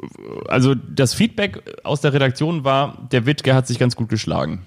also 0.47 0.75
das 0.75 1.13
Feedback 1.13 1.61
aus 1.83 2.01
der 2.01 2.13
Redaktion 2.13 2.63
war, 2.63 3.07
der 3.11 3.25
Wittke 3.25 3.53
hat 3.53 3.67
sich 3.67 3.79
ganz 3.79 3.95
gut 3.95 4.09
geschlagen. 4.09 4.61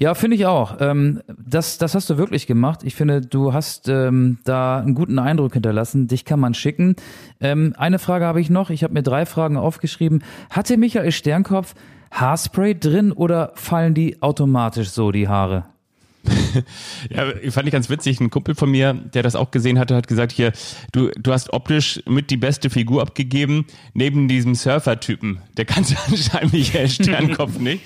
Ja, 0.00 0.14
finde 0.14 0.36
ich 0.36 0.46
auch. 0.46 0.76
Ähm, 0.78 1.22
das, 1.36 1.76
das 1.76 1.96
hast 1.96 2.08
du 2.08 2.18
wirklich 2.18 2.46
gemacht. 2.46 2.84
Ich 2.84 2.94
finde, 2.94 3.20
du 3.20 3.52
hast 3.52 3.88
ähm, 3.88 4.38
da 4.44 4.78
einen 4.78 4.94
guten 4.94 5.18
Eindruck 5.18 5.54
hinterlassen. 5.54 6.06
Dich 6.06 6.24
kann 6.24 6.38
man 6.38 6.54
schicken. 6.54 6.94
Ähm, 7.40 7.74
eine 7.76 7.98
Frage 7.98 8.24
habe 8.24 8.40
ich 8.40 8.48
noch. 8.48 8.70
Ich 8.70 8.84
habe 8.84 8.94
mir 8.94 9.02
drei 9.02 9.26
Fragen 9.26 9.56
aufgeschrieben. 9.56 10.22
Hatte 10.50 10.76
Michael 10.76 11.10
Sternkopf 11.10 11.74
Haarspray 12.12 12.78
drin 12.78 13.12
oder 13.12 13.52
fallen 13.54 13.94
die 13.94 14.22
automatisch 14.22 14.90
so, 14.90 15.10
die 15.10 15.28
Haare? 15.28 15.64
ja, 17.10 17.50
fand 17.50 17.66
ich 17.68 17.72
ganz 17.72 17.90
witzig. 17.90 18.20
Ein 18.20 18.30
Kumpel 18.30 18.54
von 18.54 18.70
mir, 18.70 18.92
der 18.92 19.22
das 19.22 19.34
auch 19.34 19.50
gesehen 19.50 19.78
hatte, 19.78 19.94
hat 19.94 20.08
gesagt, 20.08 20.32
hier, 20.32 20.52
du, 20.92 21.10
du 21.18 21.32
hast 21.32 21.52
optisch 21.52 22.02
mit 22.06 22.30
die 22.30 22.36
beste 22.36 22.70
Figur 22.70 23.02
abgegeben, 23.02 23.66
neben 23.94 24.28
diesem 24.28 24.54
Surfer-Typen. 24.54 25.42
Der 25.56 25.64
kannte 25.64 25.96
anscheinend 26.06 26.52
Michael 26.52 26.88
Sternkopf 26.88 27.58
nicht. 27.58 27.84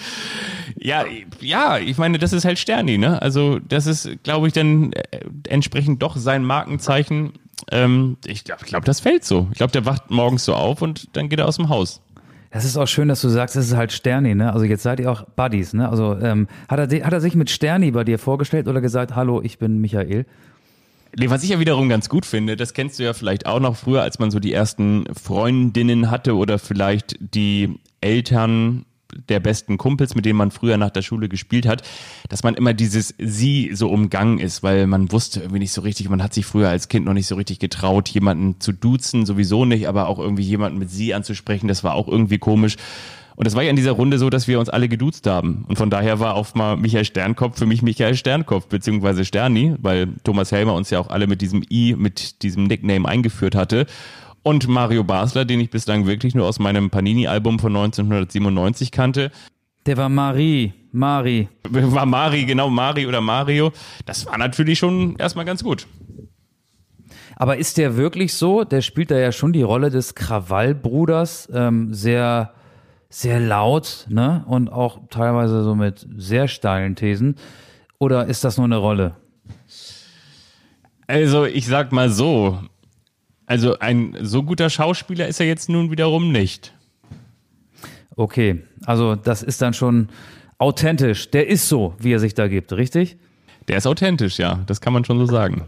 Ja, 0.76 1.04
ja, 1.40 1.78
ich 1.78 1.98
meine, 1.98 2.18
das 2.18 2.32
ist 2.32 2.44
halt 2.44 2.58
Sterni, 2.58 2.98
ne? 2.98 3.20
Also 3.20 3.58
das 3.58 3.86
ist, 3.86 4.22
glaube 4.22 4.46
ich, 4.46 4.52
dann 4.52 4.92
äh, 4.92 5.20
entsprechend 5.48 6.02
doch 6.02 6.16
sein 6.16 6.44
Markenzeichen. 6.44 7.32
Ähm, 7.70 8.16
ich 8.26 8.44
glaube, 8.44 8.64
glaub, 8.64 8.84
das 8.84 9.00
fällt 9.00 9.24
so. 9.24 9.48
Ich 9.52 9.58
glaube, 9.58 9.72
der 9.72 9.86
wacht 9.86 10.10
morgens 10.10 10.44
so 10.44 10.54
auf 10.54 10.82
und 10.82 11.16
dann 11.16 11.28
geht 11.28 11.38
er 11.38 11.46
aus 11.46 11.56
dem 11.56 11.68
Haus. 11.68 12.01
Das 12.52 12.66
ist 12.66 12.76
auch 12.76 12.86
schön, 12.86 13.08
dass 13.08 13.22
du 13.22 13.30
sagst, 13.30 13.56
das 13.56 13.66
ist 13.66 13.76
halt 13.76 13.92
Sterni, 13.92 14.34
ne? 14.34 14.52
Also 14.52 14.66
jetzt 14.66 14.82
seid 14.82 15.00
ihr 15.00 15.10
auch 15.10 15.24
Buddies, 15.24 15.72
ne? 15.72 15.88
Also 15.88 16.18
ähm, 16.18 16.48
hat, 16.68 16.92
er, 16.92 17.06
hat 17.06 17.12
er 17.12 17.20
sich 17.22 17.34
mit 17.34 17.48
Sterni 17.48 17.90
bei 17.90 18.04
dir 18.04 18.18
vorgestellt 18.18 18.68
oder 18.68 18.82
gesagt, 18.82 19.16
hallo, 19.16 19.40
ich 19.42 19.58
bin 19.58 19.80
Michael? 19.80 20.26
Nee, 21.18 21.30
was 21.30 21.42
ich 21.42 21.50
ja 21.50 21.58
wiederum 21.58 21.88
ganz 21.88 22.10
gut 22.10 22.26
finde, 22.26 22.56
das 22.56 22.74
kennst 22.74 22.98
du 22.98 23.04
ja 23.04 23.14
vielleicht 23.14 23.46
auch 23.46 23.60
noch 23.60 23.76
früher, 23.76 24.02
als 24.02 24.18
man 24.18 24.30
so 24.30 24.38
die 24.38 24.52
ersten 24.52 25.04
Freundinnen 25.14 26.10
hatte 26.10 26.36
oder 26.36 26.58
vielleicht 26.58 27.16
die 27.20 27.78
Eltern 28.02 28.84
der 29.28 29.40
besten 29.40 29.78
Kumpels, 29.78 30.14
mit 30.14 30.24
denen 30.24 30.38
man 30.38 30.50
früher 30.50 30.76
nach 30.76 30.90
der 30.90 31.02
Schule 31.02 31.28
gespielt 31.28 31.66
hat, 31.66 31.82
dass 32.28 32.42
man 32.42 32.54
immer 32.54 32.74
dieses 32.74 33.14
Sie 33.18 33.70
so 33.74 33.88
umgangen 33.88 34.38
ist, 34.38 34.62
weil 34.62 34.86
man 34.86 35.12
wusste 35.12 35.40
irgendwie 35.40 35.60
nicht 35.60 35.72
so 35.72 35.82
richtig, 35.82 36.08
man 36.08 36.22
hat 36.22 36.34
sich 36.34 36.46
früher 36.46 36.68
als 36.68 36.88
Kind 36.88 37.06
noch 37.06 37.14
nicht 37.14 37.26
so 37.26 37.34
richtig 37.34 37.58
getraut, 37.58 38.08
jemanden 38.08 38.60
zu 38.60 38.72
duzen, 38.72 39.26
sowieso 39.26 39.64
nicht, 39.64 39.88
aber 39.88 40.08
auch 40.08 40.18
irgendwie 40.18 40.42
jemanden 40.42 40.78
mit 40.78 40.90
Sie 40.90 41.14
anzusprechen, 41.14 41.68
das 41.68 41.84
war 41.84 41.94
auch 41.94 42.08
irgendwie 42.08 42.38
komisch. 42.38 42.76
Und 43.34 43.46
es 43.46 43.54
war 43.54 43.62
ja 43.62 43.70
in 43.70 43.76
dieser 43.76 43.92
Runde 43.92 44.18
so, 44.18 44.30
dass 44.30 44.46
wir 44.46 44.60
uns 44.60 44.68
alle 44.68 44.88
geduzt 44.88 45.26
haben. 45.26 45.64
Und 45.66 45.76
von 45.76 45.90
daher 45.90 46.20
war 46.20 46.34
auch 46.34 46.54
mal 46.54 46.76
Michael 46.76 47.04
Sternkopf 47.04 47.58
für 47.58 47.66
mich 47.66 47.82
Michael 47.82 48.14
Sternkopf, 48.14 48.66
beziehungsweise 48.66 49.24
Sterni, 49.24 49.74
weil 49.80 50.08
Thomas 50.22 50.52
Helmer 50.52 50.74
uns 50.74 50.90
ja 50.90 50.98
auch 50.98 51.08
alle 51.08 51.26
mit 51.26 51.40
diesem 51.40 51.62
I, 51.70 51.94
mit 51.96 52.42
diesem 52.42 52.64
Nickname 52.64 53.08
eingeführt 53.08 53.54
hatte. 53.54 53.86
Und 54.42 54.68
Mario 54.68 55.04
Basler, 55.04 55.44
den 55.44 55.60
ich 55.60 55.70
bislang 55.70 56.06
wirklich 56.06 56.34
nur 56.34 56.46
aus 56.46 56.58
meinem 56.58 56.90
Panini-Album 56.90 57.58
von 57.58 57.76
1997 57.76 58.90
kannte. 58.90 59.30
Der 59.86 59.96
war 59.96 60.08
Marie, 60.08 60.72
Mari. 60.90 61.48
War 61.68 62.06
Mari, 62.06 62.44
genau, 62.44 62.68
Mari 62.70 63.06
oder 63.06 63.20
Mario. 63.20 63.72
Das 64.04 64.26
war 64.26 64.38
natürlich 64.38 64.78
schon 64.78 65.16
erstmal 65.16 65.44
ganz 65.44 65.62
gut. 65.62 65.86
Aber 67.36 67.56
ist 67.56 67.78
der 67.78 67.96
wirklich 67.96 68.34
so? 68.34 68.64
Der 68.64 68.82
spielt 68.82 69.10
da 69.10 69.18
ja 69.18 69.32
schon 69.32 69.52
die 69.52 69.62
Rolle 69.62 69.90
des 69.90 70.14
Krawallbruders, 70.14 71.48
ähm, 71.52 71.92
sehr 71.94 72.52
sehr 73.12 73.40
laut, 73.40 74.06
ne? 74.08 74.42
Und 74.46 74.72
auch 74.72 75.00
teilweise 75.10 75.62
so 75.62 75.74
mit 75.74 76.06
sehr 76.16 76.48
steilen 76.48 76.96
Thesen. 76.96 77.36
Oder 77.98 78.26
ist 78.26 78.42
das 78.42 78.56
nur 78.56 78.64
eine 78.64 78.78
Rolle? 78.78 79.16
Also, 81.06 81.44
ich 81.44 81.66
sag 81.66 81.92
mal 81.92 82.08
so. 82.08 82.58
Also, 83.46 83.78
ein 83.78 84.16
so 84.20 84.42
guter 84.42 84.70
Schauspieler 84.70 85.28
ist 85.28 85.40
er 85.40 85.46
jetzt 85.46 85.68
nun 85.68 85.90
wiederum 85.90 86.32
nicht. 86.32 86.72
Okay, 88.16 88.62
also 88.84 89.14
das 89.14 89.42
ist 89.42 89.62
dann 89.62 89.74
schon 89.74 90.08
authentisch. 90.58 91.30
Der 91.30 91.48
ist 91.48 91.68
so, 91.68 91.94
wie 91.98 92.12
er 92.12 92.18
sich 92.18 92.34
da 92.34 92.48
gibt, 92.48 92.72
richtig? 92.72 93.16
Der 93.68 93.78
ist 93.78 93.86
authentisch, 93.86 94.38
ja. 94.38 94.60
Das 94.66 94.80
kann 94.80 94.92
man 94.92 95.04
schon 95.04 95.18
so 95.18 95.26
sagen. 95.26 95.66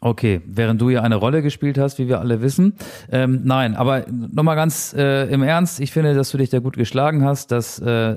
Okay, 0.00 0.40
während 0.46 0.80
du 0.80 0.88
ja 0.88 1.02
eine 1.02 1.16
Rolle 1.16 1.42
gespielt 1.42 1.76
hast, 1.76 1.98
wie 1.98 2.08
wir 2.08 2.20
alle 2.20 2.40
wissen. 2.40 2.74
Ähm, 3.12 3.42
nein, 3.44 3.76
aber 3.76 4.06
nochmal 4.08 4.56
ganz 4.56 4.94
äh, 4.96 5.26
im 5.26 5.42
Ernst, 5.42 5.78
ich 5.78 5.92
finde, 5.92 6.14
dass 6.14 6.30
du 6.30 6.38
dich 6.38 6.48
da 6.48 6.58
gut 6.58 6.76
geschlagen 6.76 7.24
hast. 7.24 7.52
Das 7.52 7.78
äh, 7.80 8.16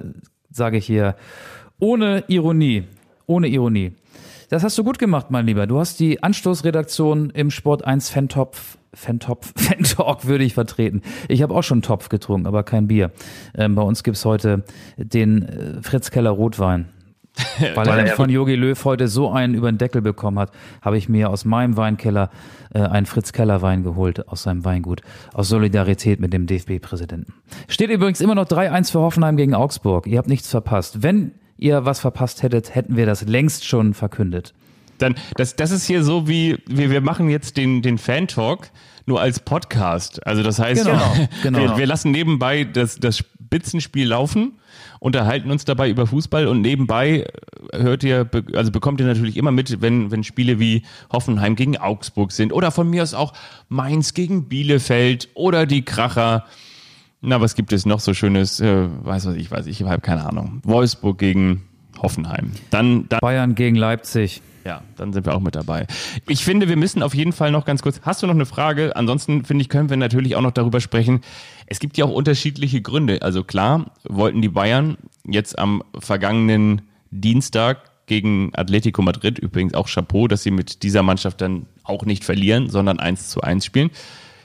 sage 0.50 0.78
ich 0.78 0.86
hier 0.86 1.16
ohne 1.80 2.24
Ironie. 2.28 2.86
Ohne 3.26 3.48
Ironie. 3.48 3.94
Das 4.54 4.64
hast 4.64 4.78
du 4.78 4.84
gut 4.84 5.00
gemacht, 5.00 5.32
mein 5.32 5.48
Lieber. 5.48 5.66
Du 5.66 5.80
hast 5.80 6.00
die 6.00 6.22
Anstoßredaktion 6.22 7.32
im 7.32 7.50
Sport 7.50 7.86
1 7.86 8.12
Fantopf 8.12 8.78
Fantopf, 8.94 9.52
Fantalk 9.56 10.28
würde 10.28 10.44
ich 10.44 10.54
vertreten. 10.54 11.02
Ich 11.28 11.42
habe 11.42 11.56
auch 11.56 11.64
schon 11.64 11.82
Topf 11.82 12.08
getrunken, 12.08 12.46
aber 12.46 12.62
kein 12.62 12.86
Bier. 12.86 13.10
Ähm, 13.58 13.74
bei 13.74 13.82
uns 13.82 14.04
gibt's 14.04 14.24
heute 14.26 14.64
den 14.96 15.42
äh, 15.42 15.82
Fritz 15.82 16.12
Keller 16.12 16.30
Rotwein. 16.30 16.90
Weil 17.74 17.88
er 17.88 18.08
von 18.10 18.30
Yogi 18.30 18.54
Löw 18.54 18.86
heute 18.86 19.08
so 19.08 19.32
einen 19.32 19.56
über 19.56 19.72
den 19.72 19.80
Deckel 19.80 20.04
bekommen 20.04 20.38
hat, 20.38 20.52
habe 20.84 21.00
ich 21.00 21.10
mir 21.10 21.32
aus 21.32 21.46
meinem 21.46 21.76
Weinkeller 21.76 22.30
äh, 22.76 22.82
einen 22.82 23.08
Fritz 23.08 23.34
Keller 23.34 23.64
Wein 23.64 23.82
geholt 23.82 24.28
aus 24.28 24.44
seinem 24.44 24.64
Weingut 24.66 25.02
aus 25.34 25.50
Solidarität 25.50 26.20
mit 26.20 26.32
dem 26.32 26.46
DFB-Präsidenten. 26.46 27.34
Steht 27.68 27.90
übrigens 27.90 28.22
immer 28.22 28.36
noch 28.36 28.46
3-1 28.46 28.92
für 28.92 29.00
Hoffenheim 29.00 29.36
gegen 29.36 29.56
Augsburg. 29.56 30.06
Ihr 30.06 30.20
habt 30.20 30.30
nichts 30.30 30.52
verpasst. 30.52 31.02
Wenn 31.02 31.32
ihr 31.58 31.86
was 31.86 32.00
verpasst 32.00 32.44
hättet, 32.44 32.76
hätten 32.76 32.96
wir 32.96 33.06
das 33.06 33.24
längst 33.24 33.66
schon 33.66 33.94
verkündet. 33.94 34.54
Dann 34.98 35.16
das 35.36 35.56
das 35.56 35.72
ist 35.72 35.86
hier 35.86 36.04
so 36.04 36.28
wie 36.28 36.58
wir 36.68 36.92
wir 36.92 37.02
machen 37.02 37.30
jetzt 37.30 37.58
den 37.58 37.82
den 37.82 37.98
Fan 37.98 38.28
Talk 38.28 38.70
nur 39.06 39.20
als 39.20 39.40
Podcast. 39.40 40.26
Also 40.26 40.44
das 40.44 40.60
heißt, 40.60 40.86
Genau, 40.86 41.16
genau. 41.44 41.60
Wir, 41.60 41.78
wir 41.78 41.86
lassen 41.88 42.12
nebenbei 42.12 42.64
das 42.64 43.00
das 43.00 43.18
Spitzenspiel 43.18 44.08
laufen 44.08 44.54
unterhalten 45.04 45.52
uns 45.52 45.66
dabei 45.66 45.90
über 45.90 46.08
Fußball 46.08 46.48
und 46.48 46.62
nebenbei 46.62 47.28
hört 47.74 48.06
ihr, 48.06 48.30
also 48.54 48.72
bekommt 48.72 49.02
ihr 49.02 49.06
natürlich 49.06 49.36
immer 49.36 49.52
mit, 49.52 49.82
wenn, 49.82 50.12
wenn 50.12 50.24
Spiele 50.24 50.60
wie 50.60 50.84
Hoffenheim 51.12 51.58
gegen 51.58 51.76
Augsburg 51.76 52.32
sind 52.32 52.54
oder 52.54 52.72
von 52.72 52.90
mir 52.90 53.04
aus 53.04 53.14
auch 53.14 53.34
Mainz 53.68 54.14
gegen 54.14 54.48
Bielefeld 54.48 55.28
oder 55.34 55.66
die 55.66 55.84
Kracher. 55.84 56.46
Na, 57.26 57.40
was 57.40 57.56
gibt 57.56 57.72
es 57.72 57.86
noch 57.86 58.02
so 58.02 58.14
Schönes? 58.14 58.60
Äh, 58.60 58.90
weiß 59.06 59.28
was 59.28 59.36
ich, 59.36 59.50
weiß 59.50 59.66
ich, 59.68 59.82
habe 59.84 60.02
keine 60.02 60.26
Ahnung. 60.26 60.60
Wolfsburg 60.66 61.18
gegen 61.18 61.64
Hoffenheim. 62.02 62.52
Dann, 62.70 63.08
dann 63.08 63.22
Bayern 63.22 63.56
gegen 63.56 63.78
Leipzig. 63.78 64.42
ja, 64.66 64.82
dann 64.98 65.14
sind 65.14 65.26
wir 65.26 65.34
auch 65.34 65.40
mit 65.40 65.56
dabei. 65.56 65.88
Ich 66.28 66.44
finde, 66.44 66.68
wir 66.68 66.76
müssen 66.76 67.02
auf 67.02 67.16
jeden 67.16 67.32
Fall 67.32 67.50
noch 67.50 67.64
ganz 67.64 67.82
kurz. 67.82 68.02
Hast 68.02 68.22
du 68.22 68.28
noch 68.28 68.34
eine 68.34 68.46
Frage? 68.46 68.98
Ansonsten 68.98 69.46
finde 69.46 69.62
ich, 69.62 69.70
können 69.70 69.90
wir 69.90 69.96
natürlich 69.96 70.36
auch 70.36 70.42
noch 70.42 70.52
darüber 70.52 70.82
sprechen. 70.82 71.22
Es 71.66 71.80
gibt 71.80 71.98
ja 71.98 72.04
auch 72.04 72.12
unterschiedliche 72.12 72.82
Gründe. 72.82 73.22
Also 73.22 73.46
klar, 73.46 73.92
wollten 74.04 74.42
die 74.42 74.50
Bayern 74.50 74.98
jetzt 75.26 75.58
am 75.58 75.82
vergangenen 75.98 76.82
Dienstag 77.10 77.90
gegen 78.06 78.52
Atletico 78.54 79.02
Madrid, 79.02 79.40
übrigens 79.40 79.76
auch 79.76 79.88
Chapeau, 79.88 80.28
dass 80.28 80.44
sie 80.44 80.52
mit 80.52 80.84
dieser 80.84 81.04
Mannschaft 81.04 81.40
dann 81.40 81.68
auch 81.86 82.04
nicht 82.04 82.26
verlieren, 82.26 82.70
sondern 82.70 83.00
1 83.00 83.30
zu 83.30 83.40
1 83.40 83.64
spielen 83.64 83.92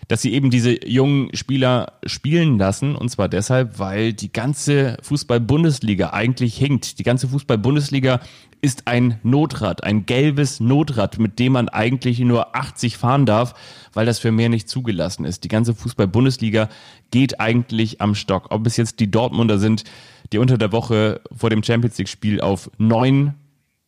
dass 0.09 0.23
sie 0.23 0.33
eben 0.33 0.51
diese 0.51 0.87
jungen 0.89 1.35
Spieler 1.37 1.93
spielen 2.05 2.59
lassen. 2.59 2.97
Und 2.97 3.11
zwar 3.11 3.29
deshalb, 3.29 3.79
weil 3.79 4.15
die 4.15 4.33
ganze 4.33 4.97
Fußball-Bundesliga 5.03 6.11
eigentlich 6.11 6.57
hinkt. 6.57 6.99
Die 6.99 7.03
ganze 7.03 7.29
Fußball-Bundesliga 7.29 8.21
ist 8.61 8.89
ein 8.89 9.21
Notrad, 9.23 9.85
ein 9.85 10.07
gelbes 10.07 10.61
Notrad, 10.61 11.19
mit 11.19 11.39
dem 11.39 11.53
man 11.53 11.69
eigentlich 11.69 12.19
nur 12.21 12.57
80 12.57 12.97
fahren 12.97 13.27
darf, 13.27 13.55
weil 13.93 14.07
das 14.07 14.19
für 14.19 14.33
mehr 14.33 14.49
nicht 14.49 14.69
zugelassen 14.69 15.25
ist. 15.25 15.45
Die 15.45 15.49
ganze 15.49 15.75
Fußball-Bundesliga 15.75 16.69
geht 17.11 17.39
eigentlich 17.39 18.01
am 18.01 18.15
Stock. 18.15 18.47
Ob 18.51 18.67
es 18.67 18.77
jetzt 18.77 19.01
die 19.01 19.11
Dortmunder 19.11 19.59
sind, 19.59 19.85
die 20.33 20.39
unter 20.39 20.59
der 20.59 20.73
Woche 20.73 21.21
vor 21.37 21.51
dem 21.51 21.63
Champions 21.63 21.99
League-Spiel 21.99 22.41
auf 22.41 22.71
neun 22.79 23.35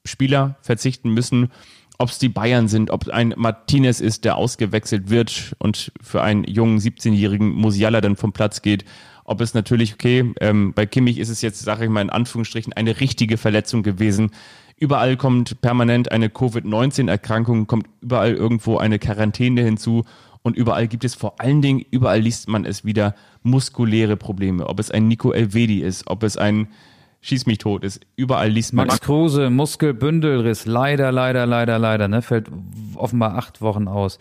Spieler 0.04 0.56
verzichten 0.60 1.10
müssen, 1.10 1.50
ob 2.00 2.08
es 2.08 2.18
die 2.18 2.30
Bayern 2.30 2.66
sind, 2.66 2.90
ob 2.90 3.08
ein 3.08 3.34
Martinez 3.36 4.00
ist, 4.00 4.24
der 4.24 4.36
ausgewechselt 4.36 5.10
wird 5.10 5.54
und 5.58 5.92
für 6.00 6.22
einen 6.22 6.44
jungen 6.44 6.78
17-jährigen 6.78 7.52
Musiala 7.52 8.00
dann 8.00 8.16
vom 8.16 8.32
Platz 8.32 8.62
geht. 8.62 8.86
Ob 9.24 9.42
es 9.42 9.52
natürlich, 9.52 9.92
okay, 9.92 10.32
ähm, 10.40 10.72
bei 10.72 10.86
Kimmich 10.86 11.18
ist 11.18 11.28
es 11.28 11.42
jetzt, 11.42 11.60
sage 11.60 11.84
ich 11.84 11.90
mal 11.90 12.00
in 12.00 12.08
Anführungsstrichen, 12.08 12.72
eine 12.72 13.00
richtige 13.00 13.36
Verletzung 13.36 13.82
gewesen. 13.82 14.30
Überall 14.78 15.18
kommt 15.18 15.60
permanent 15.60 16.10
eine 16.10 16.30
Covid-19-Erkrankung, 16.30 17.66
kommt 17.66 17.86
überall 18.00 18.32
irgendwo 18.32 18.78
eine 18.78 18.98
Quarantäne 18.98 19.62
hinzu 19.62 20.04
und 20.40 20.56
überall 20.56 20.88
gibt 20.88 21.04
es 21.04 21.14
vor 21.14 21.38
allen 21.38 21.60
Dingen, 21.60 21.84
überall 21.90 22.20
liest 22.20 22.48
man 22.48 22.64
es 22.64 22.82
wieder, 22.82 23.14
muskuläre 23.42 24.16
Probleme. 24.16 24.66
Ob 24.66 24.80
es 24.80 24.90
ein 24.90 25.06
Nico 25.06 25.32
Elvedi 25.32 25.80
ist, 25.80 26.06
ob 26.06 26.22
es 26.22 26.38
ein 26.38 26.68
Schieß 27.22 27.44
mich 27.46 27.58
tot 27.58 27.84
ist, 27.84 28.00
überall 28.16 28.48
liest 28.48 28.72
man. 28.72 28.86
Max 28.86 29.00
Kruse, 29.00 29.50
Muskelbündelriss, 29.50 30.64
leider, 30.64 31.12
leider, 31.12 31.44
leider, 31.44 31.78
leider, 31.78 32.08
ne? 32.08 32.22
Fällt 32.22 32.50
offenbar 32.94 33.34
acht 33.36 33.60
Wochen 33.60 33.88
aus. 33.88 34.18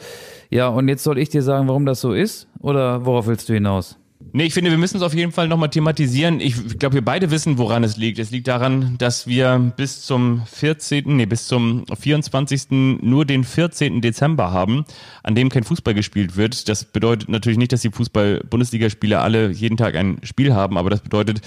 Ja, 0.49 0.67
und 0.67 0.87
jetzt 0.89 1.03
soll 1.03 1.17
ich 1.17 1.29
dir 1.29 1.41
sagen, 1.41 1.67
warum 1.67 1.85
das 1.85 2.01
so 2.01 2.13
ist? 2.13 2.47
Oder 2.59 3.05
worauf 3.05 3.27
willst 3.27 3.47
du 3.47 3.53
hinaus? 3.53 3.98
Nee, 4.31 4.43
ich 4.43 4.53
finde, 4.53 4.69
wir 4.69 4.77
müssen 4.77 4.97
es 4.97 5.03
auf 5.03 5.13
jeden 5.13 5.31
Fall 5.31 5.47
nochmal 5.47 5.69
thematisieren. 5.69 6.41
Ich 6.41 6.77
glaube, 6.77 6.95
wir 6.95 7.05
beide 7.05 7.31
wissen, 7.31 7.57
woran 7.57 7.85
es 7.85 7.95
liegt. 7.95 8.19
Es 8.19 8.31
liegt 8.31 8.47
daran, 8.47 8.95
dass 8.97 9.27
wir 9.27 9.71
bis 9.77 10.01
zum 10.01 10.43
14., 10.45 11.15
nee, 11.15 11.25
bis 11.25 11.47
zum 11.47 11.85
24. 11.87 12.69
nur 12.69 13.25
den 13.25 13.45
14. 13.45 14.01
Dezember 14.01 14.51
haben, 14.51 14.83
an 15.23 15.35
dem 15.35 15.47
kein 15.49 15.63
Fußball 15.63 15.93
gespielt 15.93 16.35
wird. 16.35 16.67
Das 16.67 16.83
bedeutet 16.83 17.29
natürlich 17.29 17.57
nicht, 17.57 17.71
dass 17.71 17.81
die 17.81 17.91
Fußball-Bundesligaspieler 17.91 19.21
alle 19.21 19.51
jeden 19.51 19.77
Tag 19.77 19.95
ein 19.95 20.19
Spiel 20.23 20.53
haben, 20.53 20.77
aber 20.77 20.89
das 20.89 20.99
bedeutet, 20.99 21.41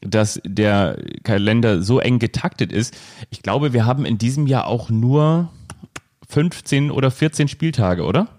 dass 0.00 0.40
der 0.44 0.98
Kalender 1.22 1.80
so 1.80 2.00
eng 2.00 2.18
getaktet 2.18 2.72
ist. 2.72 2.96
Ich 3.30 3.42
glaube, 3.42 3.72
wir 3.72 3.86
haben 3.86 4.04
in 4.04 4.18
diesem 4.18 4.46
Jahr 4.48 4.66
auch 4.66 4.90
nur 4.90 5.52
15 6.28 6.90
oder 6.90 7.12
14 7.12 7.46
Spieltage, 7.46 8.02
oder? 8.02 8.35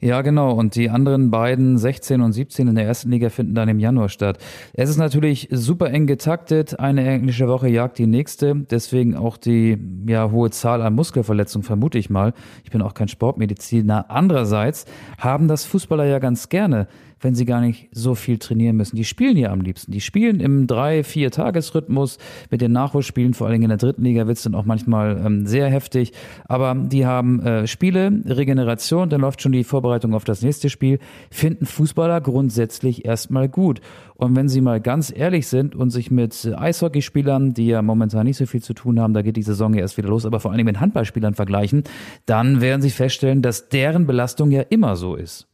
Ja, 0.00 0.22
genau. 0.22 0.52
Und 0.52 0.76
die 0.76 0.90
anderen 0.90 1.32
beiden, 1.32 1.76
16 1.76 2.20
und 2.20 2.32
17 2.32 2.68
in 2.68 2.76
der 2.76 2.84
ersten 2.84 3.10
Liga, 3.10 3.30
finden 3.30 3.56
dann 3.56 3.68
im 3.68 3.80
Januar 3.80 4.08
statt. 4.08 4.38
Es 4.72 4.88
ist 4.88 4.96
natürlich 4.96 5.48
super 5.50 5.90
eng 5.90 6.06
getaktet. 6.06 6.78
Eine 6.78 7.04
englische 7.04 7.48
Woche 7.48 7.68
jagt 7.68 7.98
die 7.98 8.06
nächste. 8.06 8.54
Deswegen 8.54 9.16
auch 9.16 9.36
die 9.36 9.76
ja, 10.06 10.30
hohe 10.30 10.50
Zahl 10.50 10.82
an 10.82 10.94
Muskelverletzungen, 10.94 11.64
vermute 11.64 11.98
ich 11.98 12.10
mal. 12.10 12.32
Ich 12.62 12.70
bin 12.70 12.80
auch 12.80 12.94
kein 12.94 13.08
Sportmediziner. 13.08 14.06
Andererseits 14.08 14.84
haben 15.18 15.48
das 15.48 15.64
Fußballer 15.64 16.04
ja 16.04 16.20
ganz 16.20 16.48
gerne 16.48 16.86
wenn 17.20 17.34
sie 17.34 17.44
gar 17.44 17.60
nicht 17.60 17.88
so 17.92 18.14
viel 18.14 18.38
trainieren 18.38 18.76
müssen. 18.76 18.96
Die 18.96 19.04
spielen 19.04 19.36
ja 19.36 19.50
am 19.50 19.60
liebsten. 19.60 19.92
Die 19.92 20.00
spielen 20.00 20.40
im 20.40 20.66
drei, 20.66 21.02
vier 21.04 21.30
Tagesrhythmus 21.30 22.18
mit 22.50 22.60
den 22.60 22.72
Nachholspielen, 22.72 23.34
vor 23.34 23.46
allen 23.46 23.54
Dingen 23.54 23.64
in 23.64 23.70
der 23.70 23.78
dritten 23.78 24.04
Liga 24.04 24.26
wird's 24.26 24.42
dann 24.42 24.54
auch 24.54 24.64
manchmal 24.64 25.20
ähm, 25.24 25.46
sehr 25.46 25.68
heftig. 25.68 26.12
Aber 26.46 26.74
die 26.74 27.06
haben 27.06 27.40
äh, 27.40 27.66
Spiele, 27.66 28.22
Regeneration, 28.26 29.08
dann 29.08 29.20
läuft 29.20 29.42
schon 29.42 29.52
die 29.52 29.64
Vorbereitung 29.64 30.14
auf 30.14 30.24
das 30.24 30.42
nächste 30.42 30.70
Spiel, 30.70 30.98
finden 31.30 31.66
Fußballer 31.66 32.20
grundsätzlich 32.20 33.04
erstmal 33.04 33.48
gut. 33.48 33.80
Und 34.14 34.34
wenn 34.34 34.48
sie 34.48 34.60
mal 34.60 34.80
ganz 34.80 35.12
ehrlich 35.14 35.46
sind 35.46 35.76
und 35.76 35.90
sich 35.90 36.10
mit 36.10 36.52
Eishockeyspielern, 36.56 37.54
die 37.54 37.66
ja 37.66 37.82
momentan 37.82 38.26
nicht 38.26 38.36
so 38.36 38.46
viel 38.46 38.62
zu 38.62 38.74
tun 38.74 38.98
haben, 38.98 39.14
da 39.14 39.22
geht 39.22 39.36
die 39.36 39.42
Saison 39.42 39.74
ja 39.74 39.80
erst 39.80 39.96
wieder 39.96 40.08
los, 40.08 40.26
aber 40.26 40.40
vor 40.40 40.50
allen 40.50 40.58
Dingen 40.58 40.66
mit 40.66 40.80
Handballspielern 40.80 41.34
vergleichen, 41.34 41.84
dann 42.26 42.60
werden 42.60 42.82
sie 42.82 42.90
feststellen, 42.90 43.42
dass 43.42 43.68
deren 43.68 44.06
Belastung 44.06 44.50
ja 44.50 44.62
immer 44.62 44.96
so 44.96 45.14
ist. 45.14 45.46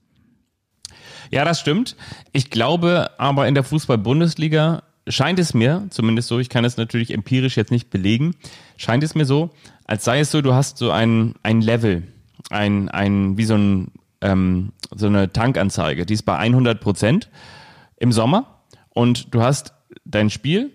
Ja, 1.30 1.44
das 1.44 1.60
stimmt. 1.60 1.96
Ich 2.32 2.50
glaube 2.50 3.10
aber 3.18 3.48
in 3.48 3.54
der 3.54 3.64
Fußball-Bundesliga 3.64 4.82
scheint 5.08 5.38
es 5.38 5.54
mir, 5.54 5.86
zumindest 5.90 6.28
so, 6.28 6.38
ich 6.38 6.48
kann 6.48 6.64
es 6.64 6.76
natürlich 6.76 7.12
empirisch 7.12 7.56
jetzt 7.56 7.70
nicht 7.70 7.90
belegen, 7.90 8.34
scheint 8.76 9.04
es 9.04 9.14
mir 9.14 9.24
so, 9.24 9.50
als 9.84 10.04
sei 10.04 10.20
es 10.20 10.30
so, 10.30 10.40
du 10.40 10.54
hast 10.54 10.78
so 10.78 10.90
ein, 10.90 11.34
ein 11.42 11.60
Level, 11.60 12.04
ein, 12.50 12.88
ein, 12.88 13.36
wie 13.36 13.44
so 13.44 13.54
ein, 13.54 13.88
ähm, 14.20 14.72
so 14.94 15.06
eine 15.06 15.32
Tankanzeige, 15.32 16.06
die 16.06 16.14
ist 16.14 16.22
bei 16.22 16.36
100 16.36 16.80
Prozent 16.80 17.28
im 17.96 18.12
Sommer 18.12 18.62
und 18.90 19.34
du 19.34 19.42
hast 19.42 19.74
dein 20.04 20.30
Spiel 20.30 20.72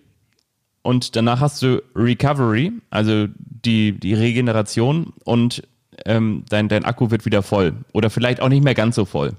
und 0.82 1.16
danach 1.16 1.42
hast 1.42 1.62
du 1.62 1.82
Recovery, 1.96 2.72
also 2.90 3.28
die, 3.38 4.00
die 4.00 4.14
Regeneration 4.14 5.14
und 5.24 5.64
ähm, 6.06 6.46
dein, 6.50 6.70
dein 6.70 6.86
Akku 6.86 7.12
wird 7.12 7.26
wieder 7.26 7.44
voll 7.44 7.74
oder 7.94 8.10
vielleicht 8.10 8.42
auch 8.42 8.50
nicht 8.50 8.64
mehr 8.64 8.76
ganz 8.76 8.96
so 8.96 9.06
voll. 9.06 9.34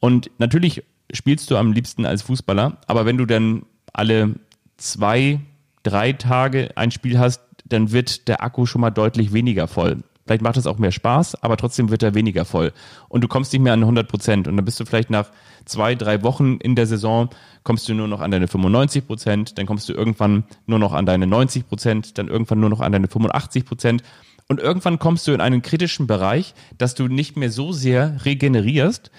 Und 0.00 0.30
natürlich 0.38 0.82
spielst 1.12 1.50
du 1.50 1.56
am 1.56 1.72
liebsten 1.72 2.06
als 2.06 2.22
Fußballer, 2.22 2.78
aber 2.86 3.06
wenn 3.06 3.18
du 3.18 3.26
dann 3.26 3.64
alle 3.92 4.34
zwei, 4.76 5.40
drei 5.82 6.12
Tage 6.12 6.70
ein 6.76 6.90
Spiel 6.90 7.18
hast, 7.18 7.42
dann 7.66 7.92
wird 7.92 8.28
der 8.28 8.42
Akku 8.42 8.66
schon 8.66 8.80
mal 8.80 8.90
deutlich 8.90 9.32
weniger 9.32 9.68
voll. 9.68 10.02
Vielleicht 10.26 10.42
macht 10.42 10.56
es 10.56 10.66
auch 10.66 10.78
mehr 10.78 10.92
Spaß, 10.92 11.42
aber 11.42 11.56
trotzdem 11.56 11.90
wird 11.90 12.02
er 12.02 12.14
weniger 12.14 12.44
voll. 12.44 12.72
Und 13.08 13.24
du 13.24 13.28
kommst 13.28 13.52
nicht 13.52 13.62
mehr 13.62 13.72
an 13.72 13.80
100 13.80 14.06
Prozent. 14.06 14.46
Und 14.46 14.56
dann 14.56 14.64
bist 14.64 14.78
du 14.78 14.84
vielleicht 14.84 15.10
nach 15.10 15.30
zwei, 15.64 15.94
drei 15.96 16.22
Wochen 16.22 16.58
in 16.58 16.76
der 16.76 16.86
Saison, 16.86 17.30
kommst 17.64 17.88
du 17.88 17.94
nur 17.94 18.06
noch 18.06 18.20
an 18.20 18.30
deine 18.30 18.46
95 18.46 19.06
Prozent, 19.06 19.58
dann 19.58 19.66
kommst 19.66 19.88
du 19.88 19.92
irgendwann 19.92 20.44
nur 20.66 20.78
noch 20.78 20.92
an 20.92 21.04
deine 21.04 21.26
90 21.26 21.66
Prozent, 21.66 22.18
dann 22.18 22.28
irgendwann 22.28 22.60
nur 22.60 22.70
noch 22.70 22.80
an 22.80 22.92
deine 22.92 23.08
85 23.08 23.64
Prozent. 23.64 24.02
Und 24.46 24.60
irgendwann 24.60 24.98
kommst 24.98 25.26
du 25.26 25.32
in 25.32 25.40
einen 25.40 25.62
kritischen 25.62 26.06
Bereich, 26.06 26.54
dass 26.78 26.94
du 26.94 27.08
nicht 27.08 27.36
mehr 27.36 27.50
so 27.50 27.72
sehr 27.72 28.24
regenerierst, 28.24 29.10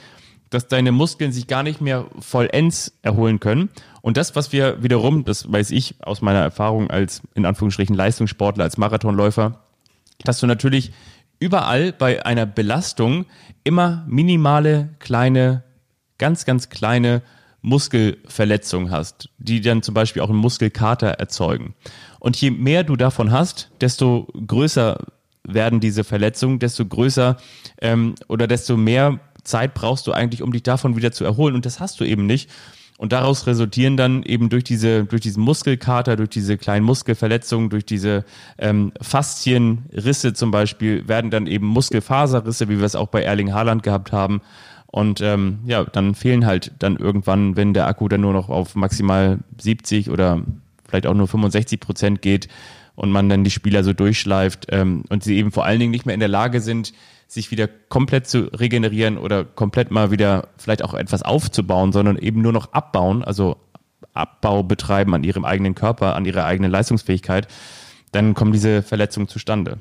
dass 0.51 0.67
deine 0.67 0.91
Muskeln 0.91 1.31
sich 1.31 1.47
gar 1.47 1.63
nicht 1.63 1.81
mehr 1.81 2.05
vollends 2.19 2.93
erholen 3.01 3.39
können. 3.39 3.69
Und 4.01 4.17
das, 4.17 4.35
was 4.35 4.51
wir 4.51 4.83
wiederum, 4.83 5.23
das 5.25 5.51
weiß 5.51 5.71
ich 5.71 5.95
aus 6.03 6.21
meiner 6.21 6.41
Erfahrung 6.41 6.91
als 6.91 7.23
in 7.33 7.45
Anführungsstrichen 7.45 7.95
Leistungssportler, 7.95 8.65
als 8.65 8.77
Marathonläufer, 8.77 9.63
dass 10.23 10.39
du 10.39 10.47
natürlich 10.47 10.91
überall 11.39 11.93
bei 11.93 12.25
einer 12.25 12.45
Belastung 12.45 13.25
immer 13.63 14.05
minimale 14.07 14.89
kleine, 14.99 15.63
ganz, 16.17 16.45
ganz 16.45 16.69
kleine 16.69 17.23
Muskelverletzungen 17.61 18.91
hast, 18.91 19.29
die 19.37 19.61
dann 19.61 19.83
zum 19.83 19.93
Beispiel 19.93 20.21
auch 20.21 20.29
einen 20.29 20.37
Muskelkater 20.37 21.07
erzeugen. 21.07 21.75
Und 22.19 22.35
je 22.39 22.51
mehr 22.51 22.83
du 22.83 22.95
davon 22.95 23.31
hast, 23.31 23.71
desto 23.79 24.27
größer 24.45 24.99
werden 25.43 25.79
diese 25.79 26.03
Verletzungen, 26.03 26.59
desto 26.59 26.85
größer 26.85 27.37
ähm, 27.81 28.15
oder 28.27 28.47
desto 28.47 28.77
mehr 28.77 29.19
Zeit 29.43 29.73
brauchst 29.73 30.07
du 30.07 30.13
eigentlich, 30.13 30.41
um 30.41 30.51
dich 30.51 30.63
davon 30.63 30.95
wieder 30.95 31.11
zu 31.11 31.23
erholen. 31.23 31.55
Und 31.55 31.65
das 31.65 31.79
hast 31.79 31.99
du 31.99 32.03
eben 32.03 32.25
nicht. 32.25 32.49
Und 32.97 33.13
daraus 33.13 33.47
resultieren 33.47 33.97
dann 33.97 34.21
eben 34.21 34.49
durch 34.49 34.63
diese, 34.63 35.05
durch 35.05 35.23
diesen 35.23 35.41
Muskelkater, 35.41 36.15
durch 36.17 36.29
diese 36.29 36.57
kleinen 36.57 36.85
Muskelverletzungen, 36.85 37.71
durch 37.71 37.83
diese 37.83 38.25
ähm, 38.59 38.91
Faszienrisse 39.01 40.33
zum 40.33 40.51
Beispiel, 40.51 41.07
werden 41.07 41.31
dann 41.31 41.47
eben 41.47 41.65
Muskelfaserrisse, 41.65 42.69
wie 42.69 42.77
wir 42.77 42.85
es 42.85 42.95
auch 42.95 43.07
bei 43.07 43.23
Erling 43.23 43.53
Haaland 43.53 43.81
gehabt 43.81 44.11
haben. 44.11 44.41
Und 44.85 45.19
ähm, 45.21 45.61
ja, 45.65 45.83
dann 45.83 46.13
fehlen 46.13 46.45
halt 46.45 46.73
dann 46.77 46.95
irgendwann, 46.97 47.55
wenn 47.55 47.73
der 47.73 47.87
Akku 47.87 48.07
dann 48.07 48.21
nur 48.21 48.33
noch 48.33 48.49
auf 48.49 48.75
maximal 48.75 49.39
70 49.59 50.11
oder 50.11 50.43
vielleicht 50.87 51.07
auch 51.07 51.15
nur 51.15 51.27
65 51.27 51.79
Prozent 51.79 52.21
geht 52.21 52.49
und 52.93 53.11
man 53.11 53.29
dann 53.29 53.43
die 53.43 53.49
Spieler 53.49 53.83
so 53.83 53.93
durchschleift 53.93 54.67
ähm, 54.69 55.05
und 55.09 55.23
sie 55.23 55.37
eben 55.37 55.51
vor 55.51 55.65
allen 55.65 55.79
Dingen 55.79 55.91
nicht 55.91 56.05
mehr 56.05 56.13
in 56.13 56.19
der 56.19 56.29
Lage 56.29 56.61
sind, 56.61 56.93
sich 57.31 57.49
wieder 57.49 57.67
komplett 57.67 58.27
zu 58.27 58.51
regenerieren 58.53 59.17
oder 59.17 59.45
komplett 59.45 59.89
mal 59.89 60.11
wieder 60.11 60.49
vielleicht 60.57 60.83
auch 60.83 60.93
etwas 60.93 61.23
aufzubauen, 61.23 61.93
sondern 61.93 62.17
eben 62.17 62.41
nur 62.41 62.51
noch 62.51 62.73
abbauen, 62.73 63.23
also 63.23 63.55
Abbau 64.13 64.63
betreiben 64.63 65.13
an 65.13 65.23
ihrem 65.23 65.45
eigenen 65.45 65.73
Körper, 65.73 66.17
an 66.17 66.25
ihrer 66.25 66.43
eigenen 66.43 66.69
Leistungsfähigkeit, 66.69 67.47
dann 68.11 68.33
kommen 68.33 68.51
diese 68.51 68.81
Verletzungen 68.81 69.29
zustande. 69.29 69.77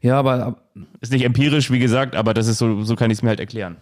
Ja, 0.00 0.18
aber 0.18 0.56
ist 1.02 1.12
nicht 1.12 1.26
empirisch, 1.26 1.70
wie 1.70 1.80
gesagt, 1.80 2.16
aber 2.16 2.32
das 2.32 2.46
ist 2.46 2.56
so, 2.56 2.82
so 2.82 2.96
kann 2.96 3.10
ich 3.10 3.18
es 3.18 3.22
mir 3.22 3.28
halt 3.28 3.40
erklären. 3.40 3.76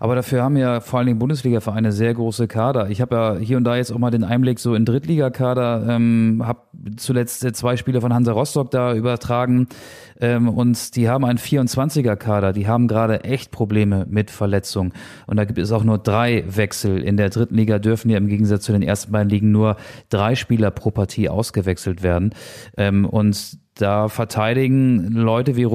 Aber 0.00 0.14
dafür 0.14 0.42
haben 0.42 0.56
ja 0.56 0.80
vor 0.80 0.98
allen 0.98 1.06
Dingen 1.06 1.18
Bundesliga-Vereine 1.18 1.92
sehr 1.92 2.14
große 2.14 2.48
Kader. 2.48 2.90
Ich 2.90 3.00
habe 3.00 3.16
ja 3.16 3.36
hier 3.36 3.56
und 3.56 3.64
da 3.64 3.76
jetzt 3.76 3.92
auch 3.92 3.98
mal 3.98 4.10
den 4.10 4.24
Einblick 4.24 4.58
so 4.58 4.74
in 4.74 4.84
Drittligakader, 4.84 5.86
ähm, 5.88 6.42
habe 6.44 6.60
zuletzt 6.96 7.40
zwei 7.56 7.76
Spiele 7.76 8.00
von 8.00 8.12
Hansa 8.12 8.32
Rostock 8.32 8.70
da 8.70 8.94
übertragen 8.94 9.68
ähm, 10.20 10.48
und 10.48 10.96
die 10.96 11.08
haben 11.08 11.24
einen 11.24 11.38
24er-Kader. 11.38 12.52
Die 12.52 12.66
haben 12.66 12.88
gerade 12.88 13.24
echt 13.24 13.50
Probleme 13.50 14.06
mit 14.08 14.30
Verletzungen. 14.30 14.92
Und 15.26 15.36
da 15.36 15.44
gibt 15.44 15.58
es 15.58 15.72
auch 15.72 15.84
nur 15.84 15.98
drei 15.98 16.44
Wechsel. 16.48 17.02
In 17.02 17.16
der 17.16 17.30
dritten 17.30 17.54
Liga 17.54 17.78
dürfen 17.78 18.10
ja 18.10 18.18
im 18.18 18.28
Gegensatz 18.28 18.64
zu 18.64 18.72
den 18.72 18.82
ersten 18.82 19.12
beiden 19.12 19.28
Ligen 19.28 19.50
nur 19.50 19.76
drei 20.08 20.34
Spieler 20.34 20.70
pro 20.70 20.90
Partie 20.90 21.28
ausgewechselt 21.28 22.02
werden. 22.02 22.34
Ähm, 22.76 23.04
und 23.04 23.58
da 23.74 24.08
verteidigen 24.08 25.12
Leute 25.12 25.56
wie 25.56 25.66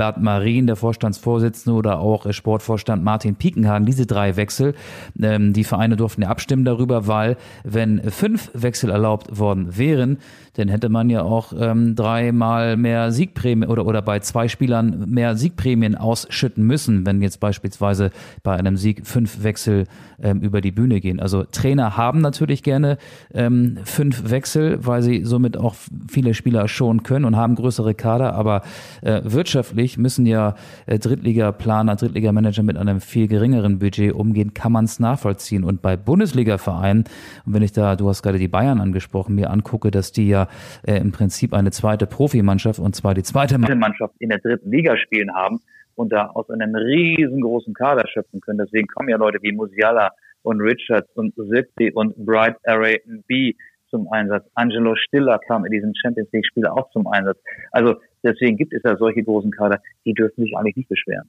Bert 0.00 0.16
Marien, 0.16 0.66
der 0.66 0.76
Vorstandsvorsitzende, 0.76 1.76
oder 1.76 1.98
auch 1.98 2.32
Sportvorstand 2.32 3.04
Martin 3.04 3.34
Piekenhagen, 3.34 3.84
diese 3.84 4.06
drei 4.06 4.36
Wechsel. 4.36 4.74
Ähm, 5.20 5.52
die 5.52 5.62
Vereine 5.62 5.96
durften 5.96 6.22
ja 6.22 6.28
abstimmen 6.28 6.64
darüber, 6.64 7.06
weil 7.06 7.36
wenn 7.64 8.00
fünf 8.10 8.50
Wechsel 8.54 8.88
erlaubt 8.88 9.38
worden 9.38 9.76
wären, 9.76 10.16
dann 10.54 10.68
hätte 10.68 10.88
man 10.88 11.10
ja 11.10 11.22
auch 11.22 11.52
ähm, 11.58 11.94
dreimal 11.94 12.76
mehr 12.76 13.12
Siegprämien 13.12 13.70
oder, 13.70 13.86
oder 13.86 14.02
bei 14.02 14.20
zwei 14.20 14.48
Spielern 14.48 15.04
mehr 15.08 15.36
Siegprämien 15.36 15.94
ausschütten 15.94 16.64
müssen, 16.64 17.06
wenn 17.06 17.22
jetzt 17.22 17.40
beispielsweise 17.40 18.10
bei 18.42 18.56
einem 18.56 18.76
Sieg 18.76 19.06
fünf 19.06 19.42
Wechsel 19.42 19.86
ähm, 20.22 20.40
über 20.40 20.60
die 20.60 20.72
Bühne 20.72 21.00
gehen. 21.00 21.20
Also 21.20 21.44
Trainer 21.44 21.96
haben 21.96 22.20
natürlich 22.20 22.62
gerne 22.62 22.98
ähm, 23.32 23.78
fünf 23.84 24.30
Wechsel, 24.30 24.84
weil 24.84 25.02
sie 25.02 25.24
somit 25.24 25.56
auch 25.56 25.74
viele 26.08 26.34
Spieler 26.34 26.68
schonen 26.68 27.02
können 27.02 27.24
und 27.24 27.36
haben 27.36 27.54
größere 27.54 27.94
Kader, 27.94 28.34
aber 28.34 28.62
äh, 29.02 29.20
wirtschaftlich 29.24 29.98
müssen 29.98 30.26
ja 30.26 30.54
äh, 30.86 30.98
Drittliga-Planer, 30.98 31.96
Drittliga-Manager 31.96 32.62
mit 32.62 32.76
einem 32.76 33.00
viel 33.00 33.28
geringeren 33.28 33.78
Budget 33.78 34.12
umgehen, 34.12 34.54
kann 34.54 34.72
man 34.72 34.84
es 34.84 35.00
nachvollziehen. 35.00 35.64
Und 35.64 35.82
bei 35.82 35.96
Bundesliga-Vereinen, 35.96 37.04
und 37.46 37.54
wenn 37.54 37.62
ich 37.62 37.72
da, 37.72 37.96
du 37.96 38.08
hast 38.08 38.22
gerade 38.22 38.38
die 38.38 38.48
Bayern 38.48 38.80
angesprochen, 38.80 39.34
mir 39.34 39.50
angucke, 39.50 39.90
dass 39.90 40.12
die 40.12 40.28
ja 40.28 40.39
äh, 40.86 40.98
im 40.98 41.12
Prinzip 41.12 41.54
eine 41.54 41.70
zweite 41.70 42.06
Profimannschaft 42.06 42.78
und 42.78 42.94
zwar 42.94 43.14
die 43.14 43.22
zweite 43.22 43.58
Mannschaft 43.58 44.14
in 44.18 44.30
der 44.30 44.38
dritten 44.38 44.70
Liga 44.70 44.96
spielen 44.96 45.34
haben 45.34 45.60
und 45.94 46.12
da 46.12 46.26
aus 46.28 46.48
einem 46.50 46.74
riesengroßen 46.74 47.74
Kader 47.74 48.06
schöpfen 48.08 48.40
können. 48.40 48.58
Deswegen 48.58 48.86
kommen 48.88 49.08
ja 49.08 49.16
Leute 49.16 49.38
wie 49.42 49.52
Musiala 49.52 50.10
und 50.42 50.60
Richards 50.60 51.08
und 51.14 51.34
Zipti 51.34 51.92
und 51.92 52.16
Bright 52.24 52.56
Array 52.64 53.02
B 53.26 53.54
zum 53.90 54.10
Einsatz. 54.10 54.44
Angelo 54.54 54.94
Stiller 54.96 55.38
kam 55.46 55.64
in 55.64 55.72
diesem 55.72 55.92
Champions 55.94 56.30
League 56.32 56.46
Spiel 56.46 56.66
auch 56.66 56.90
zum 56.92 57.06
Einsatz. 57.06 57.38
Also 57.72 57.96
deswegen 58.22 58.56
gibt 58.56 58.72
es 58.72 58.82
ja 58.84 58.96
solche 58.96 59.22
großen 59.22 59.50
Kader, 59.50 59.80
die 60.04 60.14
dürfen 60.14 60.44
sich 60.44 60.56
eigentlich 60.56 60.76
nicht 60.76 60.88
beschweren. 60.88 61.28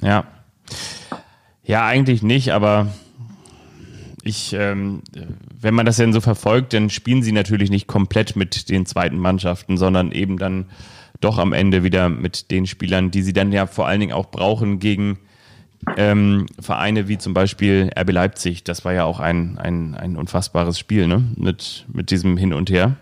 Ja. 0.00 0.24
Ja, 1.64 1.86
eigentlich 1.86 2.22
nicht, 2.22 2.52
aber 2.52 2.88
ich, 4.22 4.52
ähm, 4.52 5.02
wenn 5.60 5.74
man 5.74 5.86
das 5.86 5.96
denn 5.96 6.12
so 6.12 6.20
verfolgt, 6.20 6.72
dann 6.72 6.90
spielen 6.90 7.22
sie 7.22 7.32
natürlich 7.32 7.70
nicht 7.70 7.86
komplett 7.86 8.36
mit 8.36 8.68
den 8.68 8.86
zweiten 8.86 9.18
Mannschaften, 9.18 9.76
sondern 9.76 10.12
eben 10.12 10.38
dann 10.38 10.66
doch 11.20 11.38
am 11.38 11.52
Ende 11.52 11.82
wieder 11.84 12.08
mit 12.08 12.50
den 12.50 12.66
Spielern, 12.66 13.10
die 13.10 13.22
sie 13.22 13.32
dann 13.32 13.52
ja 13.52 13.66
vor 13.66 13.86
allen 13.86 14.00
Dingen 14.00 14.12
auch 14.12 14.30
brauchen 14.30 14.78
gegen 14.78 15.18
ähm, 15.96 16.46
Vereine 16.60 17.08
wie 17.08 17.18
zum 17.18 17.34
Beispiel 17.34 17.90
RB 17.98 18.12
Leipzig. 18.12 18.64
Das 18.64 18.84
war 18.84 18.92
ja 18.92 19.04
auch 19.04 19.20
ein, 19.20 19.58
ein, 19.58 19.94
ein 19.94 20.16
unfassbares 20.16 20.78
Spiel, 20.78 21.06
ne? 21.06 21.22
Mit, 21.36 21.86
mit 21.92 22.10
diesem 22.10 22.36
Hin 22.36 22.52
und 22.52 22.70
Her. 22.70 22.96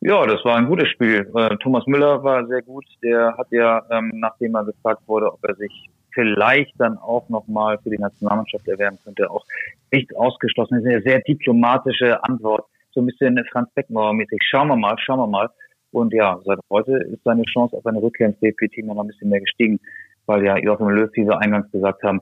Ja, 0.00 0.24
das 0.26 0.44
war 0.44 0.56
ein 0.56 0.68
gutes 0.68 0.88
Spiel. 0.88 1.30
Äh, 1.34 1.56
Thomas 1.56 1.86
Müller 1.86 2.22
war 2.22 2.46
sehr 2.46 2.62
gut. 2.62 2.84
Der 3.02 3.36
hat 3.36 3.48
ja, 3.50 3.82
ähm, 3.90 4.12
nachdem 4.14 4.54
er 4.54 4.64
gefragt 4.64 5.02
wurde, 5.06 5.32
ob 5.32 5.44
er 5.44 5.56
sich 5.56 5.90
vielleicht 6.18 6.72
dann 6.78 6.98
auch 6.98 7.28
nochmal 7.28 7.78
für 7.78 7.90
die 7.90 7.98
Nationalmannschaft 7.98 8.66
erwärmen 8.66 8.98
könnte, 9.04 9.30
auch 9.30 9.44
nicht 9.92 10.14
ausgeschlossen. 10.16 10.74
Das 10.74 10.84
ist 10.84 10.90
eine 10.90 11.02
sehr 11.02 11.20
diplomatische 11.20 12.22
Antwort, 12.24 12.64
so 12.90 13.00
ein 13.00 13.06
bisschen 13.06 13.40
Franz 13.52 13.70
Beckenbauer-mäßig. 13.76 14.38
Schauen 14.50 14.66
wir 14.66 14.76
mal, 14.76 14.96
schauen 14.98 15.20
wir 15.20 15.28
mal. 15.28 15.48
Und 15.92 16.12
ja, 16.12 16.40
seit 16.44 16.58
heute 16.70 16.96
ist 16.96 17.22
seine 17.22 17.44
Chance 17.44 17.76
auf 17.76 17.86
eine 17.86 18.02
Rückkehr 18.02 18.26
ins 18.26 18.40
DFB-Team 18.40 18.86
noch 18.86 18.98
ein 18.98 19.06
bisschen 19.06 19.28
mehr 19.30 19.40
gestiegen, 19.40 19.78
weil 20.26 20.44
ja 20.44 20.58
Joachim 20.58 20.88
Löw, 20.88 21.08
wie 21.14 21.24
wir 21.24 21.38
eingangs 21.38 21.70
gesagt 21.70 22.02
haben, 22.02 22.20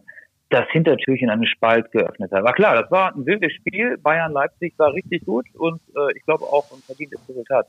das 0.50 0.66
Hintertürchen 0.72 1.30
einen 1.30 1.46
Spalt 1.46 1.90
geöffnet 1.90 2.30
hat. 2.30 2.44
War 2.44 2.52
klar, 2.52 2.82
das 2.82 2.90
war 2.90 3.16
ein 3.16 3.24
wildes 3.24 3.52
Spiel. 3.54 3.96
Bayern-Leipzig 3.96 4.74
war 4.76 4.92
richtig 4.92 5.24
gut 5.24 5.46
und 5.54 5.80
äh, 5.96 6.12
ich 6.14 6.22
glaube 6.24 6.44
auch 6.44 6.70
ein 6.70 6.82
verdientes 6.82 7.18
Resultat, 7.28 7.66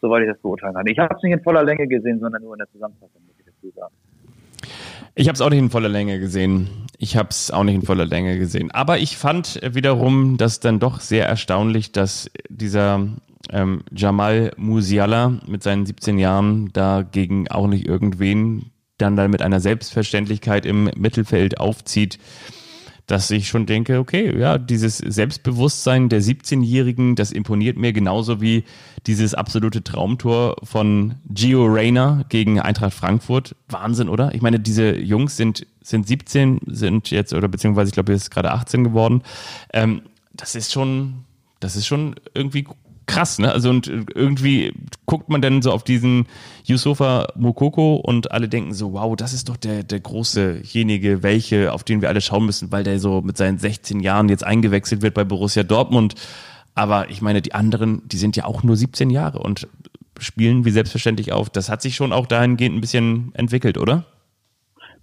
soweit 0.00 0.22
ich 0.22 0.28
das 0.28 0.38
beurteilen 0.38 0.74
kann. 0.74 0.86
Ich 0.86 0.98
habe 0.98 1.14
es 1.16 1.22
nicht 1.22 1.32
in 1.32 1.42
voller 1.42 1.64
Länge 1.64 1.88
gesehen, 1.88 2.20
sondern 2.20 2.42
nur 2.42 2.54
in 2.54 2.60
der 2.60 2.70
Zusammenfassung, 2.70 3.20
muss 3.26 3.36
ich 3.40 3.44
dazu 3.44 3.70
sagen. 3.74 3.94
Ich 5.16 5.28
habe 5.28 5.34
es 5.34 5.40
auch 5.40 5.50
nicht 5.50 5.60
in 5.60 5.70
voller 5.70 5.88
Länge 5.88 6.18
gesehen. 6.18 6.68
Ich 6.98 7.16
habe 7.16 7.28
es 7.30 7.50
auch 7.50 7.62
nicht 7.62 7.76
in 7.76 7.82
voller 7.82 8.06
Länge 8.06 8.38
gesehen. 8.38 8.72
Aber 8.72 8.98
ich 8.98 9.16
fand 9.16 9.60
wiederum 9.62 10.36
das 10.36 10.58
dann 10.58 10.80
doch 10.80 11.00
sehr 11.00 11.26
erstaunlich, 11.26 11.92
dass 11.92 12.30
dieser 12.48 13.06
ähm, 13.50 13.84
Jamal 13.94 14.52
Musiala 14.56 15.40
mit 15.46 15.62
seinen 15.62 15.86
17 15.86 16.18
Jahren 16.18 16.72
dagegen 16.72 17.48
auch 17.48 17.68
nicht 17.68 17.86
irgendwen 17.86 18.72
dann, 18.98 19.16
dann 19.16 19.30
mit 19.30 19.42
einer 19.42 19.60
Selbstverständlichkeit 19.60 20.66
im 20.66 20.90
Mittelfeld 20.96 21.60
aufzieht. 21.60 22.18
Dass 23.06 23.30
ich 23.30 23.48
schon 23.48 23.66
denke, 23.66 23.98
okay, 23.98 24.36
ja, 24.38 24.56
dieses 24.56 24.98
Selbstbewusstsein 24.98 26.08
der 26.08 26.22
17-Jährigen, 26.22 27.16
das 27.16 27.32
imponiert 27.32 27.76
mir 27.76 27.92
genauso 27.92 28.40
wie 28.40 28.64
dieses 29.06 29.34
absolute 29.34 29.84
Traumtor 29.84 30.56
von 30.62 31.16
Gio 31.28 31.66
Reyna 31.66 32.24
gegen 32.30 32.60
Eintracht 32.60 32.94
Frankfurt. 32.94 33.56
Wahnsinn, 33.68 34.08
oder? 34.08 34.34
Ich 34.34 34.40
meine, 34.40 34.58
diese 34.58 34.96
Jungs 34.96 35.36
sind, 35.36 35.66
sind 35.82 36.06
17, 36.06 36.60
sind 36.66 37.10
jetzt, 37.10 37.34
oder 37.34 37.48
beziehungsweise 37.48 37.88
ich 37.90 37.94
glaube, 37.94 38.12
ist 38.14 38.30
gerade 38.30 38.52
18 38.52 38.84
geworden. 38.84 39.22
Ähm, 39.72 40.02
das 40.32 40.54
ist 40.54 40.72
schon, 40.72 41.24
das 41.60 41.76
ist 41.76 41.86
schon 41.86 42.14
irgendwie 42.32 42.66
krass, 43.06 43.38
ne? 43.38 43.52
Also 43.52 43.70
und 43.70 43.86
irgendwie 44.14 44.72
guckt 45.06 45.28
man 45.28 45.42
dann 45.42 45.62
so 45.62 45.72
auf 45.72 45.84
diesen 45.84 46.26
Yusufa 46.64 47.28
Mokoko 47.36 47.96
und 47.96 48.32
alle 48.32 48.48
denken 48.48 48.72
so, 48.72 48.92
wow, 48.92 49.14
das 49.16 49.32
ist 49.32 49.48
doch 49.48 49.56
der, 49.56 49.82
der 49.82 50.00
großejenige, 50.00 51.22
welche, 51.22 51.72
auf 51.72 51.84
den 51.84 52.00
wir 52.00 52.08
alle 52.08 52.20
schauen 52.20 52.46
müssen, 52.46 52.72
weil 52.72 52.84
der 52.84 52.98
so 52.98 53.20
mit 53.20 53.36
seinen 53.36 53.58
16 53.58 54.00
Jahren 54.00 54.28
jetzt 54.28 54.44
eingewechselt 54.44 55.02
wird 55.02 55.14
bei 55.14 55.24
Borussia 55.24 55.62
Dortmund. 55.62 56.14
Aber 56.74 57.10
ich 57.10 57.22
meine, 57.22 57.42
die 57.42 57.54
anderen, 57.54 58.02
die 58.08 58.16
sind 58.16 58.36
ja 58.36 58.46
auch 58.46 58.62
nur 58.62 58.76
17 58.76 59.10
Jahre 59.10 59.38
und 59.38 59.68
spielen 60.18 60.64
wie 60.64 60.70
selbstverständlich 60.70 61.32
auf. 61.32 61.50
Das 61.50 61.68
hat 61.68 61.82
sich 61.82 61.96
schon 61.96 62.12
auch 62.12 62.26
dahingehend 62.26 62.76
ein 62.76 62.80
bisschen 62.80 63.32
entwickelt, 63.34 63.78
oder? 63.78 64.04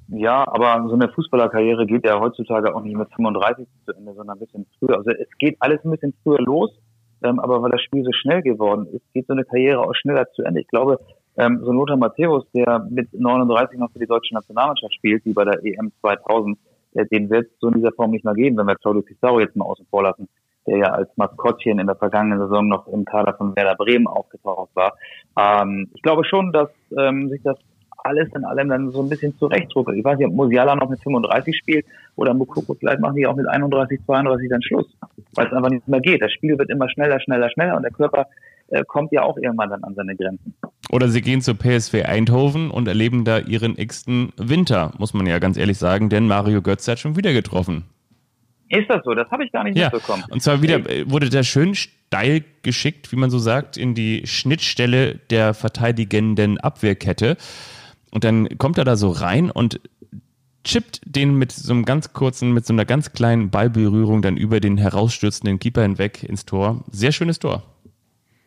Ja, 0.08 0.46
aber 0.46 0.90
so 0.90 0.96
eine 0.96 1.08
Fußballerkarriere 1.10 1.86
geht 1.86 2.06
ja 2.06 2.20
heutzutage 2.20 2.76
auch 2.76 2.84
nicht 2.84 2.98
mit 2.98 3.10
35 3.16 3.66
zu 3.86 3.94
Ende, 3.94 4.14
sondern 4.14 4.36
ein 4.36 4.40
bisschen 4.40 4.66
früher. 4.78 4.98
Also 4.98 5.12
es 5.12 5.30
geht 5.40 5.56
alles 5.60 5.80
ein 5.86 5.92
bisschen 5.92 6.14
früher 6.24 6.42
los 6.42 6.72
ähm, 7.24 7.40
aber 7.40 7.62
weil 7.62 7.72
das 7.72 7.82
Spiel 7.82 8.04
so 8.04 8.12
schnell 8.12 8.42
geworden 8.42 8.88
ist, 8.92 9.14
geht 9.14 9.28
so 9.28 9.34
eine 9.34 9.46
Karriere 9.46 9.80
auch 9.80 9.96
schneller 9.96 10.30
zu 10.32 10.44
Ende. 10.44 10.62
Ich 10.62 10.68
glaube, 10.68 11.00
ähm, 11.38 11.62
so 11.64 11.72
Lothar 11.72 11.98
Matthäus, 11.98 12.46
der 12.54 12.86
mit 12.90 13.08
39 13.14 13.80
noch 13.80 13.92
für 13.92 14.00
die 14.00 14.08
deutsche 14.08 14.34
Nationalmannschaft 14.34 14.94
spielt, 14.96 15.26
wie 15.26 15.34
bei 15.34 15.46
der 15.46 15.64
EM 15.64 15.92
2000, 16.02 16.58
äh, 16.94 17.06
den 17.06 17.30
wird 17.30 17.48
es 17.48 17.60
so 17.60 17.68
in 17.68 17.76
dieser 17.76 17.92
Form 17.94 18.12
nicht 18.12 18.26
mehr 18.26 18.34
geben, 18.34 18.58
wenn 18.58 18.68
wir 18.68 18.76
Claudio 18.76 19.02
Pizarro 19.02 19.40
jetzt 19.40 19.56
mal 19.56 19.66
außen 19.66 19.86
vor 19.90 20.04
lassen, 20.04 20.28
der 20.68 20.78
ja 20.78 20.88
als 20.88 21.10
Maskottchen 21.16 21.80
in 21.80 21.88
der 21.88 21.96
vergangenen 21.96 22.40
Saison 22.40 22.68
noch 22.68 22.88
im 22.88 23.06
Kader 23.06 23.34
von 23.34 23.56
Werder 23.56 23.76
Bremen 23.76 24.08
aufgetaucht 24.08 24.72
war. 24.76 24.94
Ähm, 25.38 25.90
ich 25.94 26.02
glaube 26.02 26.26
schon, 26.26 26.52
dass 26.52 26.70
ähm, 26.98 27.30
sich 27.30 27.42
das 27.44 27.58
alles 28.06 28.30
in 28.36 28.46
allem 28.46 28.70
dann 28.70 28.92
so 28.92 29.02
ein 29.02 29.10
bisschen 29.10 29.38
zurechtdrucke. 29.38 29.96
Ich 29.96 30.04
weiß 30.04 30.18
nicht, 30.18 30.28
ob 30.28 30.34
Musiala 30.34 30.76
noch 30.76 30.90
mit 30.90 31.02
35 31.02 31.58
spielt 31.58 31.86
oder 32.16 32.34
Mukoko, 32.34 32.74
vielleicht 32.74 33.00
machen 33.00 33.16
die 33.16 33.28
auch 33.28 33.36
mit 33.36 33.48
31, 33.48 34.00
32 34.06 34.50
dann 34.50 34.62
Schluss, 34.62 34.88
weil 35.36 35.48
es 35.48 35.54
einfach 35.54 35.70
nicht 35.70 35.88
mehr 35.88 36.02
geht. 36.02 36.22
Das 36.22 36.32
Spiel 36.32 36.58
wird 36.58 36.70
immer 36.70 36.90
schneller, 36.90 37.20
schneller, 37.20 37.50
schneller 37.50 37.76
und 37.76 37.84
der 37.84 37.92
Körper 37.92 38.28
äh, 38.70 38.84
kommt 38.86 39.12
ja 39.12 39.24
auch 39.24 39.38
irgendwann 39.38 39.70
dann 39.70 39.84
an 39.84 39.96
seine 39.96 40.16
Grenzen. 40.16 40.54
Oder 40.92 41.08
sie 41.08 41.22
gehen 41.22 41.42
zur 41.42 41.56
PSV 41.56 42.06
Eindhoven 42.06 42.72
und 42.72 42.88
erleben 42.88 43.24
da 43.24 43.40
ihren 43.40 43.78
x-ten 43.78 44.34
Winter, 44.38 44.92
muss 44.98 45.14
man 45.14 45.26
ja 45.26 45.40
ganz 45.40 45.58
ehrlich 45.58 45.78
sagen, 45.78 46.10
denn 46.10 46.28
Mario 46.28 46.62
Götze 46.62 46.92
hat 46.92 47.00
schon 47.00 47.16
wieder 47.16 47.34
getroffen. 47.34 47.86
Ist 48.70 48.90
das 48.90 49.04
so? 49.04 49.14
Das 49.14 49.30
habe 49.32 49.44
ich 49.44 49.52
gar 49.52 49.66
nicht 49.66 49.78
ja. 49.78 49.90
mitbekommen. 49.92 50.24
Und 50.30 50.42
zwar 50.42 50.62
wieder 50.62 50.80
wurde 51.06 51.30
der 51.30 51.44
schön 51.44 51.76
steil 51.76 52.44
geschickt, 52.64 53.12
wie 53.12 53.18
man 53.18 53.30
so 53.30 53.38
sagt, 53.38 53.76
in 53.76 53.96
die 53.96 54.26
Schnittstelle 54.26 55.16
der 55.30 55.54
verteidigenden 55.54 56.58
Abwehrkette. 56.58 57.36
Und 58.12 58.24
dann 58.24 58.58
kommt 58.58 58.78
er 58.78 58.84
da 58.84 58.96
so 58.96 59.10
rein 59.10 59.50
und 59.50 59.80
chippt 60.64 61.02
den 61.06 61.36
mit 61.36 61.52
so 61.52 61.74
einem 61.74 61.86
ganz 61.86 62.14
kurzen, 62.14 62.54
mit 62.54 62.66
so 62.66 62.74
einer 62.74 62.86
ganz 62.86 63.14
kleinen 63.14 63.50
Ballberührung 63.50 64.22
dann 64.22 64.38
über 64.38 64.60
den 64.60 64.78
herausstürzenden 64.78 65.60
Keeper 65.60 65.82
hinweg 65.82 66.24
ins 66.24 66.46
Tor. 66.46 66.84
Sehr 66.92 67.12
schönes 67.12 67.40
Tor. 67.40 67.64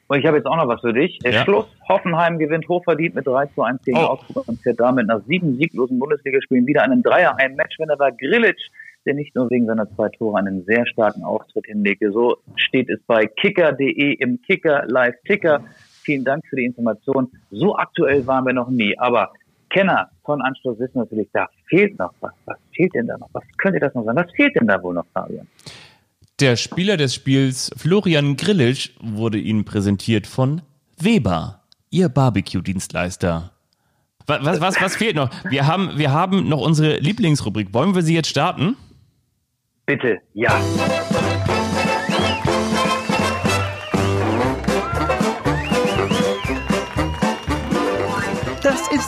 Und 0.06 0.18
ich 0.18 0.26
habe 0.26 0.36
jetzt 0.36 0.46
auch 0.46 0.56
noch 0.56 0.68
was 0.68 0.80
für 0.80 0.92
dich. 0.92 1.18
Ja. 1.24 1.44
Schluss. 1.44 1.66
Hoffenheim 1.88 2.38
gewinnt 2.38 2.68
hochverdient 2.68 3.14
mit 3.14 3.26
3 3.26 3.46
zu 3.46 3.62
1 3.62 3.82
gegen 3.82 3.98
oh. 3.98 4.02
Augsburg 4.02 4.46
und 4.48 4.60
fährt 4.60 4.78
damit 4.78 5.06
nach 5.06 5.20
sieben 5.26 5.56
sieglosen 5.56 5.98
Bundesligaspielen 5.98 6.66
wieder 6.66 6.82
einen 6.82 7.02
Dreier. 7.02 7.36
Ein 7.38 7.56
Match, 7.56 7.78
wenn 7.78 7.88
er 7.88 7.98
war 7.98 8.12
Grillitsch, 8.12 8.68
der 9.06 9.14
nicht 9.14 9.34
nur 9.34 9.50
wegen 9.50 9.66
seiner 9.66 9.90
zwei 9.94 10.08
Tore 10.10 10.38
einen 10.38 10.64
sehr 10.64 10.86
starken 10.86 11.24
Auftritt 11.24 11.66
hinlegte. 11.66 12.12
So 12.12 12.36
steht 12.56 12.90
es 12.90 13.00
bei 13.06 13.26
kicker.de 13.26 14.14
im 14.14 14.40
Kicker 14.42 14.84
Live 14.86 15.16
Ticker. 15.26 15.64
Vielen 16.02 16.24
Dank 16.24 16.46
für 16.48 16.56
die 16.56 16.64
Information. 16.64 17.30
So 17.50 17.76
aktuell 17.76 18.26
waren 18.26 18.44
wir 18.44 18.52
noch 18.52 18.68
nie. 18.68 18.98
Aber 18.98 19.32
Kenner 19.74 20.08
von 20.24 20.40
Anstoß 20.40 20.78
wissen 20.78 20.98
natürlich, 20.98 21.28
da 21.32 21.48
fehlt 21.66 21.98
noch 21.98 22.14
was. 22.20 22.32
Was 22.46 22.56
fehlt 22.76 22.94
denn 22.94 23.08
da 23.08 23.18
noch? 23.18 23.28
Was 23.32 23.42
könnte 23.58 23.80
das 23.80 23.92
noch 23.94 24.04
sein? 24.04 24.14
Was 24.14 24.30
fehlt 24.30 24.54
denn 24.54 24.68
da 24.68 24.80
wohl 24.80 24.94
noch, 24.94 25.04
Fabian? 25.12 25.48
Der 26.38 26.54
Spieler 26.54 26.96
des 26.96 27.14
Spiels, 27.14 27.72
Florian 27.76 28.36
Grillitsch, 28.36 28.90
wurde 29.00 29.38
Ihnen 29.38 29.64
präsentiert 29.64 30.28
von 30.28 30.62
Weber, 30.96 31.62
Ihr 31.90 32.08
Barbecue-Dienstleister. 32.08 33.50
Was, 34.26 34.44
was, 34.44 34.60
was, 34.60 34.80
was 34.80 34.96
fehlt 34.96 35.16
noch? 35.16 35.30
Wir 35.50 35.66
haben, 35.66 35.98
wir 35.98 36.12
haben 36.12 36.48
noch 36.48 36.60
unsere 36.60 36.98
Lieblingsrubrik. 36.98 37.74
Wollen 37.74 37.96
wir 37.96 38.02
sie 38.02 38.14
jetzt 38.14 38.28
starten? 38.28 38.76
Bitte, 39.86 40.18
ja. 40.34 40.60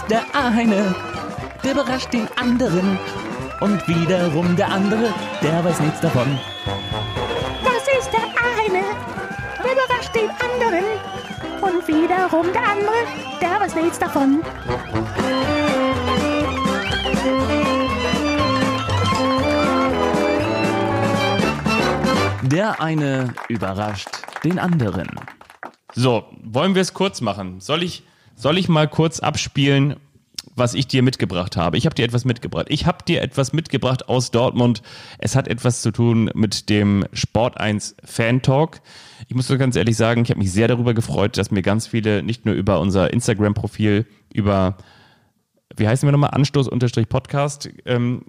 Der 0.09 0.23
eine, 0.35 0.95
der 1.65 1.73
überrascht 1.73 2.13
den 2.13 2.29
anderen. 2.37 2.99
Und 3.61 3.87
wiederum 3.89 4.55
der 4.55 4.71
andere, 4.71 5.15
der 5.43 5.65
weiß 5.65 5.81
nichts 5.81 6.01
davon. 6.01 6.39
Das 7.65 7.99
ist 7.99 8.11
der 8.13 8.21
eine, 8.21 8.85
der 9.63 9.73
überrascht 9.73 10.15
den 10.15 10.29
anderen. 10.31 10.85
Und 11.63 11.89
wiederum 11.89 12.53
der 12.53 12.63
andere, 12.63 12.95
der 13.41 13.61
weiß 13.61 13.75
nichts 13.77 13.99
davon. 13.99 14.43
Der 22.43 22.81
eine 22.81 23.35
überrascht 23.49 24.09
den 24.45 24.59
anderen. 24.59 25.09
So, 25.95 26.25
wollen 26.45 26.75
wir 26.75 26.83
es 26.83 26.93
kurz 26.93 27.21
machen? 27.23 27.61
Soll 27.61 27.83
ich 27.83 28.05
soll 28.37 28.59
ich 28.59 28.69
mal 28.69 28.87
kurz 28.87 29.21
abspielen, 29.21 29.97
was 30.55 30.75
ich 30.75 30.87
dir 30.87 31.03
mitgebracht 31.03 31.57
habe? 31.57 31.77
Ich 31.77 31.85
habe 31.85 31.95
dir 31.95 32.05
etwas 32.05 32.25
mitgebracht. 32.25 32.67
Ich 32.69 32.87
habe 32.87 33.05
dir 33.05 33.21
etwas 33.21 33.53
mitgebracht 33.53 34.09
aus 34.09 34.31
Dortmund. 34.31 34.83
Es 35.19 35.37
hat 35.37 35.49
etwas 35.49 35.83
zu 35.83 35.91
tun 35.91 36.31
mit 36.35 36.71
dem 36.71 37.05
Sport 37.13 37.59
1 37.59 37.97
Fan 38.05 38.41
Talk. 38.43 38.81
Ich 39.29 39.35
muss 39.35 39.49
ganz 39.49 39.77
ehrlich 39.77 39.97
sagen, 39.97 40.23
ich 40.23 40.31
habe 40.31 40.39
mich 40.39 40.53
sehr 40.53 40.69
darüber 40.69 40.95
gefreut, 40.95 41.37
dass 41.37 41.51
mir 41.51 41.63
ganz 41.63 41.87
viele 41.87 42.23
nicht 42.23 42.47
nur 42.47 42.55
über 42.55 42.81
unser 42.81 43.13
Instagram-Profil, 43.13 44.07
über 44.33 44.77
wie 45.77 45.89
heißen 45.89 46.07
wir 46.07 46.13
nochmal, 46.13 46.31
Anstoß-Podcast, 46.31 47.69
ähm, 47.85 48.23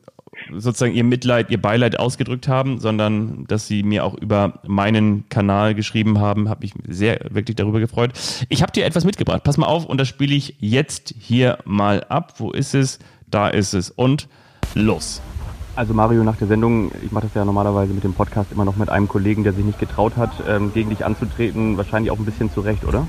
sozusagen 0.51 0.93
ihr 0.93 1.03
Mitleid, 1.03 1.49
ihr 1.49 1.61
Beileid 1.61 1.99
ausgedrückt 1.99 2.47
haben, 2.47 2.79
sondern 2.79 3.45
dass 3.47 3.67
sie 3.67 3.83
mir 3.83 4.05
auch 4.05 4.15
über 4.15 4.59
meinen 4.65 5.27
Kanal 5.29 5.75
geschrieben 5.75 6.19
haben, 6.19 6.49
habe 6.49 6.65
ich 6.65 6.73
sehr 6.87 7.19
wirklich 7.29 7.55
darüber 7.55 7.79
gefreut. 7.79 8.11
Ich 8.49 8.61
habe 8.61 8.71
dir 8.71 8.85
etwas 8.85 9.05
mitgebracht. 9.05 9.43
Pass 9.43 9.57
mal 9.57 9.67
auf 9.67 9.85
und 9.85 9.99
das 9.99 10.07
spiele 10.07 10.35
ich 10.35 10.55
jetzt 10.59 11.13
hier 11.17 11.57
mal 11.65 12.03
ab. 12.09 12.35
Wo 12.37 12.51
ist 12.51 12.75
es? 12.75 12.99
Da 13.29 13.49
ist 13.49 13.73
es 13.73 13.89
und 13.89 14.27
los. 14.73 15.21
Also 15.75 15.93
Mario, 15.93 16.23
nach 16.23 16.37
der 16.37 16.47
Sendung, 16.47 16.91
ich 17.03 17.11
mache 17.11 17.27
das 17.27 17.35
ja 17.35 17.45
normalerweise 17.45 17.93
mit 17.93 18.03
dem 18.03 18.13
Podcast 18.13 18.51
immer 18.51 18.65
noch 18.65 18.77
mit 18.77 18.89
einem 18.89 19.07
Kollegen, 19.07 19.43
der 19.43 19.53
sich 19.53 19.63
nicht 19.63 19.77
getraut 19.77 20.17
hat, 20.17 20.31
ähm, 20.47 20.73
gegen 20.73 20.89
dich 20.89 21.05
anzutreten, 21.05 21.77
wahrscheinlich 21.77 22.09
auch 22.09 22.17
ein 22.17 22.25
bisschen 22.25 22.51
zurecht, 22.51 22.83
oder? 22.83 23.05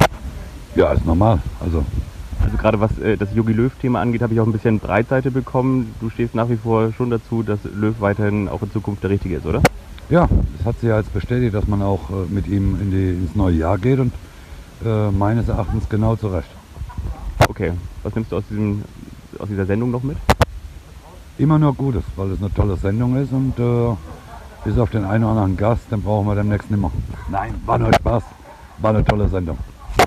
Ja, 0.74 0.93
ist 0.93 1.07
normal. 1.07 1.41
Also 1.61 1.85
also 2.43 2.57
gerade 2.57 2.80
was 2.80 2.97
äh, 2.99 3.16
das 3.16 3.34
Jogi 3.34 3.53
Löw-Thema 3.53 4.01
angeht, 4.01 4.22
habe 4.22 4.34
ich 4.34 4.41
auch 4.41 4.47
ein 4.47 4.53
bisschen 4.53 4.78
Breitseite 4.78 5.30
bekommen. 5.30 5.95
Du 6.01 6.11
stehst 6.11 6.34
nach 6.34 6.49
wie 6.49 6.57
vor 6.57 6.93
schon 6.93 7.11
dazu, 7.11 7.43
dass 7.43 7.59
Löw 7.64 7.95
weiterhin 8.01 8.49
auch 8.49 8.62
in 8.62 8.72
Zukunft 8.72 9.03
der 9.03 9.11
Richtige 9.11 9.36
ist, 9.36 9.47
oder? 9.47 9.62
Ja, 10.11 10.28
es 10.59 10.64
hat 10.64 10.78
sich 10.80 10.89
ja 10.89 10.99
jetzt 10.99 11.12
bestätigt, 11.12 11.55
dass 11.55 11.66
man 11.66 11.82
auch 11.82 12.11
äh, 12.11 12.32
mit 12.32 12.47
ihm 12.47 12.80
in 12.80 12.91
die, 12.91 13.11
ins 13.11 13.34
neue 13.34 13.57
Jahr 13.57 13.78
geht 13.78 13.99
und 13.99 14.12
äh, 14.84 15.11
meines 15.11 15.49
Erachtens 15.49 15.89
genau 15.89 16.16
zurecht. 16.16 16.49
Okay, 17.49 17.72
was 18.03 18.14
nimmst 18.14 18.32
du 18.32 18.36
aus, 18.36 18.45
diesem, 18.49 18.84
aus 19.39 19.49
dieser 19.49 19.66
Sendung 19.66 19.91
noch 19.91 20.03
mit? 20.03 20.16
Immer 21.36 21.59
nur 21.59 21.74
Gutes, 21.74 22.05
weil 22.16 22.32
es 22.32 22.41
eine 22.41 22.53
tolle 22.53 22.76
Sendung 22.76 23.16
ist 23.16 23.32
und 23.32 23.59
äh, 23.59 23.97
bis 24.64 24.78
auf 24.78 24.91
den 24.91 25.05
einen 25.05 25.24
oder 25.24 25.32
anderen 25.32 25.57
Gast, 25.57 25.91
den 25.91 26.03
brauchen 26.03 26.26
wir 26.26 26.34
demnächst 26.34 26.70
nicht 26.70 26.80
mehr. 26.80 26.91
Nein, 27.30 27.55
war 27.66 27.78
nur 27.78 27.93
Spaß, 27.93 28.22
war 28.78 28.91
eine 28.91 29.05
tolle 29.05 29.28
Sendung. 29.28 29.59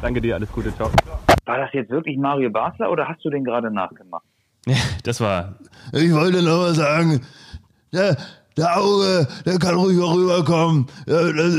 Danke 0.02 0.22
dir, 0.22 0.36
alles 0.36 0.52
Gute, 0.52 0.76
ciao. 0.76 0.90
War 1.46 1.58
das 1.58 1.74
jetzt 1.74 1.90
wirklich 1.90 2.18
Mario 2.18 2.50
Basler 2.50 2.92
oder 2.92 3.08
hast 3.08 3.24
du 3.26 3.30
den 3.30 3.44
gerade 3.44 3.72
nachgemacht? 3.72 4.24
Ja, 4.68 4.76
das 5.04 5.20
war. 5.20 5.56
Ich 5.94 6.14
wollte 6.14 6.44
noch 6.44 6.58
mal 6.58 6.76
sagen, 6.76 7.22
der, 7.92 8.16
der 8.58 8.78
Auge, 8.78 9.28
der 9.46 9.58
kann 9.58 9.76
ruhig 9.76 10.00
auch 10.00 10.16
rüberkommen. 10.16 10.88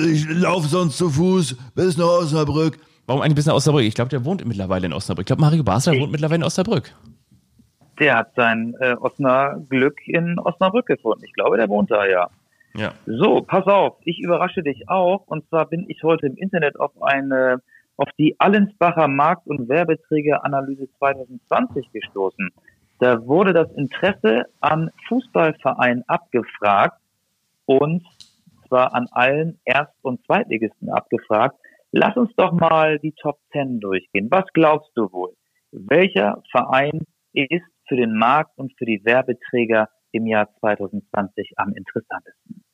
Ich 0.09 0.29
laufe 0.29 0.69
sonst 0.69 0.99
zu 0.99 1.11
Fuß 1.11 1.57
bis 1.75 1.97
nach 1.97 2.07
Osnabrück. 2.07 2.79
Warum 3.07 3.23
eigentlich 3.23 3.35
bis 3.35 3.47
nach 3.47 3.55
Osnabrück? 3.55 3.85
Ich 3.85 3.95
glaube, 3.95 4.11
der 4.11 4.25
wohnt 4.25 4.45
mittlerweile 4.47 4.87
in 4.87 4.93
Osnabrück. 4.93 5.25
Ich 5.25 5.27
glaube, 5.27 5.43
Mario 5.43 5.65
Basler 5.65 5.99
wohnt 5.99 6.13
mittlerweile 6.13 6.41
in 6.41 6.45
Osnabrück. 6.45 6.95
Der 7.99 8.17
hat 8.17 8.35
sein 8.37 8.75
äh, 8.81 8.95
Osnabrück 8.95 9.99
in 10.07 10.39
Osnabrück 10.39 10.87
gefunden. 10.87 11.25
Ich 11.25 11.33
glaube, 11.33 11.57
der 11.57 11.69
wohnt 11.69 11.91
da 11.91 12.07
ja. 12.07 12.31
Ja. 12.75 12.93
So, 13.07 13.43
pass 13.43 13.67
auf, 13.67 13.97
ich 14.05 14.21
überrasche 14.21 14.63
dich 14.63 14.89
auch. 14.89 15.27
Und 15.27 15.47
zwar 15.49 15.67
bin 15.67 15.85
ich 15.89 16.03
heute 16.03 16.27
im 16.27 16.37
Internet 16.37 16.79
auf 16.81 16.91
eine 17.03 17.61
auf 18.03 18.09
die 18.19 18.35
Allensbacher 18.41 19.07
Markt- 19.07 19.47
und 19.47 19.69
Werbeträgeranalyse 19.69 20.89
2020 20.99 21.93
gestoßen. 21.93 22.51
Da 22.99 23.25
wurde 23.25 23.53
das 23.53 23.71
Interesse 23.75 24.47
an 24.61 24.91
Fußballvereinen 25.07 26.03
abgefragt 26.09 27.01
und 27.65 28.05
zwar 28.67 28.93
an 28.93 29.07
allen 29.13 29.61
Erst- 29.65 29.95
und 30.03 30.25
Zweitligisten 30.27 30.91
abgefragt. 30.91 31.55
Lass 31.93 32.17
uns 32.17 32.35
doch 32.37 32.51
mal 32.51 32.99
die 32.99 33.13
Top 33.13 33.39
10 33.53 33.79
durchgehen. 33.79 34.29
Was 34.33 34.47
glaubst 34.53 34.91
du 34.97 35.13
wohl? 35.13 35.35
Welcher 35.71 36.43
Verein 36.51 37.03
ist 37.33 37.63
für 37.87 37.97
den 37.97 38.19
Markt 38.19 38.59
und 38.59 38.73
für 38.79 38.85
die 38.85 39.05
Werbeträger 39.05 39.89
im 40.11 40.27
Jahr 40.27 40.49
2020 40.59 41.53
am 41.57 41.73
interessantesten? 41.75 42.65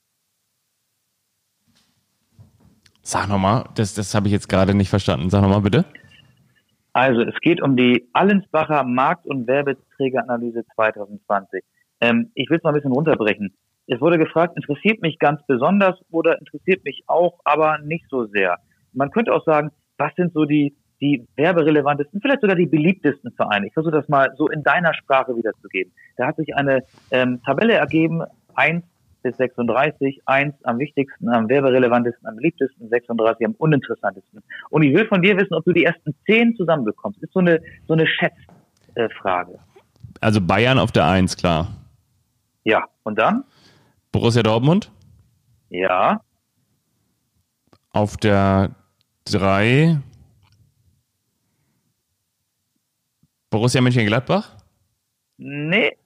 Sag 3.09 3.27
nochmal, 3.27 3.65
das, 3.75 3.95
das 3.95 4.15
habe 4.15 4.27
ich 4.27 4.35
jetzt 4.35 4.51
gerade 4.51 4.75
nicht 4.75 4.91
verstanden. 4.91 5.31
Sag 5.31 5.41
nochmal 5.41 5.63
bitte. 5.63 5.87
Also 6.93 7.23
es 7.23 7.41
geht 7.41 7.63
um 7.63 7.75
die 7.75 8.07
Allensbacher 8.13 8.85
Markt- 8.85 9.25
und 9.25 9.47
Werbeträgeranalyse 9.47 10.67
2020. 10.75 11.65
Ähm, 12.03 12.31
ich 12.35 12.51
will 12.51 12.59
es 12.59 12.63
mal 12.63 12.69
ein 12.69 12.75
bisschen 12.75 12.93
runterbrechen. 12.93 13.55
Es 13.87 13.99
wurde 14.03 14.19
gefragt, 14.19 14.59
interessiert 14.59 15.01
mich 15.01 15.19
ganz 15.19 15.41
besonders 15.47 15.99
oder 16.11 16.39
interessiert 16.39 16.85
mich 16.85 17.03
auch, 17.07 17.41
aber 17.45 17.79
nicht 17.79 18.05
so 18.11 18.27
sehr. 18.27 18.59
Man 18.93 19.11
könnte 19.11 19.33
auch 19.33 19.45
sagen, 19.47 19.71
was 19.97 20.15
sind 20.15 20.35
so 20.35 20.45
die, 20.45 20.77
die 21.01 21.27
werberelevantesten, 21.37 22.21
vielleicht 22.21 22.43
sogar 22.43 22.57
die 22.57 22.67
beliebtesten 22.67 23.33
Vereine. 23.33 23.69
Ich 23.69 23.73
versuche 23.73 23.95
das 23.95 24.09
mal 24.11 24.35
so 24.37 24.49
in 24.49 24.63
deiner 24.63 24.93
Sprache 24.93 25.35
wiederzugeben. 25.35 25.95
Da 26.19 26.27
hat 26.27 26.37
sich 26.37 26.55
eine 26.55 26.83
ähm, 27.11 27.41
Tabelle 27.43 27.73
ergeben, 27.73 28.25
1 28.55 28.85
bis 29.23 29.37
36, 29.37 30.21
1 30.27 30.55
am 30.65 30.79
wichtigsten, 30.79 31.29
am 31.29 31.49
werberelevantesten, 31.49 32.27
am 32.27 32.37
beliebtesten, 32.37 32.89
36 32.89 33.47
am 33.47 33.55
uninteressantesten. 33.59 34.43
Und 34.71 34.83
ich 34.83 34.95
will 34.95 35.07
von 35.07 35.23
dir 35.23 35.37
wissen, 35.37 35.55
ob 35.55 35.65
du 35.65 35.73
die 35.73 35.85
ersten 35.85 36.15
10 36.27 36.57
zusammenbekommst. 36.57 37.23
Ist 37.23 37.33
so 37.33 37.41
eine, 37.41 37.61
so 37.87 37.95
eine 37.95 38.07
Schätzfrage. 38.07 39.59
Also 40.21 40.41
Bayern 40.41 40.79
auf 40.79 40.93
der 40.93 41.07
Eins, 41.07 41.37
klar. 41.37 41.69
Ja, 42.65 42.85
und 43.03 43.19
dann? 43.19 43.45
Borussia 44.13 44.43
Dortmund 44.43 44.91
Ja, 45.71 46.21
auf 47.91 48.17
der 48.17 48.71
Drei. 49.25 49.99
Borussia 53.51 53.81
Mönchengladbach. 53.81 54.57
nee, 55.39 55.97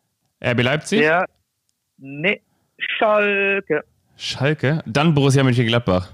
RB 0.44 0.62
Leipzig. 0.62 1.00
der, 1.00 1.26
nee, 1.98 2.40
Schalke. 2.98 3.84
Schalke. 4.16 4.82
Dann 4.86 5.14
Borussia 5.14 5.42
Mönchengladbach. 5.42 6.12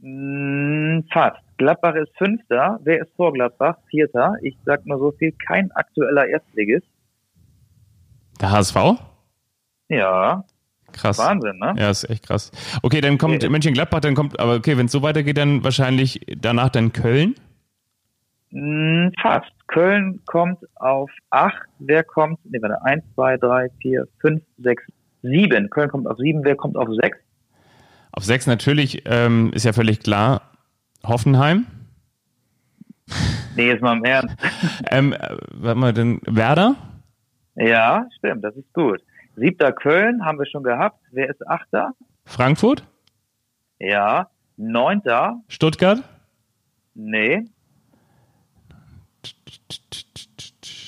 Mm, 0.00 1.00
Fast. 1.12 1.38
Gladbach 1.58 1.94
ist 1.94 2.12
Fünfter. 2.18 2.78
Wer 2.84 3.02
ist 3.02 3.12
vor 3.16 3.32
Gladbach? 3.32 3.76
Vierter. 3.88 4.34
Ich 4.42 4.56
sag 4.66 4.84
nur 4.86 4.98
so 4.98 5.12
viel, 5.12 5.32
kein 5.32 5.70
aktueller 5.72 6.26
Erstligist. 6.26 6.86
Der 8.40 8.50
HSV. 8.50 8.76
Ja, 9.88 10.44
Krass. 10.92 11.18
Wahnsinn, 11.18 11.58
ne? 11.58 11.74
Ja, 11.76 11.90
ist 11.90 12.08
echt 12.08 12.26
krass. 12.26 12.50
Okay, 12.82 13.00
dann 13.02 13.18
kommt 13.18 13.42
Ja. 13.42 13.50
Mönchengladbach, 13.50 14.00
dann 14.00 14.14
kommt, 14.14 14.38
aber 14.40 14.54
okay, 14.54 14.78
wenn 14.78 14.86
es 14.86 14.92
so 14.92 15.02
weitergeht, 15.02 15.36
dann 15.36 15.62
wahrscheinlich 15.62 16.20
danach 16.40 16.70
dann 16.70 16.92
Köln. 16.92 17.34
Mm, 18.50 19.08
Fast. 19.20 19.50
Köln 19.66 20.20
kommt 20.26 20.58
auf 20.76 21.10
acht. 21.30 21.60
Wer 21.80 22.02
kommt? 22.04 22.38
Nee, 22.44 22.58
warte. 22.62 22.82
Eins, 22.84 23.04
zwei, 23.14 23.36
drei, 23.36 23.68
vier, 23.82 24.06
fünf, 24.20 24.42
sechs, 24.58 24.82
sieben. 25.22 25.70
Köln 25.70 25.88
kommt 25.90 26.06
auf 26.06 26.18
sieben. 26.18 26.44
Wer 26.44 26.56
kommt 26.56 26.76
auf 26.76 26.88
sechs? 27.00 27.18
Auf 28.12 28.24
sechs 28.24 28.46
natürlich, 28.46 29.02
ähm, 29.06 29.52
ist 29.52 29.64
ja 29.64 29.72
völlig 29.72 30.00
klar, 30.00 30.42
Hoffenheim. 31.04 31.66
Nee, 33.56 33.68
jetzt 33.68 33.82
mal 33.82 33.96
im 33.96 34.04
Ernst. 34.04 34.36
Ähm, 34.90 35.12
äh, 35.12 35.36
warte 35.52 35.78
mal, 35.78 35.92
denn 35.92 36.20
Werder? 36.26 36.76
Ja, 37.56 38.06
stimmt. 38.18 38.44
Das 38.44 38.54
ist 38.56 38.72
gut. 38.72 39.02
Siebter 39.36 39.72
Köln 39.72 40.24
haben 40.24 40.38
wir 40.38 40.46
schon 40.46 40.62
gehabt. 40.62 41.00
Wer 41.10 41.28
ist 41.28 41.46
Achter? 41.46 41.92
Frankfurt? 42.24 42.84
Ja. 43.78 44.30
Neunter? 44.56 45.40
Stuttgart? 45.48 46.02
Nee. 46.94 47.44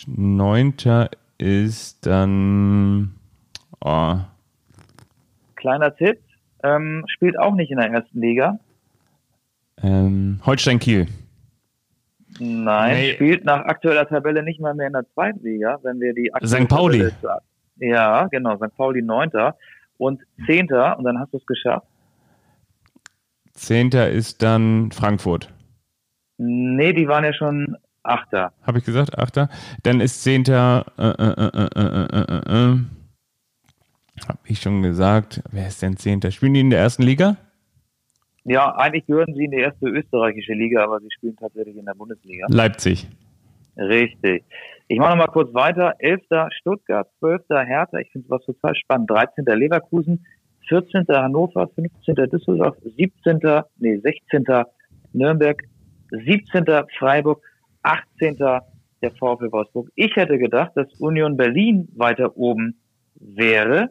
Neunter 0.06 1.10
ist 1.36 2.06
dann, 2.06 3.14
oh, 3.80 4.16
Kleiner 5.56 5.94
Tipp. 5.96 6.18
Ähm, 6.62 7.04
spielt 7.08 7.38
auch 7.38 7.54
nicht 7.54 7.70
in 7.70 7.78
der 7.78 7.90
ersten 7.90 8.20
Liga. 8.20 8.58
ähm, 9.82 10.40
Holstein 10.44 10.78
Kiel. 10.78 11.06
Nein, 12.40 12.94
Nee. 12.96 13.12
spielt 13.14 13.44
nach 13.44 13.64
aktueller 13.64 14.06
Tabelle 14.08 14.42
nicht 14.42 14.60
mal 14.60 14.74
mehr 14.74 14.86
in 14.88 14.92
der 14.92 15.06
zweiten 15.14 15.42
Liga, 15.42 15.78
wenn 15.82 16.00
wir 16.00 16.14
die 16.14 16.32
aktuelle 16.34 16.64
St. 16.64 16.68
Pauli. 16.68 16.98
Tabelle 16.98 17.40
Ja, 17.78 18.26
genau, 18.26 18.56
St. 18.56 18.76
Pauli 18.76 19.02
neunter 19.02 19.56
und 19.96 20.20
zehnter 20.46 20.98
und 20.98 21.04
dann 21.04 21.18
hast 21.18 21.32
du 21.32 21.38
es 21.38 21.46
geschafft. 21.46 21.86
Zehnter 23.54 24.08
ist 24.10 24.42
dann 24.42 24.90
Frankfurt. 24.92 25.52
Nee, 26.36 26.92
die 26.92 27.08
waren 27.08 27.24
ja 27.24 27.32
schon 27.32 27.76
Achter. 28.04 28.52
Habe 28.62 28.78
ich 28.78 28.84
gesagt, 28.84 29.18
Achter. 29.18 29.48
Dann 29.82 30.00
ist 30.00 30.22
Zehnter, 30.22 30.86
äh, 30.96 31.02
äh, 31.08 31.32
äh, 31.32 31.50
äh, 31.56 31.68
äh, 31.74 32.20
äh, 32.20 32.66
äh, 32.66 32.72
äh. 32.72 32.78
Habe 34.26 34.38
ich 34.46 34.60
schon 34.60 34.82
gesagt. 34.82 35.42
Wer 35.52 35.68
ist 35.68 35.82
denn 35.82 35.96
Zehnter? 35.96 36.30
Spielen 36.30 36.54
die 36.54 36.60
in 36.60 36.70
der 36.70 36.80
ersten 36.80 37.02
Liga? 37.02 37.36
Ja, 38.44 38.74
eigentlich 38.76 39.06
gehören 39.06 39.34
sie 39.34 39.44
in 39.44 39.50
die 39.50 39.58
erste 39.58 39.86
österreichische 39.88 40.54
Liga, 40.54 40.82
aber 40.82 41.00
sie 41.00 41.10
spielen 41.10 41.36
tatsächlich 41.36 41.76
in 41.76 41.84
der 41.84 41.92
Bundesliga. 41.94 42.46
Leipzig. 42.48 43.06
Richtig. 43.76 44.44
Ich 44.88 44.98
mache 44.98 45.10
noch 45.10 45.26
mal 45.26 45.32
kurz 45.32 45.52
weiter. 45.52 45.94
11. 45.98 46.22
Stuttgart, 46.58 47.06
12. 47.18 47.42
Hertha. 47.50 47.98
Ich 47.98 48.10
finde 48.10 48.30
was 48.30 48.44
total 48.46 48.74
spannend. 48.74 49.10
13. 49.10 49.44
Leverkusen, 49.44 50.24
14. 50.68 51.04
Hannover, 51.08 51.68
15. 51.74 52.14
Düsseldorf, 52.30 52.76
17. 52.96 53.40
nee, 53.78 53.98
16. 53.98 54.44
Nürnberg, 55.12 55.62
17. 56.10 56.64
Freiburg, 56.98 57.42
18. 57.82 58.36
der 58.36 59.10
VfL 59.12 59.52
Wolfsburg. 59.52 59.90
Ich 59.94 60.16
hätte 60.16 60.38
gedacht, 60.38 60.72
dass 60.74 60.92
Union 60.94 61.36
Berlin 61.36 61.88
weiter 61.94 62.36
oben 62.36 62.80
wäre. 63.14 63.90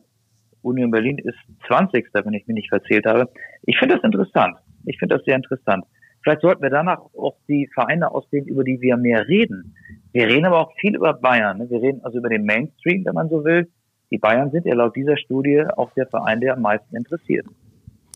Union 0.67 0.91
Berlin 0.91 1.17
ist 1.17 1.37
20. 1.67 2.07
wenn 2.13 2.33
ich 2.33 2.47
mich 2.47 2.55
nicht 2.55 2.69
verzählt 2.69 3.05
habe. 3.05 3.29
Ich 3.63 3.77
finde 3.77 3.95
das 3.95 4.03
interessant. 4.03 4.57
Ich 4.85 4.97
finde 4.99 5.15
das 5.15 5.25
sehr 5.25 5.35
interessant. 5.35 5.85
Vielleicht 6.21 6.41
sollten 6.41 6.61
wir 6.61 6.69
danach 6.69 6.99
auch 7.17 7.35
die 7.47 7.69
Vereine 7.73 8.11
auswählen, 8.11 8.45
über 8.47 8.63
die 8.63 8.81
wir 8.81 8.97
mehr 8.97 9.27
reden. 9.27 9.75
Wir 10.11 10.27
reden 10.27 10.45
aber 10.45 10.59
auch 10.59 10.73
viel 10.79 10.95
über 10.95 11.13
Bayern. 11.13 11.59
ne? 11.59 11.69
Wir 11.69 11.81
reden 11.81 12.01
also 12.03 12.17
über 12.17 12.29
den 12.29 12.43
Mainstream, 12.43 13.05
wenn 13.05 13.13
man 13.13 13.29
so 13.29 13.45
will. 13.45 13.69
Die 14.11 14.17
Bayern 14.17 14.51
sind 14.51 14.65
ja 14.65 14.75
laut 14.75 14.95
dieser 14.95 15.17
Studie 15.17 15.63
auch 15.75 15.91
der 15.93 16.07
Verein, 16.07 16.41
der 16.41 16.53
am 16.53 16.61
meisten 16.61 16.95
interessiert. 16.95 17.45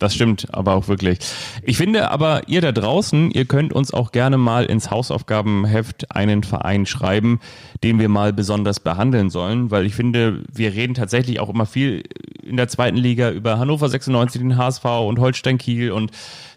Das 0.01 0.15
stimmt, 0.15 0.47
aber 0.51 0.73
auch 0.73 0.87
wirklich. 0.87 1.19
Ich 1.61 1.77
finde 1.77 2.09
aber, 2.09 2.41
ihr 2.47 2.59
da 2.61 2.71
draußen, 2.71 3.29
ihr 3.29 3.45
könnt 3.45 3.71
uns 3.71 3.93
auch 3.93 4.11
gerne 4.11 4.39
mal 4.39 4.65
ins 4.65 4.89
Hausaufgabenheft 4.89 6.09
einen 6.09 6.41
Verein 6.41 6.87
schreiben, 6.87 7.39
den 7.83 7.99
wir 7.99 8.09
mal 8.09 8.33
besonders 8.33 8.79
behandeln 8.79 9.29
sollen, 9.29 9.69
weil 9.69 9.85
ich 9.85 9.93
finde, 9.93 10.41
wir 10.51 10.73
reden 10.73 10.95
tatsächlich 10.95 11.39
auch 11.39 11.49
immer 11.49 11.67
viel 11.67 12.01
in 12.41 12.57
der 12.57 12.67
zweiten 12.67 12.97
Liga 12.97 13.29
über 13.29 13.59
Hannover 13.59 13.87
96, 13.89 14.41
den 14.41 14.57
HSV 14.57 14.83
und 14.85 15.19
Holstein 15.19 15.59
Kiel 15.59 15.91
und 15.91 16.09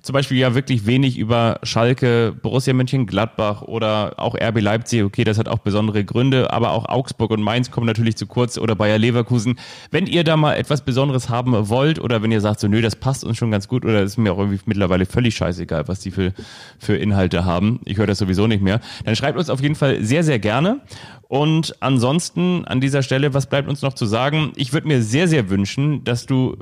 zum 0.05 0.13
Beispiel 0.13 0.37
ja 0.37 0.55
wirklich 0.55 0.85
wenig 0.85 1.17
über 1.19 1.59
Schalke, 1.63 2.35
Borussia 2.43 2.75
Mönchengladbach 2.75 3.63
oder 3.63 4.15
auch 4.19 4.35
RB 4.35 4.61
Leipzig. 4.61 5.03
Okay, 5.03 5.25
das 5.25 5.39
hat 5.39 5.49
auch 5.49 5.59
besondere 5.59 6.05
Gründe, 6.05 6.53
aber 6.53 6.73
auch 6.73 6.87
Augsburg 6.87 7.31
und 7.31 7.43
Mainz 7.43 7.71
kommen 7.71 7.87
natürlich 7.87 8.17
zu 8.17 8.27
kurz 8.27 8.59
oder 8.59 8.77
Bayer 8.77 8.99
Leverkusen. 8.99 9.59
Wenn 9.91 10.07
ihr 10.07 10.23
da 10.23 10.37
mal 10.37 10.57
etwas 10.57 10.83
Besonderes 10.83 11.31
haben 11.31 11.71
wollt 11.71 11.99
oder 11.99 12.23
wenn 12.23 12.31
ihr 12.31 12.43
sagt 12.43 12.61
so, 12.61 12.69
nö, 12.69 12.83
das 12.83 12.97
passt 12.97 13.25
uns 13.25 13.39
schon 13.39 13.51
ganz 13.51 13.67
gut 13.67 13.87
oder 13.87 14.03
ist 14.03 14.19
mir 14.19 14.35
auch 14.35 14.39
irgendwie 14.39 14.61
mittlerweile 14.67 15.07
völlig 15.07 15.37
scheißegal, 15.37 15.89
was 15.89 16.01
die 16.01 16.11
für, 16.11 16.35
für 16.79 16.97
Inhalte 16.97 17.47
haben. 17.47 17.81
Ich 17.87 17.97
höre 17.97 18.07
das 18.07 18.19
sowieso 18.19 18.47
nicht 18.47 18.63
mehr. 18.63 18.81
Dann 19.07 19.17
schreibt 19.17 19.39
uns 19.39 19.49
auf 19.49 19.63
jeden 19.63 19.75
Fall 19.75 20.05
sehr, 20.05 20.23
sehr 20.23 20.39
gerne. 20.39 20.83
Und 21.29 21.77
ansonsten 21.81 22.67
an 22.67 22.83
dieser 22.83 23.03
Stelle, 23.03 23.33
was 23.33 23.47
bleibt 23.47 23.71
uns 23.71 23.81
noch 23.81 23.95
zu 23.95 24.05
sagen? 24.05 24.53
Ich 24.57 24.75
würde 24.75 24.87
mir 24.87 25.01
sehr, 25.01 25.29
sehr 25.29 25.49
wünschen, 25.49 26.05
dass 26.05 26.27
du 26.27 26.59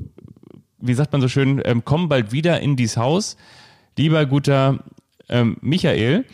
wie 0.83 0.95
sagt 0.95 1.13
man 1.13 1.21
so 1.21 1.29
schön, 1.29 1.63
ähm, 1.65 1.83
komm 1.85 2.09
bald 2.09 2.33
wieder 2.33 2.61
in 2.61 2.77
dies 2.77 2.97
Haus, 2.97 3.37
lieber 3.97 4.27
guter 4.27 4.81
ähm, 5.29 5.57
Michael. 5.61 6.25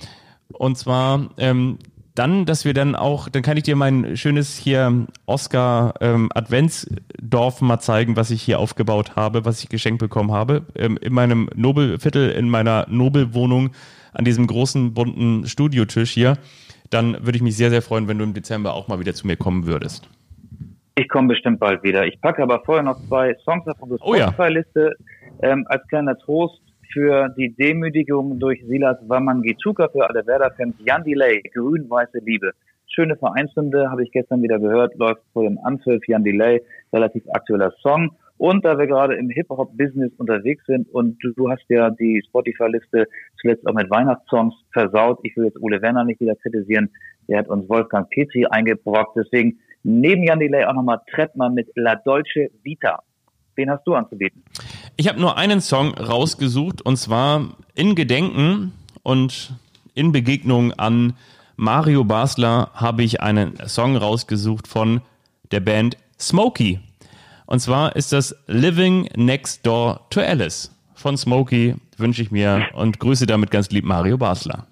Und 0.53 0.79
zwar 0.79 1.31
ähm, 1.37 1.79
dann, 2.15 2.47
dass 2.47 2.65
wir 2.65 2.75
dann 2.75 2.97
auch, 2.97 3.29
dann 3.29 3.43
kann 3.43 3.57
ich 3.57 3.63
dir 3.63 3.77
mein 3.77 4.17
schönes 4.17 4.57
hier 4.57 5.07
Oscar 5.27 5.95
ähm, 6.01 6.31
Adventsdorf 6.35 7.61
mal 7.61 7.79
zeigen, 7.79 8.17
was 8.17 8.31
ich 8.33 8.43
hier 8.43 8.59
aufgebaut 8.59 9.15
habe, 9.15 9.45
was 9.45 9.63
ich 9.63 9.69
geschenkt 9.69 10.01
bekommen 10.01 10.33
habe. 10.33 10.67
Ähm, 10.75 10.99
in 11.01 11.13
meinem 11.13 11.49
Nobelviertel, 11.55 12.31
in 12.31 12.49
meiner 12.49 12.87
Nobelwohnung, 12.89 13.71
an 14.13 14.25
diesem 14.25 14.49
großen 14.49 14.95
bunten 14.95 15.47
Studiotisch 15.47 16.11
hier. 16.11 16.39
Dann 16.91 17.25
würde 17.25 17.37
ich 17.37 17.43
mich 17.43 17.57
sehr, 17.57 17.71
sehr 17.71 17.83
freuen, 17.83 18.09
wenn 18.09 18.19
du 18.19 18.25
im 18.25 18.35
Dezember 18.35 18.75
auch 18.75 18.89
mal 18.89 18.99
wieder 18.99 19.15
zu 19.15 19.27
mir 19.27 19.37
kommen 19.37 19.67
würdest. 19.67 20.09
Ich 20.99 21.09
komme 21.09 21.29
bestimmt 21.29 21.61
bald 21.61 21.85
wieder. 21.85 22.07
Ich 22.07 22.21
packe 22.21 22.43
aber 22.43 22.61
vorher 22.65 22.83
noch 22.83 22.99
zwei 23.07 23.33
Songs 23.45 23.65
auf 23.69 23.81
unsere 23.81 24.01
Oh 24.03 24.17
ja. 24.17 24.33
Spotify-Liste 24.33 24.97
ähm, 25.43 25.65
als 25.69 25.87
kleiner 25.87 26.19
Trost 26.19 26.61
für 26.93 27.29
die 27.39 27.55
Demütigung 27.55 28.41
durch 28.41 28.61
Silas 28.67 28.99
Wamangituka 29.07 29.91
für 29.91 30.11
alle 30.11 30.27
Werder-Fans. 30.27 30.75
Jan 30.85 31.05
Delay, 31.05 31.41
Grün-Weiße 31.55 32.19
Liebe. 32.25 32.51
Schöne 32.89 33.15
Vereinsstunde, 33.15 33.89
habe 33.89 34.03
ich 34.03 34.11
gestern 34.11 34.43
wieder 34.43 34.59
gehört, 34.59 34.97
läuft 34.97 35.23
vor 35.33 35.45
dem 35.45 35.61
Anpfiff 35.63 36.03
Jan 36.09 36.25
Delay, 36.25 36.61
relativ 36.93 37.23
aktueller 37.33 37.73
Song. 37.81 38.17
Und 38.37 38.65
da 38.65 38.77
wir 38.77 38.89
gerade 38.89 39.15
im 39.15 39.31
Hip-Hop-Business 39.31 40.11
unterwegs 40.19 40.67
sind 40.67 40.89
und 40.93 41.23
du, 41.23 41.33
du 41.33 41.49
hast 41.49 41.65
ja 41.69 41.91
die 41.91 42.25
Spotify-Liste 42.27 43.07
zuletzt 43.41 43.65
auch 43.69 43.75
mit 43.75 43.89
Weihnachtssongs 43.89 44.55
versaut. 44.73 45.21
Ich 45.23 45.37
will 45.37 45.45
jetzt 45.45 45.63
Ole 45.63 45.81
Werner 45.81 46.03
nicht 46.03 46.21
wieder 46.21 46.35
kritisieren. 46.35 46.91
Der 47.29 47.39
hat 47.39 47.49
uns 47.49 47.69
Wolfgang 47.69 48.11
Petri 48.11 48.47
eingebrockt. 48.47 49.17
Deswegen 49.17 49.61
neben 49.89 50.23
Jan 50.23 50.39
Delay 50.39 50.65
auch 50.67 50.75
nochmal 50.75 51.01
Trettmann 51.11 51.55
mit 51.55 51.69
La 51.75 51.97
Dolce 51.97 52.51
Vita. 52.63 53.03
Den 53.57 53.71
hast 53.71 53.85
du 53.87 53.95
anzubieten. 53.95 54.45
Ich 54.97 55.09
habe 55.09 55.19
nur 55.19 55.37
einen 55.37 55.61
Song 55.61 55.95
rausgesucht 55.95 56.83
und 56.83 56.97
zwar 56.97 57.57
in 57.75 57.95
Gedenken 57.95 58.73
und 59.03 59.55
in 59.95 60.13
Begegnung 60.13 60.73
an 60.75 61.15
Mario 61.57 62.05
Basler 62.05 62.71
habe 62.75 63.03
ich 63.03 63.21
einen 63.21 63.57
Song 63.67 63.97
rausgesucht 63.97 64.69
von 64.69 65.01
der 65.51 65.61
Band 65.61 65.97
Smokey. 66.21 66.79
Und 67.47 67.61
zwar 67.61 67.97
ist 67.97 68.13
das 68.13 68.37
Living 68.47 69.09
Next 69.17 69.67
Door 69.67 70.07
to 70.11 70.21
Alice 70.21 70.71
von 70.95 71.17
Smokey 71.17 71.75
wünsche 71.97 72.23
ich 72.23 72.31
mir 72.31 72.69
und 72.75 73.01
grüße 73.01 73.27
damit 73.27 73.51
ganz 73.51 73.71
lieb 73.71 73.85
Mario 73.85 74.19
Basler. 74.19 74.68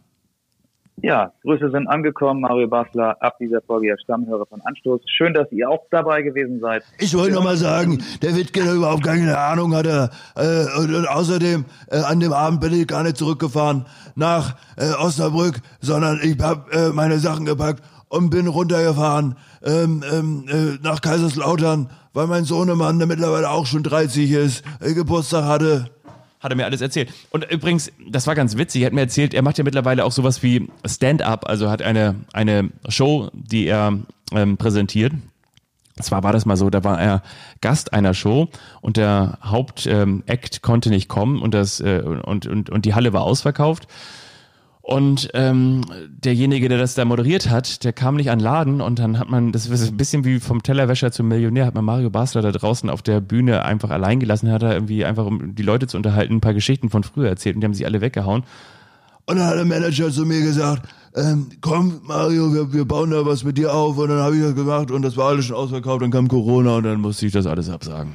Ja, 1.03 1.33
Grüße 1.43 1.71
sind 1.71 1.89
angekommen. 1.89 2.41
Mario 2.41 2.69
Basler, 2.69 3.17
ab 3.21 3.37
dieser 3.39 3.61
Folge 3.61 3.89
ja 3.89 3.99
Stammhörer 3.99 4.47
von 4.47 4.63
Anstoß. 4.63 5.03
Schön, 5.07 5.35
dass 5.35 5.51
ihr 5.53 5.69
auch 5.69 5.85
dabei 5.91 6.23
gewesen 6.23 6.61
seid. 6.61 6.85
Ich 6.99 7.15
wollte 7.17 7.35
noch 7.35 7.45
mal 7.45 7.57
sagen, 7.57 8.03
der 8.23 8.35
Wittke 8.35 8.63
der 8.63 8.75
überhaupt 8.75 9.05
keine 9.05 9.37
Ahnung 9.37 9.75
hatte. 9.75 10.11
Äh, 10.37 10.65
und, 10.79 10.95
und 10.95 11.07
außerdem, 11.07 11.67
äh, 11.91 11.99
an 11.99 12.21
dem 12.21 12.33
Abend 12.33 12.61
bin 12.61 12.73
ich 12.73 12.87
gar 12.87 13.03
nicht 13.03 13.19
zurückgefahren 13.19 13.85
nach 14.15 14.57
äh, 14.77 14.93
Osnabrück, 14.99 15.61
sondern 15.81 16.19
ich 16.23 16.41
habe 16.41 16.73
äh, 16.73 16.89
meine 16.89 17.19
Sachen 17.19 17.45
gepackt 17.45 17.83
und 18.09 18.31
bin 18.31 18.47
runtergefahren 18.47 19.37
ähm, 19.63 20.03
ähm, 20.11 20.45
äh, 20.49 20.79
nach 20.83 21.03
Kaiserslautern, 21.03 21.91
weil 22.15 22.27
mein 22.27 22.45
Sohnemann, 22.45 22.99
der 22.99 23.07
mittlerweile 23.07 23.51
auch 23.51 23.67
schon 23.67 23.83
30 23.83 24.31
ist, 24.31 24.65
äh, 24.81 24.95
Geburtstag 24.95 25.45
hatte. 25.45 25.91
Hat 26.41 26.53
er 26.53 26.57
mir 26.57 26.65
alles 26.65 26.81
erzählt. 26.81 27.13
Und 27.31 27.51
übrigens, 27.51 27.91
das 28.09 28.27
war 28.27 28.35
ganz 28.35 28.57
witzig, 28.57 28.83
er 28.83 28.87
hat 28.87 28.93
mir 28.93 29.01
erzählt, 29.01 29.35
er 29.35 29.43
macht 29.43 29.59
ja 29.59 29.65
mittlerweile 29.65 30.05
auch 30.05 30.13
sowas 30.13 30.43
wie 30.43 30.69
Stand-up, 30.85 31.49
also 31.49 31.71
hat 31.71 31.83
eine, 31.83 32.17
eine 32.33 32.71
Show, 32.89 33.31
die 33.33 33.67
er 33.67 33.99
ähm, 34.33 34.57
präsentiert. 34.57 35.13
Zwar 36.01 36.23
war 36.23 36.33
das 36.33 36.45
mal 36.45 36.59
so, 36.59 36.69
da 36.69 36.85
war 36.85 37.01
er 37.01 37.23
Gast 37.63 37.95
einer 37.95 38.13
Show 38.13 38.49
und 38.83 38.99
der 38.99 39.39
Hauptact 39.43 39.87
ähm, 39.87 40.25
konnte 40.61 40.91
nicht 40.91 41.09
kommen 41.09 41.41
und 41.41 41.55
das 41.55 41.81
äh, 41.81 42.03
und, 42.05 42.47
und, 42.47 42.69
und 42.69 42.85
die 42.85 42.95
Halle 42.95 43.15
war 43.15 43.23
ausverkauft. 43.23 43.89
Und 44.89 45.31
ähm, 45.35 45.81
derjenige, 46.07 46.69
der 46.69 46.79
das 46.79 46.95
da 46.95 47.05
moderiert 47.05 47.51
hat, 47.51 47.83
der 47.83 47.93
kam 47.93 48.15
nicht 48.15 48.31
an 48.31 48.39
den 48.39 48.45
Laden 48.45 48.81
und 48.81 49.01
dann 49.01 49.19
hat 49.19 49.29
man, 49.29 49.51
das 49.51 49.67
ist 49.67 49.89
ein 49.89 49.97
bisschen 49.97 50.25
wie 50.25 50.39
vom 50.39 50.63
Tellerwäscher 50.63 51.11
zum 51.11 51.27
Millionär, 51.27 51.67
hat 51.67 51.75
man 51.75 51.85
Mario 51.85 52.09
Basler 52.09 52.41
da 52.41 52.53
draußen 52.53 52.89
auf 52.89 53.03
der 53.03 53.21
Bühne 53.21 53.65
einfach 53.65 53.91
allein 53.91 54.21
gelassen, 54.21 54.53
hat 54.53 54.63
er 54.63 54.75
irgendwie 54.75 55.05
einfach, 55.05 55.27
um 55.27 55.57
die 55.57 55.65
Leute 55.65 55.89
zu 55.89 55.97
unterhalten, 55.97 56.35
ein 56.35 56.41
paar 56.41 56.55
Geschichten 56.55 56.89
von 56.89 57.03
früher 57.03 57.29
erzählt 57.29 57.57
und 57.57 57.63
die 57.63 57.65
haben 57.65 57.75
sich 57.75 57.85
alle 57.85 58.01
weggehauen. 58.01 58.45
Und 59.25 59.39
dann 59.39 59.47
hat 59.49 59.57
der 59.57 59.65
Manager 59.65 60.09
zu 60.13 60.25
mir 60.25 60.41
gesagt, 60.41 60.89
ähm, 61.17 61.49
komm 61.61 62.03
Mario, 62.05 62.55
wir, 62.55 62.73
wir 62.73 62.85
bauen 62.85 63.11
da 63.11 63.27
was 63.27 63.43
mit 63.43 63.59
dir 63.59 63.75
auf. 63.75 63.99
Und 63.99 64.09
dann 64.09 64.21
habe 64.21 64.37
ich 64.37 64.43
das 64.43 64.55
gemacht 64.55 64.93
und 64.93 65.03
das 65.03 65.17
war 65.17 65.31
alles 65.31 65.47
schon 65.47 65.57
ausverkauft. 65.57 66.03
Dann 66.03 66.13
kam 66.13 66.29
Corona 66.29 66.77
und 66.77 66.85
dann 66.85 67.01
musste 67.01 67.27
ich 67.27 67.33
das 67.33 67.47
alles 67.47 67.69
absagen. 67.69 68.15